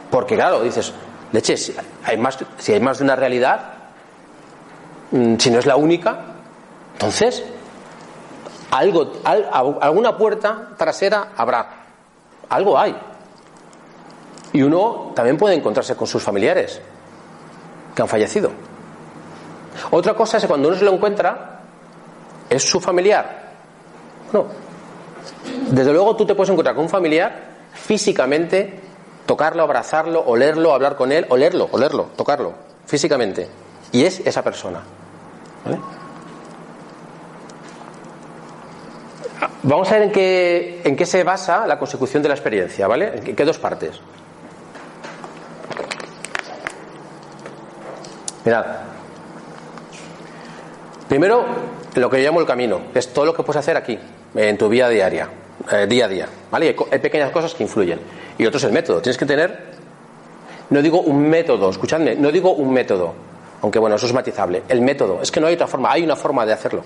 Porque 0.10 0.36
claro, 0.36 0.62
dices, 0.62 0.94
leche, 1.32 1.58
si 1.58 1.76
hay 2.04 2.18
más, 2.18 2.38
si 2.58 2.74
hay 2.74 2.80
más 2.80 2.98
de 2.98 3.04
una 3.04 3.16
realidad, 3.16 3.74
mm, 5.12 5.36
si 5.38 5.52
no 5.52 5.60
es 5.60 5.66
la 5.66 5.76
única, 5.76 6.20
entonces 6.94 7.44
algo, 8.72 9.14
alguna 9.24 10.18
puerta 10.18 10.70
trasera 10.78 11.30
habrá. 11.36 11.70
Algo 12.50 12.78
hay. 12.78 12.96
Y 14.54 14.62
uno 14.62 15.12
también 15.16 15.38
puede 15.38 15.56
encontrarse 15.56 15.96
con 15.96 16.08
sus 16.08 16.24
familiares. 16.24 16.82
que 17.96 18.04
han 18.04 18.08
fallecido. 18.08 18.52
Otra 19.92 20.14
cosa 20.14 20.38
es 20.38 20.44
que 20.44 20.48
cuando 20.48 20.70
uno 20.70 20.78
se 20.78 20.86
lo 20.86 20.94
encuentra, 20.94 21.62
¿es 22.50 22.64
su 22.64 22.80
familiar? 22.80 23.50
No. 24.32 24.46
Desde 25.72 25.92
luego 25.92 26.16
tú 26.16 26.26
te 26.26 26.36
puedes 26.36 26.50
encontrar 26.50 26.76
con 26.76 26.86
un 26.86 26.90
familiar 26.90 27.50
físicamente, 27.74 28.80
tocarlo, 29.30 29.62
abrazarlo, 29.62 30.24
olerlo, 30.26 30.74
hablar 30.74 30.96
con 30.96 31.12
él, 31.12 31.28
olerlo, 31.30 31.70
olerlo, 31.72 32.10
tocarlo, 32.18 32.54
físicamente. 32.88 33.48
Y 33.92 34.04
es 34.04 34.22
esa 34.22 34.42
persona. 34.44 34.82
¿Vale? 35.64 35.78
Vamos 39.62 39.88
a 39.88 39.94
ver 39.94 40.02
en 40.02 40.12
qué, 40.12 40.82
en 40.84 40.96
qué 40.96 41.06
se 41.06 41.24
basa 41.24 41.68
la 41.68 41.78
consecución 41.78 42.24
de 42.24 42.30
la 42.30 42.34
experiencia, 42.34 42.88
¿vale? 42.88 43.20
¿En 43.24 43.36
qué 43.36 43.46
dos 43.46 43.60
partes? 43.60 44.00
Mirad. 48.46 48.66
Primero, 51.08 51.46
lo 51.94 52.10
que 52.10 52.18
yo 52.18 52.30
llamo 52.30 52.40
el 52.40 52.48
camino, 52.48 52.82
es 52.96 53.14
todo 53.14 53.26
lo 53.26 53.36
que 53.36 53.44
puedes 53.44 53.60
hacer 53.60 53.78
aquí, 53.78 54.00
en 54.34 54.58
tu 54.58 54.70
vida 54.70 54.90
diaria, 54.90 55.30
eh, 55.72 55.86
día 55.86 56.06
a 56.06 56.08
día, 56.08 56.28
¿vale? 56.52 56.76
Hay, 56.92 57.00
pequeñas 57.00 57.32
cosas 57.32 57.54
que 57.54 57.64
influyen. 57.64 58.00
Y 58.38 58.46
otro 58.46 58.58
es 58.58 58.64
el 58.64 58.72
método. 58.72 59.02
Tienes 59.02 59.18
que 59.18 59.26
tener, 59.26 59.72
no 60.70 60.82
digo 60.82 61.02
un 61.02 61.30
método, 61.30 61.70
escuchadme, 61.70 62.16
no 62.16 62.32
digo 62.32 62.54
un 62.54 62.72
método, 62.74 63.14
aunque 63.62 63.80
bueno, 63.80 63.96
eso 63.96 64.06
es 64.06 64.14
matizable. 64.14 64.64
El 64.68 64.82
método, 64.82 65.22
es 65.22 65.32
que 65.32 65.40
no 65.40 65.48
hay 65.48 65.56
otra 65.56 65.68
forma, 65.68 65.92
hay 65.92 66.04
una 66.04 66.16
forma 66.16 66.46
de 66.46 66.54
hacerlo. 66.54 66.84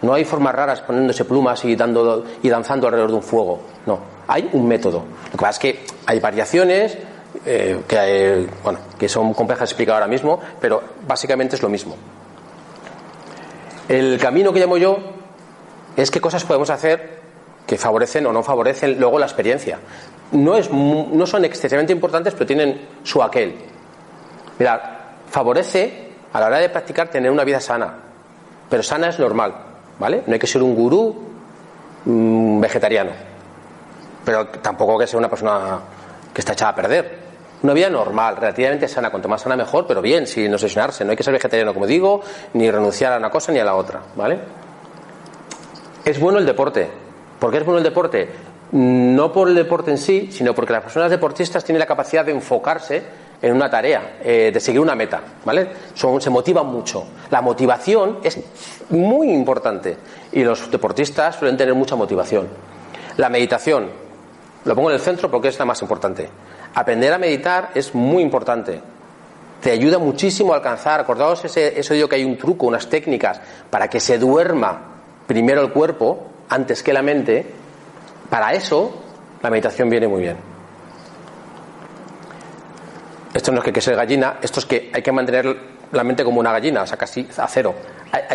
No 0.00 0.14
hay 0.14 0.24
formas 0.24 0.54
raras 0.54 0.80
poniéndose 0.80 1.24
plumas 1.24 1.64
y, 1.64 1.74
dando, 1.74 2.24
y 2.42 2.48
danzando 2.48 2.86
alrededor 2.86 3.10
de 3.10 3.16
un 3.16 3.22
fuego. 3.22 3.60
No, 3.86 3.98
hay 4.28 4.48
un 4.52 4.68
método. 4.68 5.04
Lo 5.24 5.30
que 5.32 5.36
pasa 5.38 5.50
es 5.50 5.58
que 5.58 5.84
hay 6.06 6.20
variaciones 6.20 6.96
eh, 7.44 7.80
que, 7.86 8.46
bueno, 8.62 8.78
que 8.96 9.08
son 9.08 9.34
complejas 9.34 9.68
de 9.68 9.72
explicar 9.72 9.94
ahora 9.96 10.06
mismo, 10.06 10.40
pero 10.60 10.82
básicamente 11.06 11.56
es 11.56 11.62
lo 11.62 11.68
mismo. 11.68 11.96
El 13.88 14.18
camino 14.18 14.52
que 14.52 14.60
llamo 14.60 14.76
yo 14.76 14.98
es 15.96 16.10
qué 16.10 16.20
cosas 16.20 16.44
podemos 16.44 16.70
hacer 16.70 17.17
que 17.68 17.76
favorecen 17.76 18.24
o 18.26 18.32
no 18.32 18.42
favorecen 18.42 18.98
luego 18.98 19.18
la 19.18 19.26
experiencia. 19.26 19.78
No, 20.32 20.56
es, 20.56 20.70
no 20.72 21.26
son 21.26 21.44
excesivamente 21.44 21.92
importantes, 21.92 22.32
pero 22.32 22.46
tienen 22.46 22.88
su 23.02 23.22
aquel. 23.22 23.56
Mirad, 24.58 24.80
favorece 25.30 26.08
a 26.32 26.40
la 26.40 26.46
hora 26.46 26.58
de 26.58 26.70
practicar 26.70 27.08
tener 27.08 27.30
una 27.30 27.44
vida 27.44 27.60
sana, 27.60 27.94
pero 28.70 28.82
sana 28.82 29.10
es 29.10 29.18
normal. 29.18 29.54
¿vale? 29.98 30.22
No 30.26 30.32
hay 30.32 30.38
que 30.38 30.46
ser 30.46 30.62
un 30.62 30.74
gurú 30.74 31.14
mm, 32.06 32.60
vegetariano, 32.60 33.10
pero 34.24 34.46
tampoco 34.46 34.92
hay 34.92 35.00
que 35.00 35.06
ser 35.06 35.18
una 35.18 35.28
persona 35.28 35.78
que 36.32 36.40
está 36.40 36.54
echada 36.54 36.70
a 36.70 36.74
perder. 36.74 37.28
Una 37.62 37.74
vida 37.74 37.90
normal, 37.90 38.36
relativamente 38.36 38.86
sana, 38.86 39.10
cuanto 39.10 39.28
más 39.28 39.42
sana 39.42 39.56
mejor, 39.56 39.86
pero 39.86 40.00
bien, 40.00 40.26
sin 40.26 40.52
obsesionarse. 40.54 41.04
No 41.04 41.10
hay 41.10 41.16
que 41.16 41.24
ser 41.24 41.32
vegetariano, 41.32 41.74
como 41.74 41.86
digo, 41.86 42.22
ni 42.54 42.70
renunciar 42.70 43.12
a 43.12 43.16
una 43.18 43.30
cosa 43.30 43.52
ni 43.52 43.58
a 43.58 43.64
la 43.64 43.74
otra, 43.74 44.00
¿vale? 44.14 44.38
Es 46.04 46.18
bueno 46.20 46.38
el 46.38 46.46
deporte. 46.46 47.07
¿Por 47.38 47.50
qué 47.50 47.58
es 47.58 47.64
bueno 47.64 47.78
el 47.78 47.84
deporte? 47.84 48.28
No 48.72 49.32
por 49.32 49.48
el 49.48 49.54
deporte 49.54 49.90
en 49.90 49.98
sí, 49.98 50.28
sino 50.30 50.54
porque 50.54 50.72
las 50.72 50.82
personas 50.82 51.10
deportistas 51.10 51.64
tienen 51.64 51.80
la 51.80 51.86
capacidad 51.86 52.24
de 52.24 52.32
enfocarse 52.32 53.02
en 53.40 53.54
una 53.54 53.70
tarea, 53.70 54.18
eh, 54.22 54.50
de 54.52 54.60
seguir 54.60 54.80
una 54.80 54.94
meta, 54.94 55.20
¿vale? 55.44 55.68
Se 55.94 56.30
motivan 56.30 56.66
mucho. 56.66 57.04
La 57.30 57.40
motivación 57.40 58.18
es 58.22 58.38
muy 58.90 59.30
importante 59.30 59.96
y 60.32 60.42
los 60.42 60.70
deportistas 60.70 61.36
suelen 61.36 61.56
tener 61.56 61.74
mucha 61.74 61.94
motivación. 61.94 62.48
La 63.16 63.28
meditación, 63.28 63.88
lo 64.64 64.74
pongo 64.74 64.90
en 64.90 64.96
el 64.96 65.00
centro 65.00 65.30
porque 65.30 65.48
es 65.48 65.58
la 65.58 65.64
más 65.64 65.80
importante. 65.82 66.28
Aprender 66.74 67.12
a 67.12 67.18
meditar 67.18 67.70
es 67.74 67.94
muy 67.94 68.22
importante. 68.22 68.80
Te 69.62 69.70
ayuda 69.70 69.98
muchísimo 69.98 70.52
a 70.52 70.56
alcanzar, 70.56 71.00
acordaos 71.00 71.44
ese, 71.44 71.78
eso 71.78 71.94
digo 71.94 72.08
que 72.08 72.16
hay 72.16 72.24
un 72.24 72.36
truco, 72.36 72.66
unas 72.66 72.88
técnicas 72.88 73.40
para 73.70 73.88
que 73.88 73.98
se 73.98 74.18
duerma 74.18 74.80
primero 75.26 75.62
el 75.62 75.70
cuerpo 75.72 76.26
antes 76.48 76.82
que 76.82 76.92
la 76.92 77.02
mente. 77.02 77.46
Para 78.30 78.52
eso 78.52 78.92
la 79.42 79.50
meditación 79.50 79.88
viene 79.88 80.08
muy 80.08 80.22
bien. 80.22 80.36
Esto 83.32 83.52
no 83.52 83.58
es 83.58 83.64
que 83.64 83.72
que 83.72 83.80
ser 83.80 83.94
gallina, 83.94 84.38
esto 84.42 84.60
es 84.60 84.66
que 84.66 84.90
hay 84.92 85.02
que 85.02 85.12
mantener 85.12 85.56
la 85.92 86.04
mente 86.04 86.24
como 86.24 86.40
una 86.40 86.52
gallina, 86.52 86.82
o 86.82 86.86
sea, 86.86 86.96
casi 86.96 87.26
a 87.36 87.46
cero. 87.46 87.74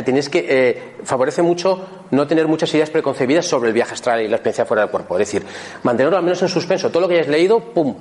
Tenéis 0.06 0.30
que 0.30 0.46
eh, 0.48 0.96
favorece 1.04 1.42
mucho 1.42 2.06
no 2.12 2.28
tener 2.28 2.48
muchas 2.48 2.74
ideas 2.74 2.90
preconcebidas 2.90 3.46
sobre 3.46 3.70
el 3.70 3.74
viaje 3.74 3.94
astral 3.94 4.22
y 4.22 4.28
la 4.28 4.36
experiencia 4.36 4.66
fuera 4.66 4.82
del 4.84 4.92
cuerpo. 4.92 5.16
Es 5.16 5.28
decir, 5.28 5.46
mantenerlo 5.84 6.18
al 6.18 6.24
menos 6.24 6.42
en 6.42 6.48
suspenso. 6.48 6.90
Todo 6.90 7.02
lo 7.02 7.08
que 7.08 7.16
hayáis 7.16 7.30
leído, 7.30 7.60
pum, 7.60 7.96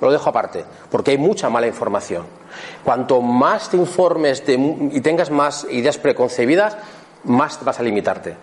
lo 0.00 0.10
dejo 0.10 0.30
aparte, 0.30 0.64
porque 0.90 1.12
hay 1.12 1.18
mucha 1.18 1.50
mala 1.50 1.66
información. 1.66 2.26
Cuanto 2.84 3.20
más 3.20 3.70
te 3.70 3.76
informes 3.76 4.42
y 4.46 5.00
tengas 5.00 5.30
más 5.30 5.66
ideas 5.70 5.98
preconcebidas, 5.98 6.76
más 7.24 7.62
vas 7.64 7.78
a 7.78 7.82
limitarte. 7.82 8.36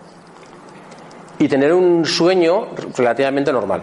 Y 1.38 1.48
tener 1.48 1.72
un 1.72 2.04
sueño 2.04 2.68
relativamente 2.96 3.52
normal. 3.52 3.82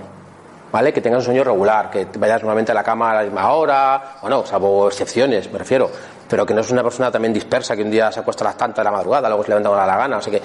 ¿vale? 0.74 0.91
Que 0.91 1.01
tengas 1.01 1.20
un 1.20 1.26
sueño 1.26 1.43
regular, 1.43 1.91
que 1.91 2.08
vayas 2.18 2.41
nuevamente 2.41 2.72
a 2.72 2.76
la 2.76 2.84
cama 2.84 3.12
a 3.12 3.16
la 3.16 3.24
misma 3.24 3.54
hora, 3.54 4.16
bueno, 4.24 4.43
salvo 4.43 4.88
excepciones, 4.88 5.51
me 5.51 5.60
refiero, 5.60 5.88
pero 6.28 6.47
que 6.47 6.54
no 6.56 6.62
es 6.62 6.72
una 6.72 6.82
persona 6.82 7.12
también 7.12 7.32
dispersa 7.32 7.76
que 7.76 7.84
un 7.84 7.91
día 7.91 8.12
se 8.12 8.22
acuesta 8.22 8.43
a 8.43 8.47
las 8.47 8.58
tantas 8.58 8.78
de 8.78 8.86
la 8.86 8.91
madrugada, 8.91 9.30
luego 9.30 9.43
se 9.43 9.49
levanta 9.49 9.70
a 9.70 9.86
la 9.86 9.95
gana, 9.95 10.18
o 10.18 10.22
sea 10.22 10.34
que 10.34 10.41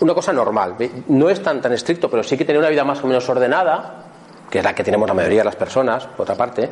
una 0.00 0.14
cosa 0.14 0.32
normal, 0.32 0.74
no 1.06 1.30
es 1.30 1.40
tan, 1.40 1.60
tan 1.60 1.72
estricto, 1.72 2.10
pero 2.10 2.24
sí 2.24 2.36
que 2.36 2.44
tener 2.44 2.58
una 2.58 2.70
vida 2.70 2.82
más 2.84 3.02
o 3.04 3.06
menos 3.06 3.28
ordenada, 3.28 4.04
que 4.50 4.58
es 4.58 4.64
la 4.64 4.74
que 4.74 4.82
tenemos 4.82 5.06
la 5.06 5.14
mayoría 5.14 5.40
de 5.40 5.44
las 5.44 5.56
personas, 5.56 6.06
por 6.06 6.24
otra 6.24 6.34
parte, 6.34 6.68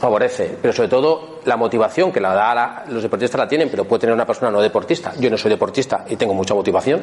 favorece. 0.00 0.56
Pero 0.60 0.72
sobre 0.72 0.88
todo 0.88 1.40
la 1.44 1.56
motivación 1.56 2.12
que 2.12 2.20
la 2.20 2.32
da 2.32 2.84
los 2.88 3.02
deportistas 3.02 3.38
la 3.38 3.48
tienen, 3.48 3.68
pero 3.68 3.84
puede 3.84 4.00
tener 4.00 4.14
una 4.14 4.26
persona 4.26 4.50
no 4.50 4.60
deportista. 4.60 5.12
Yo 5.18 5.28
no 5.28 5.36
soy 5.36 5.50
deportista 5.50 6.04
y 6.08 6.16
tengo 6.16 6.32
mucha 6.32 6.54
motivación. 6.54 7.02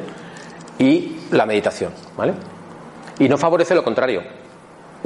Y 0.78 1.16
la 1.30 1.46
meditación, 1.46 1.92
¿vale? 2.16 2.34
Y 3.18 3.28
no 3.28 3.38
favorece 3.38 3.74
lo 3.74 3.82
contrario 3.82 4.22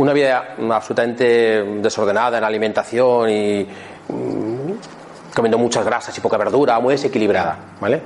una 0.00 0.12
vida 0.12 0.56
absolutamente 0.70 1.62
desordenada 1.80 2.38
en 2.38 2.44
alimentación 2.44 3.30
y 3.30 3.66
mm, 4.08 5.34
comiendo 5.34 5.58
muchas 5.58 5.84
grasas 5.84 6.16
y 6.16 6.20
poca 6.20 6.36
verdura, 6.36 6.80
muy 6.80 6.94
desequilibrada, 6.94 7.56
¿vale? 7.80 8.00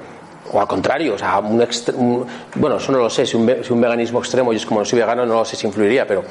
O 0.53 0.61
al 0.61 0.67
contrario, 0.67 1.15
o 1.15 1.19
sea, 1.19 1.39
un, 1.39 2.27
bueno, 2.57 2.77
eso 2.77 2.93
no 2.93 2.99
lo 2.99 3.09
sé, 3.09 3.25
si 3.25 3.37
un, 3.37 3.49
si 3.62 3.73
un, 3.73 3.81
veganismo 3.81 4.19
extremo, 4.19 4.53
y 4.53 4.57
es 4.57 4.67
como 4.67 4.81
no 4.81 4.85
soy 4.85 4.99
vegano, 4.99 5.25
no 5.25 5.35
lo 5.35 5.45
sé 5.45 5.57
si 5.57 5.67
influiría, 5.67 6.07
pero 6.07 6.25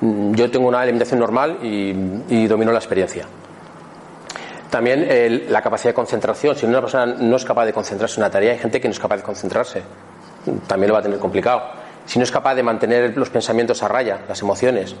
mm, 0.00 0.34
yo 0.34 0.50
tengo 0.50 0.68
una 0.68 0.80
alimentación 0.80 1.18
normal 1.18 1.58
y, 1.62 2.46
domino 2.46 2.70
la 2.72 2.78
experiencia. 2.78 3.26
También 4.70 5.46
la 5.48 5.62
capacidad 5.62 5.90
de 5.90 5.94
concentración. 5.94 6.54
Si 6.54 6.66
una 6.66 6.80
persona 6.80 7.06
no 7.06 7.36
es 7.36 7.44
capaz 7.44 7.64
de 7.64 7.72
concentrarse 7.72 8.16
en 8.16 8.24
una 8.24 8.30
tarea, 8.30 8.52
hay 8.52 8.58
gente 8.58 8.80
que 8.80 8.88
no 8.88 8.92
es 8.92 8.98
capaz 8.98 9.16
de 9.16 9.22
concentrarse. 9.22 9.82
También 10.66 10.88
lo 10.88 10.94
va 10.94 11.00
a 11.00 11.02
tener 11.02 11.18
complicado 11.18 11.86
si 12.06 12.18
no 12.18 12.22
es 12.22 12.30
capaz 12.30 12.54
de 12.54 12.62
mantener 12.62 13.16
los 13.16 13.28
pensamientos 13.30 13.82
a 13.82 13.88
raya, 13.88 14.20
las 14.28 14.40
emociones, 14.40 14.94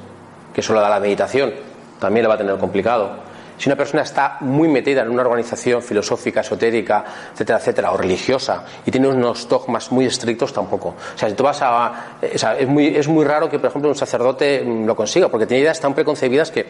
que 0.52 0.60
solo 0.60 0.80
da 0.80 0.90
la 0.90 1.00
meditación, 1.00 1.54
también 2.00 2.24
lo 2.24 2.28
va 2.28 2.34
a 2.34 2.38
tener 2.38 2.56
complicado. 2.58 3.24
Si 3.56 3.70
una 3.70 3.76
persona 3.76 4.02
está 4.02 4.36
muy 4.40 4.68
metida 4.68 5.00
en 5.00 5.08
una 5.08 5.22
organización 5.22 5.82
filosófica, 5.82 6.40
esotérica, 6.40 7.04
etcétera, 7.32 7.58
etcétera, 7.58 7.92
o 7.92 7.96
religiosa, 7.96 8.64
y 8.84 8.90
tiene 8.90 9.08
unos 9.08 9.48
dogmas 9.48 9.90
muy 9.92 10.04
estrictos, 10.04 10.52
tampoco. 10.52 10.88
O 10.88 11.18
sea, 11.18 11.30
si 11.30 11.34
tú 11.34 11.44
vas 11.44 11.60
a. 11.62 12.16
es, 12.20 12.66
muy, 12.66 12.88
es 12.88 13.08
muy 13.08 13.24
raro 13.24 13.48
que, 13.48 13.58
por 13.58 13.70
ejemplo, 13.70 13.88
un 13.88 13.96
sacerdote 13.96 14.62
mm, 14.62 14.84
lo 14.84 14.94
consiga, 14.94 15.28
porque 15.28 15.46
tiene 15.46 15.62
ideas 15.62 15.80
tan 15.80 15.94
preconcebidas 15.94 16.50
que 16.50 16.66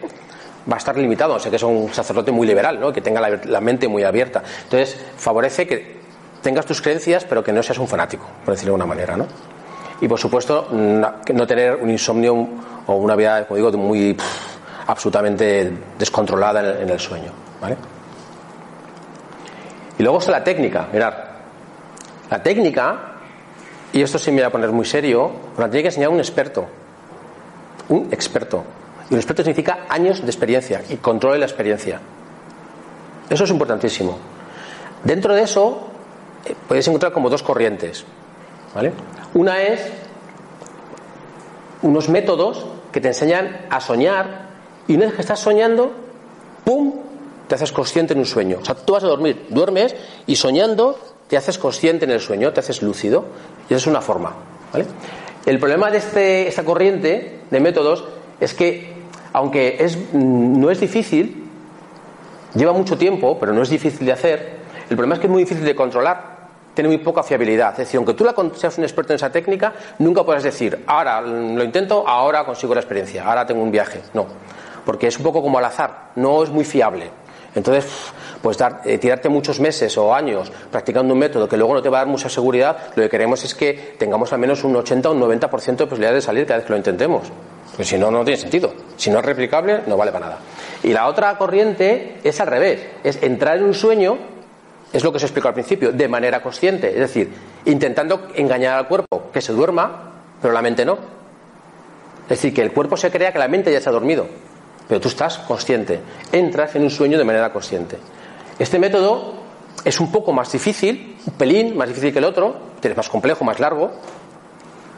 va 0.71 0.77
a 0.77 0.79
estar 0.79 0.97
limitado. 0.97 1.35
O 1.35 1.39
sea, 1.41 1.51
que 1.51 1.57
es 1.57 1.63
un 1.65 1.93
sacerdote 1.93 2.31
muy 2.31 2.47
liberal, 2.47 2.79
¿no? 2.79 2.93
que 2.93 3.01
tenga 3.01 3.21
la, 3.21 3.41
la 3.47 3.61
mente 3.61 3.89
muy 3.89 4.05
abierta. 4.05 4.45
Entonces, 4.65 4.97
favorece 5.17 5.67
que 5.67 6.06
tengas 6.47 6.65
tus 6.65 6.81
creencias, 6.81 7.25
pero 7.25 7.43
que 7.43 7.53
no 7.53 7.61
seas 7.61 7.79
un 7.79 7.89
fanático, 7.89 8.25
por 8.45 8.55
decirlo 8.55 8.77
de 8.77 8.83
alguna 8.83 8.95
manera, 8.95 9.17
¿no? 9.17 9.27
y 10.01 10.07
por 10.07 10.19
supuesto 10.19 10.69
no, 10.71 11.47
tener 11.47 11.75
un 11.75 11.91
insomnio 11.91 12.49
o 12.87 12.95
una 12.95 13.17
vida, 13.17 13.47
como 13.47 13.57
digo, 13.57 13.73
muy 13.73 14.17
absolutamente 14.87 15.73
descontrolada 15.99 16.83
en 16.83 16.89
el, 16.89 17.01
sueño. 17.01 17.33
¿vale? 17.61 17.77
Y 19.99 20.05
luego 20.05 20.19
está 20.19 20.31
la 20.31 20.45
técnica, 20.45 20.87
mirad. 20.93 21.15
La 22.31 22.41
técnica, 22.41 23.15
y 23.93 24.03
esto 24.03 24.17
sí 24.17 24.31
me 24.31 24.37
voy 24.37 24.47
a 24.47 24.51
poner 24.51 24.71
muy 24.71 24.85
serio, 24.85 25.33
la 25.59 25.69
tiene 25.69 25.83
que 25.83 25.89
enseñar 25.89 26.11
un 26.11 26.19
experto. 26.19 26.65
Un 27.89 28.09
experto. 28.13 28.63
Y 29.11 29.15
un 29.15 29.19
experto 29.19 29.43
significa 29.43 29.87
años 29.89 30.21
de 30.21 30.27
experiencia 30.27 30.83
y 30.89 30.97
control 30.97 31.35
de 31.35 31.39
la 31.41 31.47
experiencia. 31.47 32.01
Eso 33.29 33.43
es 33.43 33.51
importantísimo. 33.51 34.17
Dentro 35.03 35.35
de 35.35 35.43
eso 35.43 35.96
podéis 36.69 36.87
encontrar 36.89 37.13
como 37.13 37.31
dos 37.31 37.43
corrientes. 37.43 38.05
¿Vale? 38.75 38.93
Una 39.35 39.63
es 39.63 39.81
unos 41.83 42.09
métodos 42.09 42.67
que 42.93 43.01
te 43.01 43.09
enseñan 43.09 43.67
a 43.71 43.81
soñar 43.81 44.47
y 44.87 44.97
una 44.97 45.07
vez 45.07 45.15
que 45.15 45.23
estás 45.23 45.41
soñando, 45.41 45.93
¡pum!, 46.65 46.95
te 47.49 47.55
haces 47.55 47.73
consciente 47.73 48.13
en 48.13 48.21
un 48.21 48.27
sueño. 48.27 48.59
O 48.61 48.65
sea, 48.65 48.75
tú 48.75 48.93
vas 48.93 49.05
a 49.05 49.07
dormir, 49.07 49.47
duermes 49.51 49.95
y 50.27 50.37
soñando 50.37 50.99
te 51.29 51.37
haces 51.37 51.59
consciente 51.59 52.05
en 52.05 52.11
el 52.11 52.21
sueño, 52.21 52.53
te 52.53 52.61
haces 52.61 52.83
lúcido. 52.83 53.25
Y 53.69 53.75
esa 53.75 53.77
es 53.83 53.87
una 53.87 54.01
forma. 54.01 54.35
¿vale? 54.73 54.87
El 55.45 55.59
problema 55.59 55.91
de 55.91 55.99
este, 55.99 56.49
esta 56.49 56.65
corriente 56.65 57.41
de 57.51 57.61
métodos 57.61 58.05
es 58.41 58.53
que, 58.55 58.95
aunque 59.33 59.77
es, 59.81 59.99
no 60.13 60.71
es 60.71 60.81
difícil, 60.81 61.47
Lleva 62.57 62.73
mucho 62.73 62.97
tiempo, 62.97 63.39
pero 63.39 63.53
no 63.53 63.63
es 63.63 63.69
difícil 63.69 64.07
de 64.07 64.13
hacer. 64.13 64.57
El 64.89 64.97
problema 64.97 65.15
es 65.15 65.21
que 65.21 65.27
es 65.27 65.31
muy 65.31 65.43
difícil 65.43 65.65
de 65.65 65.75
controlar. 65.75 66.36
Tiene 66.77 66.89
muy 66.89 66.99
poca 66.99 67.23
fiabilidad. 67.23 67.71
Es 67.73 67.79
decir, 67.79 67.97
aunque 67.97 68.13
tú 68.13 68.27
seas 68.55 68.77
un 68.77 68.85
experto 68.85 69.15
en 69.15 69.17
esa 69.17 69.33
técnica, 69.33 69.73
nunca 69.99 70.23
puedes 70.23 70.43
decir, 70.43 70.85
ahora 70.87 71.23
lo 71.23 71.65
intento, 71.65 72.07
ahora 72.07 72.45
consigo 72.45 72.75
la 72.75 72.81
experiencia, 72.81 73.25
ahora 73.25 73.47
tengo 73.47 73.63
un 73.63 73.71
viaje. 73.71 74.03
No, 74.13 74.27
porque 74.85 75.07
es 75.07 75.17
un 75.17 75.23
poco 75.23 75.41
como 75.41 75.57
al 75.57 75.65
azar, 75.65 76.11
no 76.17 76.43
es 76.43 76.51
muy 76.51 76.67
fiable. 76.67 77.11
Entonces, 77.55 77.87
pues 78.43 78.59
dar, 78.59 78.83
eh, 78.85 78.99
tirarte 78.99 79.31
muchos 79.31 79.59
meses 79.59 79.97
o 79.97 80.15
años 80.15 80.53
practicando 80.71 81.15
un 81.15 81.19
método 81.19 81.49
que 81.49 81.57
luego 81.57 81.73
no 81.73 81.81
te 81.81 81.89
va 81.89 81.97
a 81.97 82.01
dar 82.03 82.09
mucha 82.09 82.29
seguridad, 82.29 82.77
lo 82.95 83.05
que 83.05 83.09
queremos 83.09 83.43
es 83.43 83.55
que 83.55 83.95
tengamos 83.99 84.31
al 84.35 84.39
menos 84.39 84.63
un 84.63 84.77
80 84.77 85.09
o 85.09 85.13
un 85.13 85.21
90% 85.23 85.77
de 85.77 85.87
posibilidad 85.87 86.13
de 86.13 86.21
salir 86.21 86.45
cada 86.45 86.59
vez 86.59 86.67
que 86.67 86.73
lo 86.73 86.77
intentemos. 86.77 87.23
Porque 87.71 87.85
si 87.85 87.97
no, 87.97 88.11
no 88.11 88.23
tiene 88.23 88.39
sentido. 88.39 88.75
Si 88.99 89.11
no 89.11 89.21
es 89.21 89.25
replicable, 89.25 89.81
no 89.87 89.97
vale 89.97 90.13
para 90.13 90.27
nada. 90.27 90.39
Y 90.83 90.93
la 90.93 91.07
otra 91.07 91.39
corriente 91.39 92.19
es 92.23 92.39
al 92.39 92.49
revés, 92.49 92.87
es 93.03 93.23
entrar 93.23 93.57
en 93.57 93.65
un 93.65 93.73
sueño, 93.73 94.36
es 94.97 95.05
lo 95.05 95.13
que 95.13 95.19
se 95.19 95.27
explicó 95.27 95.49
al 95.49 95.55
principio, 95.55 95.93
de 95.93 96.09
manera 96.09 96.43
consciente, 96.43 96.89
es 96.89 97.01
decir, 97.01 97.31
intentando 97.65 98.29
engañar 98.35 98.79
al 98.79 98.89
cuerpo, 98.89 99.31
que 99.33 99.41
se 99.41 99.53
duerma, 99.53 100.13
pero 100.41 100.55
la 100.55 100.63
mente 100.63 100.85
no. 100.85 100.95
Es 102.23 102.29
decir, 102.31 102.55
que 102.55 102.63
el 102.63 102.73
cuerpo 102.73 102.97
se 102.97 103.11
crea 103.11 103.33
que 103.33 103.39
la 103.39 103.49
mente 103.49 103.71
ya 103.73 103.81
se 103.81 103.89
ha 103.89 103.93
dormido, 103.93 104.27
pero 104.89 105.01
tú 105.01 105.09
estás 105.09 105.39
consciente, 105.39 106.01
entras 106.33 106.75
en 106.77 106.83
un 106.83 106.91
sueño 106.91 107.19
de 107.19 107.25
manera 107.25 107.53
consciente. 107.53 107.99
Este 108.59 108.79
método 108.79 109.35
es 109.85 110.01
un 110.01 110.11
poco 110.11 110.33
más 110.33 110.51
difícil, 110.51 111.17
un 111.27 111.35
pelín 111.35 111.77
más 111.77 111.89
difícil 111.89 112.13
que 112.13 112.19
el 112.19 112.25
otro, 112.25 112.57
es 112.83 112.97
más 112.97 113.09
complejo, 113.09 113.45
más 113.45 113.61
largo, 113.61 113.91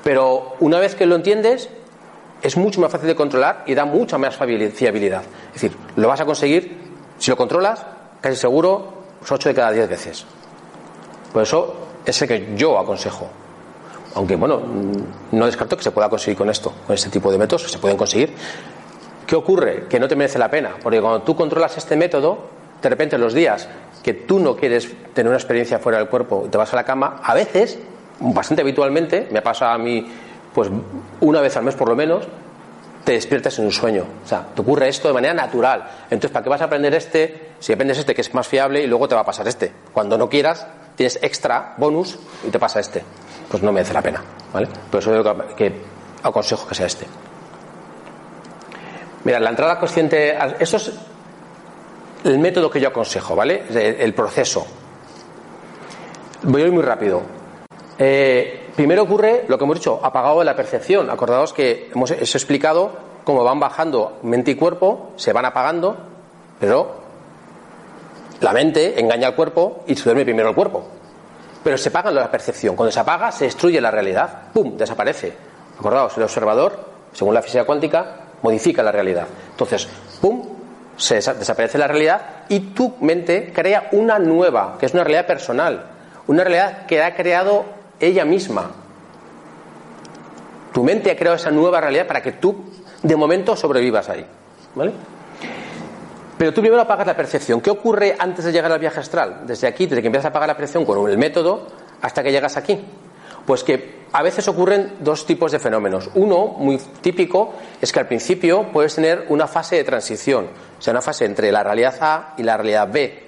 pero 0.05 0.55
una 0.61 0.79
vez 0.79 0.95
que 0.95 1.07
lo 1.07 1.17
entiendes, 1.17 1.69
es 2.43 2.57
mucho 2.57 2.81
más 2.81 2.93
fácil 2.93 3.09
de 3.09 3.17
controlar 3.17 3.65
y 3.67 3.75
da 3.75 3.85
mucha 3.85 4.17
más 4.17 4.37
fiabilidad. 4.37 5.23
Es 5.49 5.61
decir, 5.61 5.77
lo 5.97 6.09
vas 6.09 6.21
a 6.21 6.25
conseguir, 6.25 6.77
si 7.19 7.31
lo 7.31 7.37
controlas, 7.37 7.85
casi 8.21 8.37
seguro, 8.37 8.98
8 9.29 9.49
de 9.49 9.55
cada 9.55 9.73
10 9.73 9.89
veces. 9.89 10.27
Por 11.33 11.43
eso 11.43 11.75
es 12.05 12.23
el 12.23 12.29
que 12.29 12.55
yo 12.57 12.79
aconsejo. 12.79 13.29
Aunque, 14.15 14.37
bueno, 14.37 14.61
no 15.33 15.47
descarto 15.47 15.77
que 15.77 15.83
se 15.83 15.91
pueda 15.91 16.09
conseguir 16.09 16.37
con 16.37 16.49
esto, 16.51 16.73
con 16.87 16.95
este 16.95 17.11
tipo 17.11 17.31
de 17.31 17.39
métodos, 17.39 17.71
se 17.71 17.79
pueden 17.79 17.97
conseguir. 17.97 18.35
¿Qué 19.27 19.37
ocurre? 19.37 19.87
Que 19.89 20.01
no 20.01 20.09
te 20.09 20.17
merece 20.17 20.39
la 20.39 20.51
pena, 20.51 20.71
porque 20.83 21.01
cuando 21.01 21.23
tú 21.23 21.37
controlas 21.37 21.77
este 21.77 21.97
método, 21.97 22.39
de 22.81 22.89
repente 22.89 23.19
los 23.19 23.35
días 23.35 23.69
que 24.03 24.15
tú 24.15 24.39
no 24.39 24.57
quieres 24.57 24.91
tener 25.13 25.29
una 25.29 25.37
experiencia 25.37 25.79
fuera 25.79 25.99
del 25.99 26.09
cuerpo 26.09 26.45
y 26.47 26.49
te 26.49 26.57
vas 26.57 26.73
a 26.73 26.77
la 26.77 26.85
cama, 26.85 27.21
a 27.23 27.35
veces, 27.35 27.79
bastante 28.21 28.63
habitualmente, 28.63 29.29
me 29.31 29.43
pasa 29.43 29.75
a 29.75 29.79
mí 29.79 30.07
pues 30.55 30.71
una 31.21 31.41
vez 31.41 31.57
al 31.57 31.65
mes 31.65 31.75
por 31.75 31.89
lo 31.89 31.95
menos, 31.95 32.27
te 33.05 33.13
despiertas 33.13 33.59
en 33.59 33.67
un 33.67 33.73
sueño. 33.73 34.05
O 34.25 34.29
sea, 34.29 34.47
te 34.55 34.61
ocurre 34.61 34.89
esto 34.89 35.09
de 35.09 35.15
manera 35.15 35.35
natural. 35.35 35.89
Entonces, 36.05 36.31
¿para 36.31 36.43
qué 36.43 36.51
vas 36.51 36.61
a 36.61 36.65
aprender 36.65 36.95
este 36.95 37.53
si 37.59 37.73
aprendes 37.73 37.99
este 37.99 38.15
que 38.15 38.21
es 38.21 38.33
más 38.35 38.47
fiable 38.47 38.83
y 38.83 38.87
luego 38.87 39.09
te 39.09 39.15
va 39.15 39.23
a 39.23 39.25
pasar 39.25 39.49
este? 39.49 39.73
Cuando 39.93 40.19
no 40.19 40.29
quieras, 40.29 40.67
tienes 40.97 41.19
extra, 41.23 41.75
bonus, 41.77 42.19
y 42.47 42.51
te 42.51 42.59
pasa 42.59 42.81
este. 42.81 43.03
Pues 43.51 43.63
no 43.63 43.73
merece 43.73 43.95
la 43.95 44.03
pena. 44.03 44.23
¿vale? 44.53 44.69
Por 44.91 45.01
eso 45.01 45.55
que 45.57 45.73
aconsejo 46.23 46.69
que 46.69 46.75
sea 46.75 46.87
este. 46.87 47.07
Mira, 49.25 49.41
la 49.41 49.51
entrada 49.51 49.79
consciente, 49.79 50.37
eso 50.59 50.77
es 50.77 50.93
el 52.25 52.39
método 52.39 52.71
que 52.71 52.81
yo 52.81 52.89
aconsejo, 52.89 53.35
¿vale? 53.35 53.65
El 53.71 54.15
proceso. 54.15 54.67
Voy 56.43 56.71
muy 56.71 56.83
rápido. 56.83 57.23
Eh, 57.99 58.68
primero 58.79 59.03
ocurre 59.03 59.45
lo 59.49 59.59
que 59.59 59.65
hemos 59.65 59.79
dicho, 59.79 59.99
apagado 60.05 60.39
de 60.39 60.45
la 60.45 60.55
percepción. 60.55 61.11
Acordaos 61.11 61.53
que 61.53 61.91
hemos 61.93 62.13
explicado 62.13 62.93
cómo 63.25 63.43
van 63.43 63.59
bajando 63.59 64.21
mente 64.23 64.53
y 64.53 64.55
cuerpo, 64.55 65.11
se 65.17 65.33
van 65.33 65.45
apagando, 65.47 65.97
pero 66.61 66.95
la 68.39 68.53
mente 68.53 69.01
engaña 69.01 69.27
al 69.27 69.35
cuerpo 69.35 69.83
y 69.89 69.97
se 69.97 70.05
duerme 70.05 70.23
primero 70.23 70.51
el 70.51 70.55
cuerpo. 70.55 70.87
Pero 71.65 71.77
se 71.77 71.89
apaga 71.89 72.13
la 72.13 72.31
percepción. 72.31 72.77
Cuando 72.77 72.93
se 72.93 73.01
apaga, 73.01 73.33
se 73.33 73.47
destruye 73.47 73.81
la 73.81 73.91
realidad. 73.91 74.43
¡Pum! 74.53 74.77
Desaparece. 74.77 75.33
Acordaos, 75.77 76.17
el 76.17 76.23
observador, 76.23 76.79
según 77.13 77.35
la 77.35 77.43
física 77.43 77.65
cuántica, 77.65 78.29
modifica 78.43 78.81
la 78.85 78.93
realidad. 78.93 79.27
Entonces, 79.51 79.89
¡pum! 80.21 80.41
Se 80.97 81.17
desaparece 81.17 81.79
la 81.79 81.89
realidad 81.89 82.45
y 82.49 82.61
tu 82.61 82.95
mente 83.01 83.53
crea 83.53 83.89
una 83.91 84.21
nueva, 84.21 84.77
que 84.79 84.87
es 84.87 84.95
una 84.95 85.03
realidad 85.03 85.27
personal. 85.27 85.85
Una 86.29 86.45
realidad 86.45 86.87
que 86.87 87.03
ha 87.03 87.17
creado 87.17 87.78
ella 88.01 88.25
misma. 88.25 88.71
Tu 90.73 90.83
mente 90.83 91.11
ha 91.11 91.17
creado 91.17 91.37
esa 91.37 91.51
nueva 91.51 91.81
realidad 91.81 92.07
para 92.07 92.23
que 92.23 92.33
tú, 92.33 92.65
de 93.03 93.17
momento, 93.17 93.57
sobrevivas 93.57 94.09
ahí. 94.09 94.27
¿Vale? 94.75 94.93
Pero 96.39 96.55
tú 96.55 96.61
primero 96.61 96.81
apagas 96.81 97.07
la 97.07 97.17
percepción. 97.17 97.61
¿Qué 97.61 97.71
ocurre 97.71 98.15
antes 98.17 98.45
de 98.45 98.53
llegar 98.53 98.71
al 98.71 98.79
viaje 98.79 99.01
astral? 99.01 99.43
Desde 99.45 99.67
aquí, 99.67 99.87
desde 99.87 100.01
que 100.01 100.07
empiezas 100.07 100.27
a 100.27 100.29
apagar 100.29 100.49
la 100.49 100.57
percepción 100.57 100.85
con 100.85 101.11
el 101.11 101.19
método 101.19 101.67
hasta 102.01 102.23
que 102.23 102.31
llegas 102.31 102.57
aquí. 102.57 102.79
Pues 103.45 103.65
que 103.65 103.99
a 104.13 104.23
veces 104.23 104.47
ocurren 104.47 104.95
dos 105.01 105.27
tipos 105.27 105.51
de 105.51 105.59
fenómenos. 105.59 106.11
Uno, 106.15 106.47
muy 106.59 106.79
típico, 107.01 107.55
es 107.81 107.93
que 107.93 107.99
al 107.99 108.07
principio 108.07 108.69
puedes 108.73 108.95
tener 108.95 109.27
una 109.31 109.49
fase 109.49 109.77
de 109.77 109.85
transición, 109.85 110.49
o 110.79 110.83
sea, 110.83 110.93
una 110.93 111.03
fase 111.03 111.25
entre 111.25 111.51
la 111.51 111.65
realidad 111.65 111.95
A 112.01 112.35
y 112.37 112.43
la 112.43 112.57
realidad 112.57 112.89
B, 112.91 113.23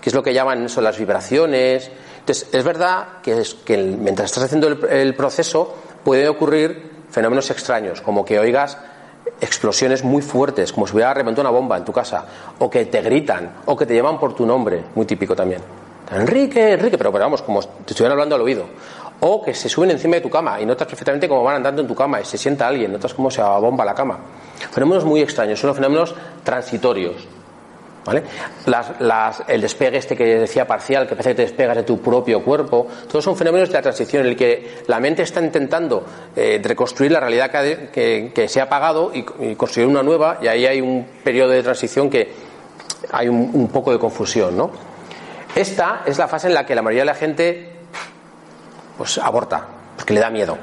que 0.00 0.08
es 0.08 0.14
lo 0.14 0.22
que 0.22 0.32
llaman 0.32 0.64
eso, 0.64 0.80
las 0.80 0.98
vibraciones, 0.98 1.90
entonces, 2.26 2.48
es 2.52 2.64
verdad 2.64 3.06
que, 3.22 3.40
es, 3.40 3.54
que 3.54 3.76
mientras 3.76 4.32
estás 4.32 4.42
haciendo 4.42 4.66
el, 4.66 5.14
proceso 5.14 5.76
pueden 6.02 6.26
ocurrir 6.26 6.90
fenómenos 7.08 7.48
extraños, 7.52 8.00
como 8.00 8.24
que 8.24 8.40
oigas 8.40 8.76
explosiones 9.40 10.02
muy 10.02 10.22
fuertes, 10.22 10.72
como 10.72 10.88
si 10.88 10.94
hubiera 10.94 11.14
reventado 11.14 11.48
una 11.48 11.56
bomba 11.56 11.76
en 11.76 11.84
tu 11.84 11.92
casa, 11.92 12.24
o 12.58 12.68
que 12.68 12.86
te 12.86 13.00
gritan, 13.00 13.58
o 13.66 13.76
que 13.76 13.86
te 13.86 13.94
llaman 13.94 14.18
por 14.18 14.34
tu 14.34 14.44
nombre, 14.44 14.86
muy 14.96 15.06
típico 15.06 15.36
también. 15.36 15.62
Enrique, 16.10 16.72
Enrique, 16.72 16.98
pero, 16.98 17.12
vamos, 17.12 17.42
como 17.42 17.62
te 17.62 17.92
estuvieran 17.92 18.14
hablando 18.14 18.34
al 18.34 18.40
oído. 18.40 18.64
O 19.20 19.40
que 19.40 19.54
se 19.54 19.68
suben 19.68 19.92
encima 19.92 20.16
de 20.16 20.22
tu 20.22 20.28
cama 20.28 20.60
y 20.60 20.66
notas 20.66 20.88
perfectamente 20.88 21.28
cómo 21.28 21.44
van 21.44 21.56
andando 21.56 21.80
en 21.80 21.86
tu 21.86 21.94
cama 21.94 22.20
y 22.20 22.24
se 22.24 22.36
sienta 22.36 22.66
alguien, 22.66 22.90
notas 22.90 23.14
cómo 23.14 23.30
se 23.30 23.40
bomba 23.40 23.84
la 23.84 23.94
cama. 23.94 24.18
Fenómenos 24.72 25.04
muy 25.04 25.20
extraños, 25.20 25.60
son 25.60 25.72
fenómenos 25.76 26.12
transitorios. 26.42 27.35
¿Vale? 28.06 28.22
el 29.48 29.60
despegue 29.60 29.98
este 29.98 30.16
que 30.16 30.38
decía 30.38 30.64
parcial, 30.64 31.08
que 31.08 31.16
parece 31.16 31.30
que 31.30 31.34
te 31.34 31.42
despegas 31.42 31.76
de 31.76 31.82
tu 31.82 32.00
propio 32.00 32.42
cuerpo, 32.44 32.86
todos 33.08 33.24
son 33.24 33.36
fenómenos 33.36 33.68
de 33.68 33.74
la 33.74 33.82
transición 33.82 34.22
en 34.22 34.28
el 34.28 34.36
que 34.36 34.82
la 34.86 35.00
mente 35.00 35.22
está 35.22 35.42
intentando 35.42 36.04
eh, 36.36 36.60
reconstruir 36.62 37.10
la 37.10 37.18
realidad 37.18 37.50
que, 37.50 38.46
se 38.48 38.60
ha 38.60 38.64
apagado 38.64 39.10
y, 39.12 39.24
construir 39.56 39.88
una 39.88 40.04
nueva, 40.04 40.38
y 40.40 40.46
ahí 40.46 40.66
hay 40.66 40.80
un 40.80 41.04
periodo 41.24 41.50
de 41.50 41.62
transición 41.64 42.08
que 42.08 42.32
hay 43.10 43.28
un, 43.28 43.68
poco 43.68 43.90
de 43.90 43.98
confusión. 43.98 44.56
¿no? 44.56 44.70
Esta 45.54 46.02
es 46.06 46.16
la 46.16 46.28
fase 46.28 46.46
en 46.46 46.54
la 46.54 46.64
que 46.64 46.76
la 46.76 46.82
mayoría 46.82 47.02
de 47.02 47.06
la 47.06 47.14
gente 47.14 47.72
pues, 48.96 49.18
aborta, 49.18 49.66
porque 49.96 50.14
le 50.14 50.20
da 50.20 50.30
miedo. 50.30 50.56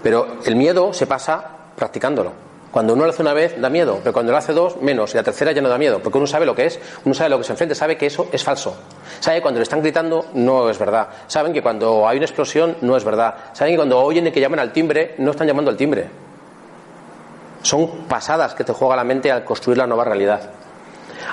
Pero 0.00 0.38
el 0.44 0.54
miedo 0.54 0.92
se 0.92 1.08
pasa 1.08 1.44
practicándolo. 1.74 2.45
Cuando 2.76 2.92
uno 2.92 3.04
lo 3.04 3.10
hace 3.10 3.22
una 3.22 3.32
vez 3.32 3.58
da 3.58 3.70
miedo, 3.70 4.00
pero 4.02 4.12
cuando 4.12 4.32
lo 4.32 4.36
hace 4.36 4.52
dos, 4.52 4.82
menos, 4.82 5.14
y 5.14 5.16
la 5.16 5.22
tercera 5.22 5.50
ya 5.50 5.62
no 5.62 5.68
da 5.70 5.78
miedo, 5.78 6.00
porque 6.02 6.18
uno 6.18 6.26
sabe 6.26 6.44
lo 6.44 6.54
que 6.54 6.66
es, 6.66 6.78
uno 7.06 7.14
sabe 7.14 7.30
lo 7.30 7.38
que 7.38 7.44
se 7.44 7.52
enfrenta, 7.52 7.74
sabe 7.74 7.96
que 7.96 8.04
eso 8.04 8.28
es 8.30 8.44
falso. 8.44 8.76
Sabe 9.18 9.38
que 9.38 9.40
cuando 9.40 9.60
le 9.60 9.62
están 9.62 9.80
gritando 9.80 10.26
no 10.34 10.68
es 10.68 10.78
verdad. 10.78 11.08
Saben 11.26 11.54
que 11.54 11.62
cuando 11.62 12.06
hay 12.06 12.18
una 12.18 12.26
explosión 12.26 12.76
no 12.82 12.94
es 12.94 13.02
verdad. 13.02 13.34
Saben 13.54 13.72
que 13.72 13.76
cuando 13.78 13.98
oyen 13.98 14.30
que 14.30 14.38
llaman 14.42 14.58
al 14.58 14.72
timbre, 14.72 15.14
no 15.16 15.30
están 15.30 15.46
llamando 15.46 15.70
al 15.70 15.78
timbre. 15.78 16.10
Son 17.62 18.04
pasadas 18.08 18.52
que 18.52 18.62
te 18.62 18.74
juega 18.74 18.94
la 18.94 19.04
mente 19.04 19.32
al 19.32 19.42
construir 19.42 19.78
la 19.78 19.86
nueva 19.86 20.04
realidad. 20.04 20.50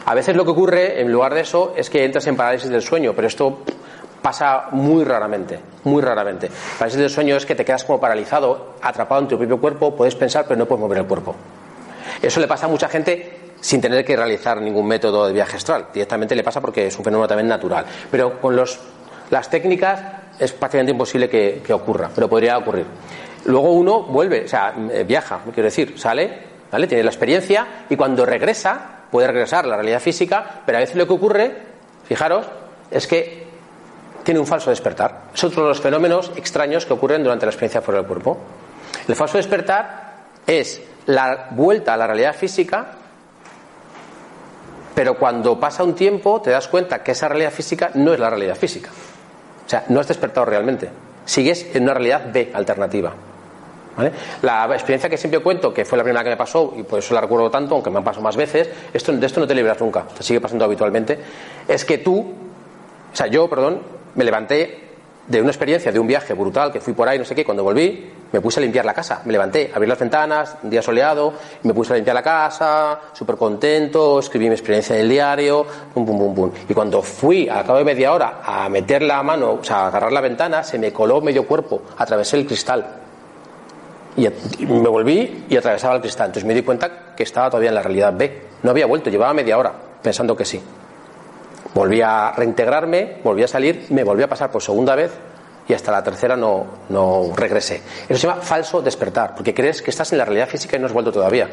A 0.05 0.15
veces 0.15 0.37
lo 0.37 0.45
que 0.45 0.51
ocurre, 0.51 1.01
en 1.01 1.11
lugar 1.11 1.33
de 1.33 1.41
eso, 1.41 1.73
es 1.75 1.89
que 1.89 2.05
entras 2.05 2.25
en 2.27 2.37
parálisis 2.37 2.69
del 2.69 2.81
sueño, 2.81 3.11
pero 3.13 3.27
esto 3.27 3.63
pasa 4.24 4.69
muy 4.71 5.03
raramente, 5.03 5.59
muy 5.84 6.01
raramente. 6.01 6.49
Parálisis 6.80 6.99
del 6.99 7.09
sueño 7.11 7.36
es 7.36 7.45
que 7.45 7.53
te 7.53 7.63
quedas 7.63 7.84
como 7.84 7.99
paralizado, 7.99 8.76
atrapado 8.82 9.21
en 9.21 9.28
tu 9.28 9.38
propio 9.38 9.59
cuerpo, 9.59 9.95
puedes 9.95 10.15
pensar 10.15 10.45
pero 10.47 10.57
no 10.57 10.65
puedes 10.65 10.82
mover 10.82 10.97
el 10.99 11.05
cuerpo. 11.05 11.36
Eso 12.19 12.39
le 12.39 12.47
pasa 12.47 12.65
a 12.65 12.69
mucha 12.69 12.88
gente 12.88 13.53
sin 13.59 13.80
tener 13.80 14.03
que 14.03 14.15
realizar 14.15 14.59
ningún 14.61 14.88
método 14.88 15.28
de 15.28 15.34
viaje 15.34 15.57
astral. 15.57 15.88
Directamente 15.93 16.36
le 16.36 16.43
pasa 16.43 16.59
porque 16.59 16.88
es 16.88 16.97
un 16.97 17.03
fenómeno 17.03 17.28
también 17.28 17.47
natural. 17.47 17.86
Pero 18.09 18.39
con 18.41 18.55
los, 18.55 18.80
las 19.30 19.49
técnicas 19.49 20.01
es 20.39 20.51
prácticamente 20.53 20.91
imposible 20.91 21.30
que, 21.30 21.74
ocurra, 21.74 22.09
pero 22.13 22.30
podría 22.30 22.57
ocurrir. 22.57 22.86
Luego 23.45 23.71
uno 23.71 24.03
vuelve, 24.03 24.45
o 24.45 24.47
sea, 24.47 24.74
eh, 24.91 25.03
viaja, 25.05 25.41
quiero 25.53 25.65
decir, 25.65 25.99
sale, 25.99 26.39
¿vale? 26.71 26.88
Tiene 26.88 27.03
la 27.03 27.09
experiencia 27.09 27.67
y 27.89 27.95
cuando 27.95 28.26
regresa, 28.26 29.03
puede 29.11 29.28
regresar 29.28 29.65
a 29.65 29.67
la 29.67 29.76
realidad 29.76 29.99
física, 29.99 30.61
pero 30.65 30.78
a 30.78 30.82
veces 30.82 30.95
lo 30.95 31.07
que 31.07 31.13
ocurre, 31.13 31.55
fijaros, 32.05 32.45
es 32.89 33.07
que 33.07 33.42
tiene 34.24 34.39
un 34.39 34.47
falso 34.47 34.69
despertar. 34.69 35.24
Es 35.34 35.43
otro 35.43 35.63
de 35.63 35.69
los 35.69 35.82
fenómenos 35.82 36.32
extraños 36.36 36.86
que 36.86 36.93
ocurren 36.93 37.24
durante 37.24 37.45
la 37.45 37.51
experiencia 37.51 37.82
fuera 37.82 37.99
del 37.99 38.07
cuerpo. 38.07 38.38
El 39.07 39.15
falso 39.15 39.38
despertar 39.38 40.13
es 40.47 40.82
la 41.05 41.47
vuelta 41.51 41.93
a 41.93 41.97
la 41.97 42.07
realidad 42.07 42.36
física, 42.36 42.91
pero 44.95 45.17
cuando 45.17 45.59
pasa 45.59 45.84
un 45.84 45.95
tiempo 45.95 46.41
te 46.41 46.51
das 46.51 46.67
cuenta 46.67 47.03
que 47.03 47.11
esa 47.11 47.28
realidad 47.28 47.51
física 47.51 47.91
no 47.95 48.13
es 48.13 48.19
la 48.19 48.30
realidad 48.30 48.55
física. 48.55 48.89
O 49.65 49.69
sea, 49.69 49.86
no 49.89 49.99
has 49.99 50.07
despertado 50.07 50.45
realmente. 50.45 50.89
Sigues 51.26 51.76
en 51.76 51.84
una 51.84 51.93
realidad 51.93 52.24
B 52.32 52.51
alternativa. 52.53 53.13
La 54.41 54.65
experiencia 54.74 55.09
que 55.09 55.17
siempre 55.17 55.39
cuento, 55.39 55.74
que 55.74 55.86
fue 55.86 55.97
la 55.97 56.03
primera 56.03 56.24
que 56.24 56.32
me 56.32 56.38
pasó, 56.38 56.74
y 56.76 56.84
por 56.84 56.99
eso 56.99 57.13
la 57.13 57.21
recuerdo 57.21 57.51
tanto, 57.51 57.76
aunque 57.76 57.91
me 57.91 57.99
han 57.99 58.03
pasado 58.03 58.24
más 58.24 58.36
veces, 58.36 58.69
esto, 58.91 59.11
de 59.11 59.26
esto 59.26 59.39
no 59.39 59.47
te 59.47 59.53
libras 59.53 59.80
nunca, 59.80 60.03
te 60.17 60.24
sigue 60.24 60.41
pasando 60.41 60.65
habitualmente, 60.65 61.19
es 61.67 61.86
que 61.86 61.99
tú, 61.99 62.19
o 62.21 63.15
sea, 63.15 63.28
yo, 63.28 63.47
perdón, 63.47 63.82
me 64.16 64.24
levanté 64.24 64.84
de 65.28 65.41
una 65.41 65.51
experiencia, 65.51 65.91
de 65.91 65.99
un 65.99 66.07
viaje 66.07 66.34
brutal, 66.34 66.72
que 66.72 66.82
fui 66.82 66.93
por 66.93 67.07
ahí, 67.07 67.18
no 67.18 67.24
sé 67.24 67.34
qué, 67.34 67.45
cuando 67.45 67.64
volví, 67.64 68.11
me 68.32 68.41
puse 68.41 68.59
a 68.59 68.64
limpiar 68.64 68.84
la 68.84 68.93
casa, 68.93 69.22
me 69.24 69.32
levanté, 69.32 69.72
abrí 69.74 69.88
las 69.88 69.97
ventanas, 69.97 70.57
un 70.64 70.70
día 70.70 70.82
soleado, 70.82 71.34
me 71.64 71.74
puse 71.74 71.93
a 71.93 71.95
limpiar 71.95 72.14
la 72.14 72.22
casa, 72.22 72.99
súper 73.14 73.38
contento, 73.38 74.20
escribí 74.20 74.47
mi 74.47 74.53
experiencia 74.53 74.95
en 74.95 75.03
el 75.03 75.09
diario, 75.09 75.66
pum, 75.93 76.05
pum, 76.05 76.18
pum, 76.18 76.36
pum. 76.36 76.51
Y 76.68 76.74
cuando 76.74 77.01
fui, 77.01 77.47
al 77.47 77.66
cabo 77.66 77.78
de 77.78 77.86
media 77.86 78.11
hora, 78.11 78.41
a 78.43 78.68
meter 78.68 79.01
la 79.01 79.24
mano, 79.24 79.53
o 79.53 79.64
sea, 79.64 79.86
a 79.86 79.88
agarrar 79.88 80.11
la 80.11 80.20
ventana, 80.20 80.64
se 80.64 80.78
me 80.78 80.91
coló 80.91 81.22
medio 81.22 81.47
cuerpo, 81.47 81.84
atravesé 81.97 82.38
el 82.38 82.45
cristal. 82.45 82.86
Y 84.16 84.28
me 84.66 84.89
volví 84.89 85.45
y 85.49 85.57
atravesaba 85.57 85.95
el 85.95 86.01
cristal. 86.01 86.28
Entonces 86.28 86.45
me 86.47 86.53
di 86.53 86.61
cuenta 86.61 87.16
que 87.16 87.24
estaba 87.24 87.49
todavía 87.49 87.70
en 87.70 87.76
la 87.76 87.82
realidad 87.82 88.14
B. 88.16 88.41
No 88.61 88.70
había 88.70 88.86
vuelto, 88.86 89.09
llevaba 89.09 89.34
media 89.34 89.57
hora 89.57 89.74
pensando 90.03 90.36
que 90.36 90.45
sí. 90.45 90.61
Volví 91.74 92.01
a 92.01 92.32
reintegrarme, 92.32 93.17
volví 93.24 93.43
a 93.43 93.47
salir, 93.47 93.88
me 93.89 94.03
volví 94.03 94.24
a 94.24 94.30
pasar 94.30 94.51
por 94.51 94.61
segunda 94.61 94.95
vez 94.95 95.11
y 95.67 95.74
hasta 95.74 95.91
la 95.91 96.03
tercera 96.03 96.36
no, 96.36 96.65
no 96.89 97.32
regresé. 97.36 97.82
Eso 98.07 98.19
se 98.19 98.28
llama 98.28 98.41
falso 98.41 98.82
despertar, 98.82 99.34
porque 99.36 99.53
crees 99.53 99.82
que 99.82 99.89
estás 99.89 100.11
en 100.11 100.17
la 100.19 100.26
realidad 100.26 100.47
física 100.47 100.78
y 100.78 100.80
no 100.80 100.86
has 100.86 100.93
vuelto 100.93 101.11
todavía. 101.11 101.49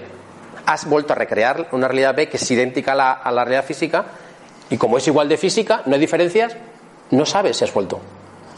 Has 0.67 0.87
vuelto 0.87 1.13
a 1.13 1.17
recrear 1.17 1.69
una 1.73 1.89
realidad 1.89 2.15
B 2.15 2.29
que 2.29 2.37
es 2.37 2.51
idéntica 2.51 2.93
a 2.93 2.95
la, 2.95 3.13
a 3.13 3.33
la 3.33 3.45
realidad 3.45 3.65
física 3.65 4.05
y 4.69 4.77
como 4.77 4.99
es 4.99 5.07
igual 5.07 5.29
de 5.29 5.37
física, 5.37 5.83
no 5.87 5.95
hay 5.95 6.01
diferencias, 6.01 6.57
no 7.11 7.25
sabes 7.27 7.57
si 7.57 7.65
has 7.65 7.73
vuelto. 7.73 8.01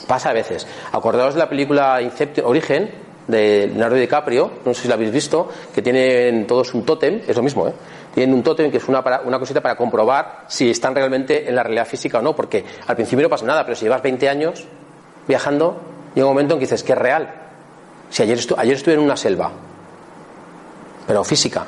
Pasa 0.06 0.30
a 0.30 0.32
veces. 0.32 0.66
Acordaos 0.90 1.34
de 1.34 1.40
la 1.40 1.48
película 1.48 2.02
Inception, 2.02 2.46
Origen, 2.46 2.90
de 3.28 3.66
Leonardo 3.68 3.96
DiCaprio, 3.96 4.50
no 4.64 4.74
sé 4.74 4.82
si 4.82 4.88
la 4.88 4.94
habéis 4.94 5.12
visto, 5.12 5.48
que 5.74 5.82
tienen 5.82 6.46
todos 6.46 6.74
un 6.74 6.84
tótem, 6.84 7.20
es 7.26 7.36
lo 7.36 7.42
mismo, 7.42 7.68
¿eh? 7.68 7.72
tienen 8.14 8.34
un 8.34 8.42
tótem 8.42 8.70
que 8.70 8.76
es 8.78 8.88
una, 8.88 9.02
una 9.24 9.38
cosita 9.38 9.60
para 9.60 9.76
comprobar 9.76 10.44
si 10.48 10.70
están 10.70 10.94
realmente 10.94 11.48
en 11.48 11.54
la 11.54 11.62
realidad 11.62 11.86
física 11.86 12.18
o 12.18 12.22
no, 12.22 12.34
porque 12.34 12.64
al 12.86 12.96
principio 12.96 13.22
no 13.22 13.28
pasa 13.28 13.46
nada, 13.46 13.64
pero 13.64 13.76
si 13.76 13.84
llevas 13.84 14.02
20 14.02 14.28
años 14.28 14.64
viajando, 15.26 15.80
llega 16.14 16.26
un 16.26 16.32
momento 16.32 16.54
en 16.54 16.60
que 16.60 16.64
dices 16.64 16.82
que 16.82 16.92
es 16.92 16.98
real. 16.98 17.32
Si 18.10 18.22
ayer, 18.22 18.38
ayer 18.58 18.74
estuve 18.74 18.94
en 18.94 19.00
una 19.00 19.16
selva, 19.16 19.50
pero 21.06 21.24
física, 21.24 21.66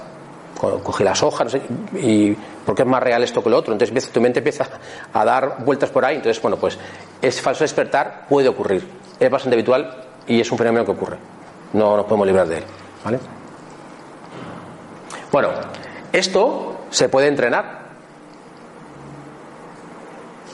cogí 0.82 1.04
las 1.04 1.22
hojas, 1.22 1.44
no 1.44 1.50
sé, 1.50 1.62
y 1.98 2.36
porque 2.64 2.82
es 2.82 2.88
más 2.88 3.02
real 3.02 3.22
esto 3.22 3.42
que 3.42 3.50
lo 3.50 3.56
otro. 3.56 3.72
Entonces 3.72 4.10
tu 4.10 4.20
mente 4.20 4.40
empieza 4.40 4.66
a 5.12 5.24
dar 5.24 5.64
vueltas 5.64 5.90
por 5.90 6.04
ahí. 6.04 6.16
Entonces, 6.16 6.40
bueno, 6.40 6.56
pues 6.56 6.78
es 7.20 7.40
falso 7.40 7.64
despertar, 7.64 8.26
puede 8.28 8.48
ocurrir. 8.48 8.86
Es 9.18 9.30
bastante 9.30 9.56
habitual 9.56 10.04
y 10.26 10.40
es 10.40 10.50
un 10.50 10.58
fenómeno 10.58 10.84
que 10.84 10.90
ocurre. 10.92 11.33
No 11.74 11.96
nos 11.96 12.06
podemos 12.06 12.26
librar 12.26 12.46
de 12.46 12.58
él. 12.58 12.64
¿Vale? 13.04 13.18
Bueno, 15.30 15.48
esto 16.12 16.76
se 16.90 17.08
puede 17.08 17.26
entrenar. 17.26 17.84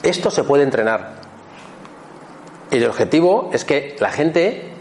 Esto 0.01 0.31
se 0.31 0.43
puede 0.43 0.63
entrenar. 0.63 1.13
Y 2.71 2.77
el 2.77 2.87
objetivo 2.87 3.51
es 3.53 3.63
que 3.63 3.95
la 3.99 4.09
gente 4.09 4.71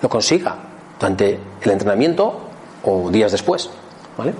lo 0.00 0.08
consiga 0.08 0.56
durante 0.98 1.38
el 1.60 1.70
entrenamiento 1.70 2.40
o 2.84 3.10
días 3.10 3.30
después. 3.30 3.68
¿Vale? 4.16 4.32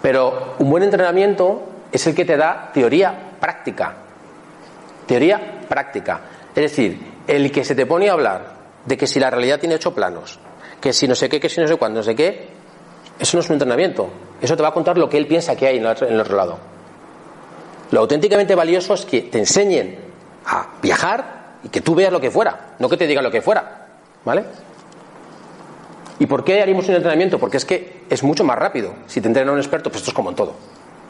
Pero 0.00 0.54
un 0.58 0.70
buen 0.70 0.82
entrenamiento 0.82 1.62
es 1.92 2.06
el 2.06 2.14
que 2.14 2.24
te 2.24 2.38
da 2.38 2.70
teoría 2.72 3.32
práctica. 3.38 3.94
Teoría 5.06 5.60
práctica. 5.68 6.20
Es 6.54 6.62
decir, 6.62 7.12
el 7.26 7.52
que 7.52 7.62
se 7.62 7.74
te 7.74 7.84
pone 7.84 8.08
a 8.08 8.14
hablar 8.14 8.59
de 8.84 8.96
que 8.96 9.06
si 9.06 9.20
la 9.20 9.30
realidad 9.30 9.60
tiene 9.60 9.74
ocho 9.74 9.94
planos, 9.94 10.38
que 10.80 10.92
si 10.92 11.06
no 11.06 11.14
sé 11.14 11.28
qué, 11.28 11.40
que 11.40 11.48
si 11.48 11.60
no 11.60 11.68
sé 11.68 11.76
cuándo, 11.76 12.00
no 12.00 12.04
sé 12.04 12.14
qué, 12.14 12.48
eso 13.18 13.36
no 13.36 13.42
es 13.42 13.48
un 13.48 13.54
entrenamiento. 13.54 14.08
Eso 14.40 14.56
te 14.56 14.62
va 14.62 14.68
a 14.68 14.72
contar 14.72 14.96
lo 14.96 15.08
que 15.08 15.18
él 15.18 15.26
piensa 15.26 15.54
que 15.54 15.66
hay 15.66 15.76
en 15.76 15.84
el 15.84 16.20
otro, 16.20 16.36
lado. 16.36 16.58
Lo 17.90 18.00
auténticamente 18.00 18.54
valioso 18.54 18.94
es 18.94 19.04
que 19.04 19.22
te 19.22 19.38
enseñen 19.38 19.98
a 20.46 20.68
viajar 20.80 21.56
y 21.62 21.68
que 21.68 21.82
tú 21.82 21.94
veas 21.94 22.12
lo 22.12 22.20
que 22.20 22.30
fuera, 22.30 22.74
no 22.78 22.88
que 22.88 22.96
te 22.96 23.06
digan 23.06 23.22
lo 23.22 23.30
que 23.30 23.42
fuera. 23.42 23.88
¿Vale? 24.24 24.44
¿Y 26.18 26.26
por 26.26 26.44
qué 26.44 26.62
haríamos 26.62 26.88
un 26.88 26.94
entrenamiento? 26.94 27.38
Porque 27.38 27.56
es 27.56 27.64
que 27.64 28.02
es 28.08 28.22
mucho 28.22 28.44
más 28.44 28.58
rápido. 28.58 28.94
Si 29.06 29.20
te 29.20 29.28
entrena 29.28 29.52
un 29.52 29.58
experto, 29.58 29.90
pues 29.90 30.00
esto 30.02 30.10
es 30.10 30.14
como 30.14 30.30
en 30.30 30.36
todo. 30.36 30.54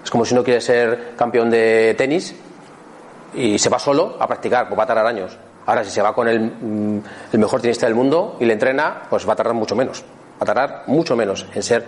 Es 0.03 0.11
como 0.11 0.25
si 0.25 0.35
uno 0.35 0.43
quiere 0.43 0.61
ser 0.61 1.14
campeón 1.16 1.51
de 1.51 1.95
tenis 1.99 2.35
y 3.35 3.59
se 3.59 3.68
va 3.68 3.79
solo 3.79 4.16
a 4.18 4.27
practicar, 4.27 4.68
pues 4.68 4.79
va 4.79 4.85
a 4.85 4.87
tardar 4.87 5.07
años. 5.07 5.37
Ahora, 5.67 5.85
si 5.85 5.91
se 5.91 6.03
va 6.03 6.15
con 6.15 6.29
el, 6.29 6.41
mm, 6.41 7.03
el 7.33 7.39
mejor 7.39 7.61
tenista 7.61 7.87
del 7.87 7.95
mundo 7.95 8.37
y 8.41 8.45
le 8.45 8.55
entrena, 8.55 9.03
pues 9.09 9.29
va 9.29 9.35
a 9.35 9.37
tardar 9.37 9.55
mucho 9.55 9.77
menos 9.77 10.05
a 10.41 10.45
tardar 10.45 10.85
mucho 10.87 11.15
menos 11.15 11.47
en 11.55 11.63
ser 11.63 11.87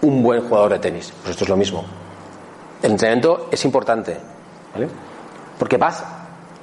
un 0.00 0.22
buen 0.22 0.40
jugador 0.48 0.72
de 0.72 0.78
tenis. 0.78 1.12
Pues 1.20 1.30
esto 1.30 1.44
es 1.44 1.50
lo 1.50 1.56
mismo. 1.56 1.84
El 2.82 2.92
entrenamiento 2.92 3.48
es 3.52 3.64
importante, 3.64 4.16
¿vale? 4.72 4.88
Porque 5.58 5.76
vas 5.76 6.02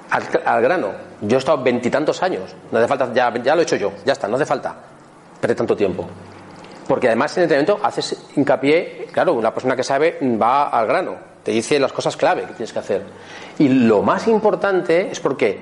al, 0.09 0.61
grano. 0.61 0.91
Yo 1.21 1.37
he 1.37 1.39
estado 1.39 1.63
veintitantos 1.63 2.21
años, 2.23 2.53
no 2.71 2.79
hace 2.79 2.87
falta, 2.87 3.13
ya, 3.13 3.33
ya 3.41 3.55
lo 3.55 3.61
he 3.61 3.63
hecho 3.63 3.75
yo, 3.75 3.93
ya 4.05 4.13
está, 4.13 4.27
no 4.27 4.35
hace 4.35 4.45
falta 4.45 4.75
perder 5.39 5.55
tanto 5.55 5.75
tiempo. 5.75 6.05
Porque 6.87 7.07
además 7.07 7.37
en 7.37 7.43
el 7.43 7.51
entrenamiento 7.51 7.79
haces 7.85 8.17
hincapié, 8.35 9.07
claro, 9.11 9.33
una 9.33 9.53
persona 9.53 9.75
que 9.75 9.83
sabe 9.83 10.17
va 10.41 10.69
al 10.69 10.87
grano, 10.87 11.15
te 11.43 11.51
dice 11.51 11.79
las 11.79 11.93
cosas 11.93 12.17
clave 12.17 12.41
que 12.41 12.53
tienes 12.53 12.73
que 12.73 12.79
hacer. 12.79 13.03
Y 13.59 13.69
lo 13.69 14.01
más 14.01 14.27
importante 14.27 15.11
es 15.11 15.19
porque 15.19 15.61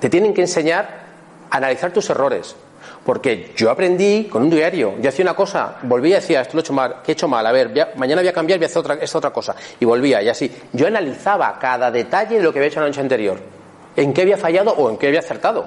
te 0.00 0.10
tienen 0.10 0.34
que 0.34 0.42
enseñar 0.42 1.04
a 1.50 1.56
analizar 1.56 1.92
tus 1.92 2.08
errores, 2.10 2.56
porque 3.04 3.52
yo 3.56 3.70
aprendí 3.70 4.24
con 4.24 4.42
un 4.42 4.50
diario. 4.50 4.94
Yo 5.00 5.08
hacía 5.08 5.24
una 5.24 5.34
cosa, 5.34 5.76
volvía 5.82 6.18
y 6.18 6.20
decía, 6.20 6.40
esto 6.40 6.54
lo 6.54 6.60
he 6.60 6.62
hecho 6.62 6.72
mal, 6.72 6.96
¿qué 7.04 7.12
he 7.12 7.14
hecho 7.14 7.28
mal? 7.28 7.46
A 7.46 7.52
ver, 7.52 7.70
mañana 7.96 8.22
voy 8.22 8.28
a 8.28 8.32
cambiar, 8.32 8.58
voy 8.58 8.64
a 8.64 8.66
hacer 8.66 8.78
otra, 8.78 8.94
esta 8.94 9.18
otra 9.18 9.30
cosa. 9.30 9.54
Y 9.78 9.84
volvía, 9.84 10.22
y 10.22 10.28
así. 10.28 10.50
Yo 10.72 10.86
analizaba 10.86 11.58
cada 11.58 11.90
detalle 11.90 12.38
de 12.38 12.42
lo 12.42 12.52
que 12.52 12.58
había 12.58 12.68
hecho 12.68 12.80
la 12.80 12.86
noche 12.86 13.00
anterior. 13.00 13.38
En 13.96 14.12
qué 14.12 14.22
había 14.22 14.38
fallado 14.38 14.72
o 14.72 14.90
en 14.90 14.96
qué 14.96 15.08
había 15.08 15.20
acertado. 15.20 15.66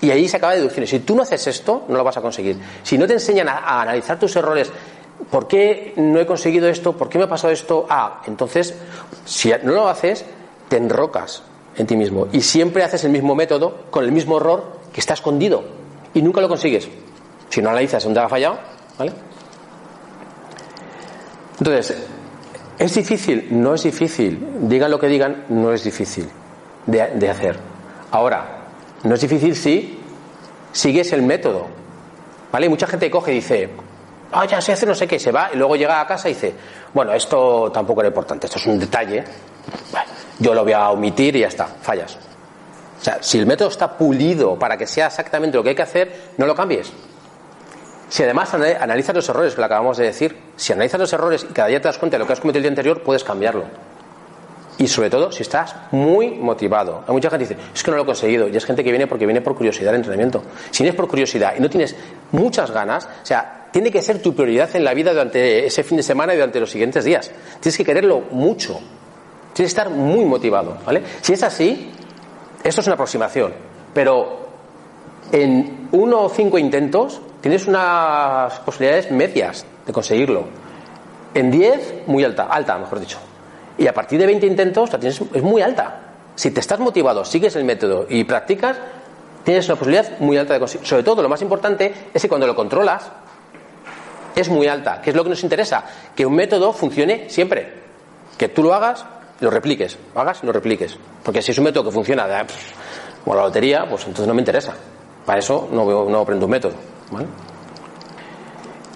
Y 0.00 0.10
ahí 0.10 0.28
se 0.28 0.38
acaba 0.38 0.54
deducciones. 0.54 0.88
Si 0.88 1.00
tú 1.00 1.14
no 1.14 1.22
haces 1.22 1.46
esto, 1.46 1.84
no 1.88 1.96
lo 1.96 2.04
vas 2.04 2.16
a 2.16 2.22
conseguir. 2.22 2.56
Si 2.82 2.96
no 2.96 3.06
te 3.06 3.14
enseñan 3.14 3.48
a, 3.48 3.82
analizar 3.82 4.18
tus 4.18 4.34
errores, 4.36 4.70
¿por 5.30 5.46
qué 5.46 5.92
no 5.96 6.18
he 6.18 6.26
conseguido 6.26 6.68
esto? 6.68 6.96
¿Por 6.96 7.08
qué 7.08 7.18
me 7.18 7.24
ha 7.24 7.28
pasado 7.28 7.52
esto? 7.52 7.86
Ah, 7.90 8.22
entonces, 8.26 8.74
si 9.26 9.52
no 9.62 9.72
lo 9.72 9.88
haces, 9.88 10.24
te 10.68 10.78
enrocas 10.78 11.42
en 11.76 11.86
ti 11.86 11.96
mismo. 11.96 12.28
Y 12.32 12.40
siempre 12.42 12.82
haces 12.82 13.04
el 13.04 13.10
mismo 13.10 13.34
método 13.34 13.84
con 13.90 14.04
el 14.04 14.12
mismo 14.12 14.36
error 14.36 14.80
que 14.92 15.00
está 15.00 15.14
escondido 15.14 15.64
y 16.14 16.22
nunca 16.22 16.40
lo 16.40 16.48
consigues. 16.48 16.88
Si 17.48 17.62
no 17.62 17.70
analizas 17.70 18.04
dónde 18.04 18.20
ha 18.20 18.28
fallado, 18.28 18.58
¿vale? 18.98 19.12
Entonces, 21.58 21.96
¿es 22.78 22.94
difícil? 22.94 23.48
No 23.50 23.74
es 23.74 23.82
difícil. 23.82 24.68
Digan 24.68 24.90
lo 24.90 24.98
que 24.98 25.08
digan, 25.08 25.44
no 25.48 25.72
es 25.72 25.84
difícil 25.84 26.28
de, 26.86 27.28
hacer. 27.30 27.58
Ahora, 28.10 28.68
no 29.04 29.14
es 29.14 29.20
difícil 29.20 29.54
si 29.54 29.98
sigues 30.72 31.12
el 31.12 31.22
método. 31.22 31.66
¿Vale? 32.52 32.68
mucha 32.68 32.86
gente 32.86 33.08
coge 33.10 33.32
y 33.32 33.36
dice, 33.36 33.70
ah, 34.32 34.44
ya 34.44 34.60
sé 34.60 34.72
hacer 34.72 34.88
no 34.88 34.94
sé 34.94 35.06
qué, 35.06 35.20
se 35.20 35.30
va 35.30 35.50
y 35.52 35.56
luego 35.56 35.76
llega 35.76 36.00
a 36.00 36.06
casa 36.06 36.28
y 36.28 36.34
dice, 36.34 36.52
bueno, 36.92 37.12
esto 37.12 37.70
tampoco 37.70 38.00
era 38.00 38.08
importante, 38.08 38.46
esto 38.46 38.58
es 38.58 38.66
un 38.66 38.76
detalle, 38.76 39.22
yo 40.40 40.54
lo 40.54 40.64
voy 40.64 40.72
a 40.72 40.90
omitir 40.90 41.36
y 41.36 41.40
ya 41.40 41.48
está, 41.48 41.66
fallas. 41.66 42.18
O 43.00 43.04
sea, 43.04 43.18
si 43.22 43.38
el 43.38 43.46
método 43.46 43.68
está 43.68 43.96
pulido 43.96 44.58
para 44.58 44.76
que 44.76 44.86
sea 44.86 45.06
exactamente 45.06 45.56
lo 45.56 45.62
que 45.62 45.70
hay 45.70 45.74
que 45.74 45.82
hacer, 45.82 46.12
no 46.36 46.46
lo 46.46 46.54
cambies. 46.54 46.92
Si 48.08 48.24
además 48.24 48.52
analizas 48.52 49.14
los 49.14 49.28
errores, 49.28 49.54
que 49.54 49.60
lo 49.60 49.66
acabamos 49.66 49.96
de 49.96 50.06
decir, 50.06 50.36
si 50.56 50.72
analizas 50.72 50.98
los 50.98 51.12
errores 51.12 51.46
y 51.48 51.52
cada 51.52 51.68
día 51.68 51.80
te 51.80 51.86
das 51.86 51.96
cuenta 51.96 52.16
de 52.16 52.18
lo 52.18 52.26
que 52.26 52.32
has 52.32 52.40
cometido 52.40 52.58
el 52.58 52.62
día 52.64 52.70
anterior, 52.70 53.02
puedes 53.02 53.22
cambiarlo. 53.22 53.64
Y 54.78 54.88
sobre 54.88 55.10
todo 55.10 55.30
si 55.30 55.42
estás 55.42 55.76
muy 55.92 56.30
motivado. 56.30 57.04
Hay 57.06 57.12
mucha 57.12 57.30
gente 57.30 57.46
que 57.46 57.54
dice, 57.54 57.68
es 57.72 57.82
que 57.82 57.90
no 57.90 57.98
lo 57.98 58.02
he 58.02 58.06
conseguido. 58.06 58.48
Y 58.48 58.56
es 58.56 58.64
gente 58.64 58.82
que 58.82 58.90
viene 58.90 59.06
porque 59.06 59.26
viene 59.26 59.42
por 59.42 59.54
curiosidad 59.54 59.90
al 59.90 59.96
entrenamiento. 59.96 60.42
Si 60.70 60.82
vienes 60.82 60.96
por 60.96 61.06
curiosidad 61.06 61.54
y 61.56 61.60
no 61.60 61.70
tienes 61.70 61.94
muchas 62.32 62.70
ganas, 62.70 63.04
o 63.04 63.26
sea, 63.26 63.68
tiene 63.70 63.92
que 63.92 64.02
ser 64.02 64.20
tu 64.20 64.34
prioridad 64.34 64.74
en 64.74 64.84
la 64.84 64.92
vida 64.92 65.12
durante 65.12 65.66
ese 65.66 65.84
fin 65.84 65.98
de 65.98 66.02
semana 66.02 66.32
y 66.32 66.36
durante 66.36 66.58
los 66.60 66.70
siguientes 66.70 67.04
días. 67.04 67.30
Tienes 67.60 67.76
que 67.76 67.84
quererlo 67.84 68.20
mucho. 68.30 68.80
Tienes 69.52 69.74
que 69.74 69.80
estar 69.80 69.90
muy 69.90 70.24
motivado. 70.24 70.78
¿vale? 70.84 71.02
Si 71.20 71.32
es 71.32 71.42
así, 71.42 71.90
esto 72.62 72.80
es 72.80 72.86
una 72.86 72.94
aproximación, 72.94 73.52
pero 73.92 74.40
en 75.32 75.88
uno 75.92 76.22
o 76.22 76.28
cinco 76.28 76.58
intentos 76.58 77.20
tienes 77.40 77.66
unas 77.66 78.58
posibilidades 78.60 79.10
medias 79.10 79.64
de 79.86 79.92
conseguirlo. 79.92 80.44
En 81.34 81.50
diez, 81.50 82.02
muy 82.06 82.24
alta, 82.24 82.44
alta, 82.44 82.76
mejor 82.78 83.00
dicho. 83.00 83.18
Y 83.78 83.86
a 83.86 83.94
partir 83.94 84.18
de 84.18 84.26
20 84.26 84.46
intentos, 84.46 84.92
la 84.92 84.98
tienes, 84.98 85.20
es 85.32 85.42
muy 85.42 85.62
alta. 85.62 86.00
Si 86.34 86.50
te 86.50 86.60
estás 86.60 86.80
motivado, 86.80 87.24
sigues 87.24 87.56
el 87.56 87.64
método 87.64 88.06
y 88.08 88.24
practicas, 88.24 88.76
tienes 89.44 89.66
una 89.68 89.76
posibilidad 89.76 90.18
muy 90.18 90.36
alta 90.36 90.54
de 90.54 90.60
conseguirlo. 90.60 90.88
Sobre 90.88 91.02
todo, 91.02 91.22
lo 91.22 91.28
más 91.28 91.40
importante 91.42 91.94
es 92.12 92.20
que 92.20 92.28
cuando 92.28 92.46
lo 92.46 92.54
controlas, 92.54 93.10
es 94.34 94.48
muy 94.48 94.66
alta. 94.66 95.00
¿Qué 95.00 95.10
es 95.10 95.16
lo 95.16 95.22
que 95.22 95.30
nos 95.30 95.42
interesa? 95.42 95.84
Que 96.14 96.26
un 96.26 96.34
método 96.34 96.72
funcione 96.72 97.30
siempre. 97.30 97.80
Que 98.36 98.48
tú 98.48 98.62
lo 98.62 98.74
hagas 98.74 99.04
lo 99.40 99.50
repliques, 99.50 99.98
hagas 100.14 100.40
y 100.42 100.46
lo 100.46 100.52
repliques. 100.52 100.96
Porque 101.22 101.42
si 101.42 101.52
es 101.52 101.58
un 101.58 101.64
método 101.64 101.84
que 101.84 101.90
funciona 101.90 102.26
como 103.24 103.36
la 103.36 103.42
lotería, 103.42 103.86
pues 103.88 104.02
entonces 104.02 104.26
no 104.26 104.34
me 104.34 104.40
interesa. 104.40 104.74
Para 105.24 105.38
eso 105.38 105.68
no, 105.72 106.08
no 106.08 106.20
aprendo 106.20 106.46
un 106.46 106.52
método. 106.52 106.74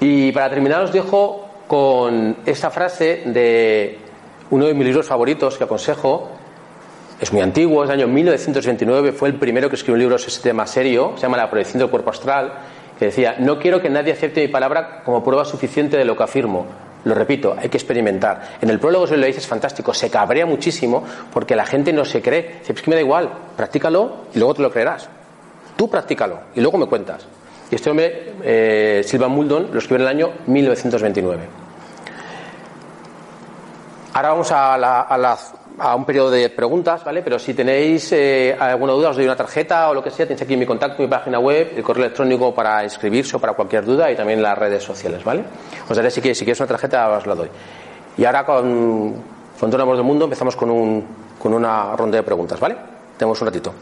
Y 0.00 0.32
para 0.32 0.50
terminar 0.50 0.82
os 0.82 0.92
dejo 0.92 1.48
con 1.66 2.36
esta 2.44 2.70
frase 2.70 3.22
de 3.26 3.98
uno 4.50 4.66
de 4.66 4.74
mis 4.74 4.86
libros 4.86 5.06
favoritos 5.06 5.56
que 5.56 5.64
aconsejo. 5.64 6.30
Es 7.20 7.32
muy 7.32 7.42
antiguo, 7.42 7.82
es 7.82 7.88
del 7.88 8.00
año 8.00 8.08
1929, 8.08 9.12
fue 9.12 9.28
el 9.28 9.36
primero 9.36 9.68
que 9.68 9.76
escribió 9.76 9.94
un 9.94 10.00
libro 10.00 10.18
sobre 10.18 10.32
este 10.32 10.48
tema 10.50 10.66
serio, 10.66 11.12
se 11.14 11.22
llama 11.22 11.36
La 11.36 11.48
proyección 11.48 11.78
del 11.78 11.88
cuerpo 11.88 12.10
astral, 12.10 12.52
que 12.98 13.06
decía, 13.06 13.36
no 13.38 13.58
quiero 13.58 13.80
que 13.80 13.88
nadie 13.88 14.12
acepte 14.12 14.40
mi 14.40 14.48
palabra 14.48 15.02
como 15.04 15.22
prueba 15.22 15.44
suficiente 15.44 15.96
de 15.96 16.04
lo 16.04 16.16
que 16.16 16.24
afirmo. 16.24 16.66
Lo 17.04 17.14
repito, 17.14 17.54
hay 17.58 17.68
que 17.68 17.76
experimentar. 17.76 18.56
En 18.60 18.70
el 18.70 18.80
prólogo 18.80 19.06
se 19.06 19.16
lo 19.16 19.26
dice, 19.26 19.38
es 19.38 19.46
fantástico, 19.46 19.92
se 19.92 20.10
cabrea 20.10 20.46
muchísimo 20.46 21.04
porque 21.32 21.54
la 21.54 21.66
gente 21.66 21.92
no 21.92 22.04
se 22.04 22.22
cree. 22.22 22.56
Dice, 22.60 22.72
es 22.72 22.82
que 22.82 22.90
me 22.90 22.96
da 22.96 23.02
igual, 23.02 23.30
practícalo 23.56 24.24
y 24.34 24.38
luego 24.38 24.54
te 24.54 24.62
lo 24.62 24.70
creerás. 24.70 25.08
Tú 25.76 25.90
practícalo 25.90 26.40
y 26.54 26.60
luego 26.60 26.78
me 26.78 26.86
cuentas. 26.86 27.26
Y 27.70 27.74
este 27.74 27.90
hombre, 27.90 28.34
eh, 28.42 29.02
Silvan 29.04 29.32
Muldon, 29.32 29.68
lo 29.72 29.78
escribió 29.78 29.96
en 29.96 30.02
el 30.02 30.08
año 30.08 30.32
1929. 30.46 31.64
Ahora 34.14 34.28
vamos 34.28 34.52
a, 34.52 35.18
un 35.96 36.04
periodo 36.04 36.30
de 36.30 36.50
preguntas, 36.50 37.02
¿vale? 37.04 37.22
Pero 37.22 37.38
si 37.38 37.52
tenéis 37.52 38.12
eh, 38.12 38.56
alguna 38.58 38.92
duda, 38.92 39.10
os 39.10 39.16
doy 39.16 39.24
una 39.24 39.34
tarjeta 39.34 39.90
o 39.90 39.94
lo 39.94 40.02
que 40.02 40.10
sea, 40.10 40.26
tenéis 40.26 40.42
aquí 40.42 40.56
mi 40.56 40.66
contacto, 40.66 41.02
mi 41.02 41.08
página 41.08 41.40
web, 41.40 41.72
el 41.76 41.82
correo 41.82 42.04
electrónico 42.04 42.54
para 42.54 42.84
inscribirse 42.84 43.36
o 43.36 43.40
para 43.40 43.54
cualquier 43.54 43.84
duda 43.84 44.10
y 44.10 44.16
también 44.16 44.40
las 44.40 44.56
redes 44.56 44.84
sociales, 44.84 45.24
¿vale? 45.24 45.44
Os 45.88 45.96
daré 45.96 46.10
si 46.10 46.20
queréis, 46.20 46.38
si 46.38 46.44
una 46.44 46.66
tarjeta, 46.66 47.08
os 47.10 47.26
la 47.26 47.34
doy. 47.34 47.48
Y 48.16 48.24
ahora 48.24 48.44
con, 48.44 49.14
con 49.58 49.80
amor 49.80 49.96
del 49.96 50.04
mundo 50.04 50.24
empezamos 50.26 50.54
con, 50.54 50.70
un, 50.70 51.04
con 51.38 51.52
una 51.52 51.96
ronda 51.96 52.18
de 52.18 52.22
preguntas, 52.22 52.60
¿vale? 52.60 52.76
Tenemos 53.16 53.40
un 53.40 53.46
ratito. 53.46 53.74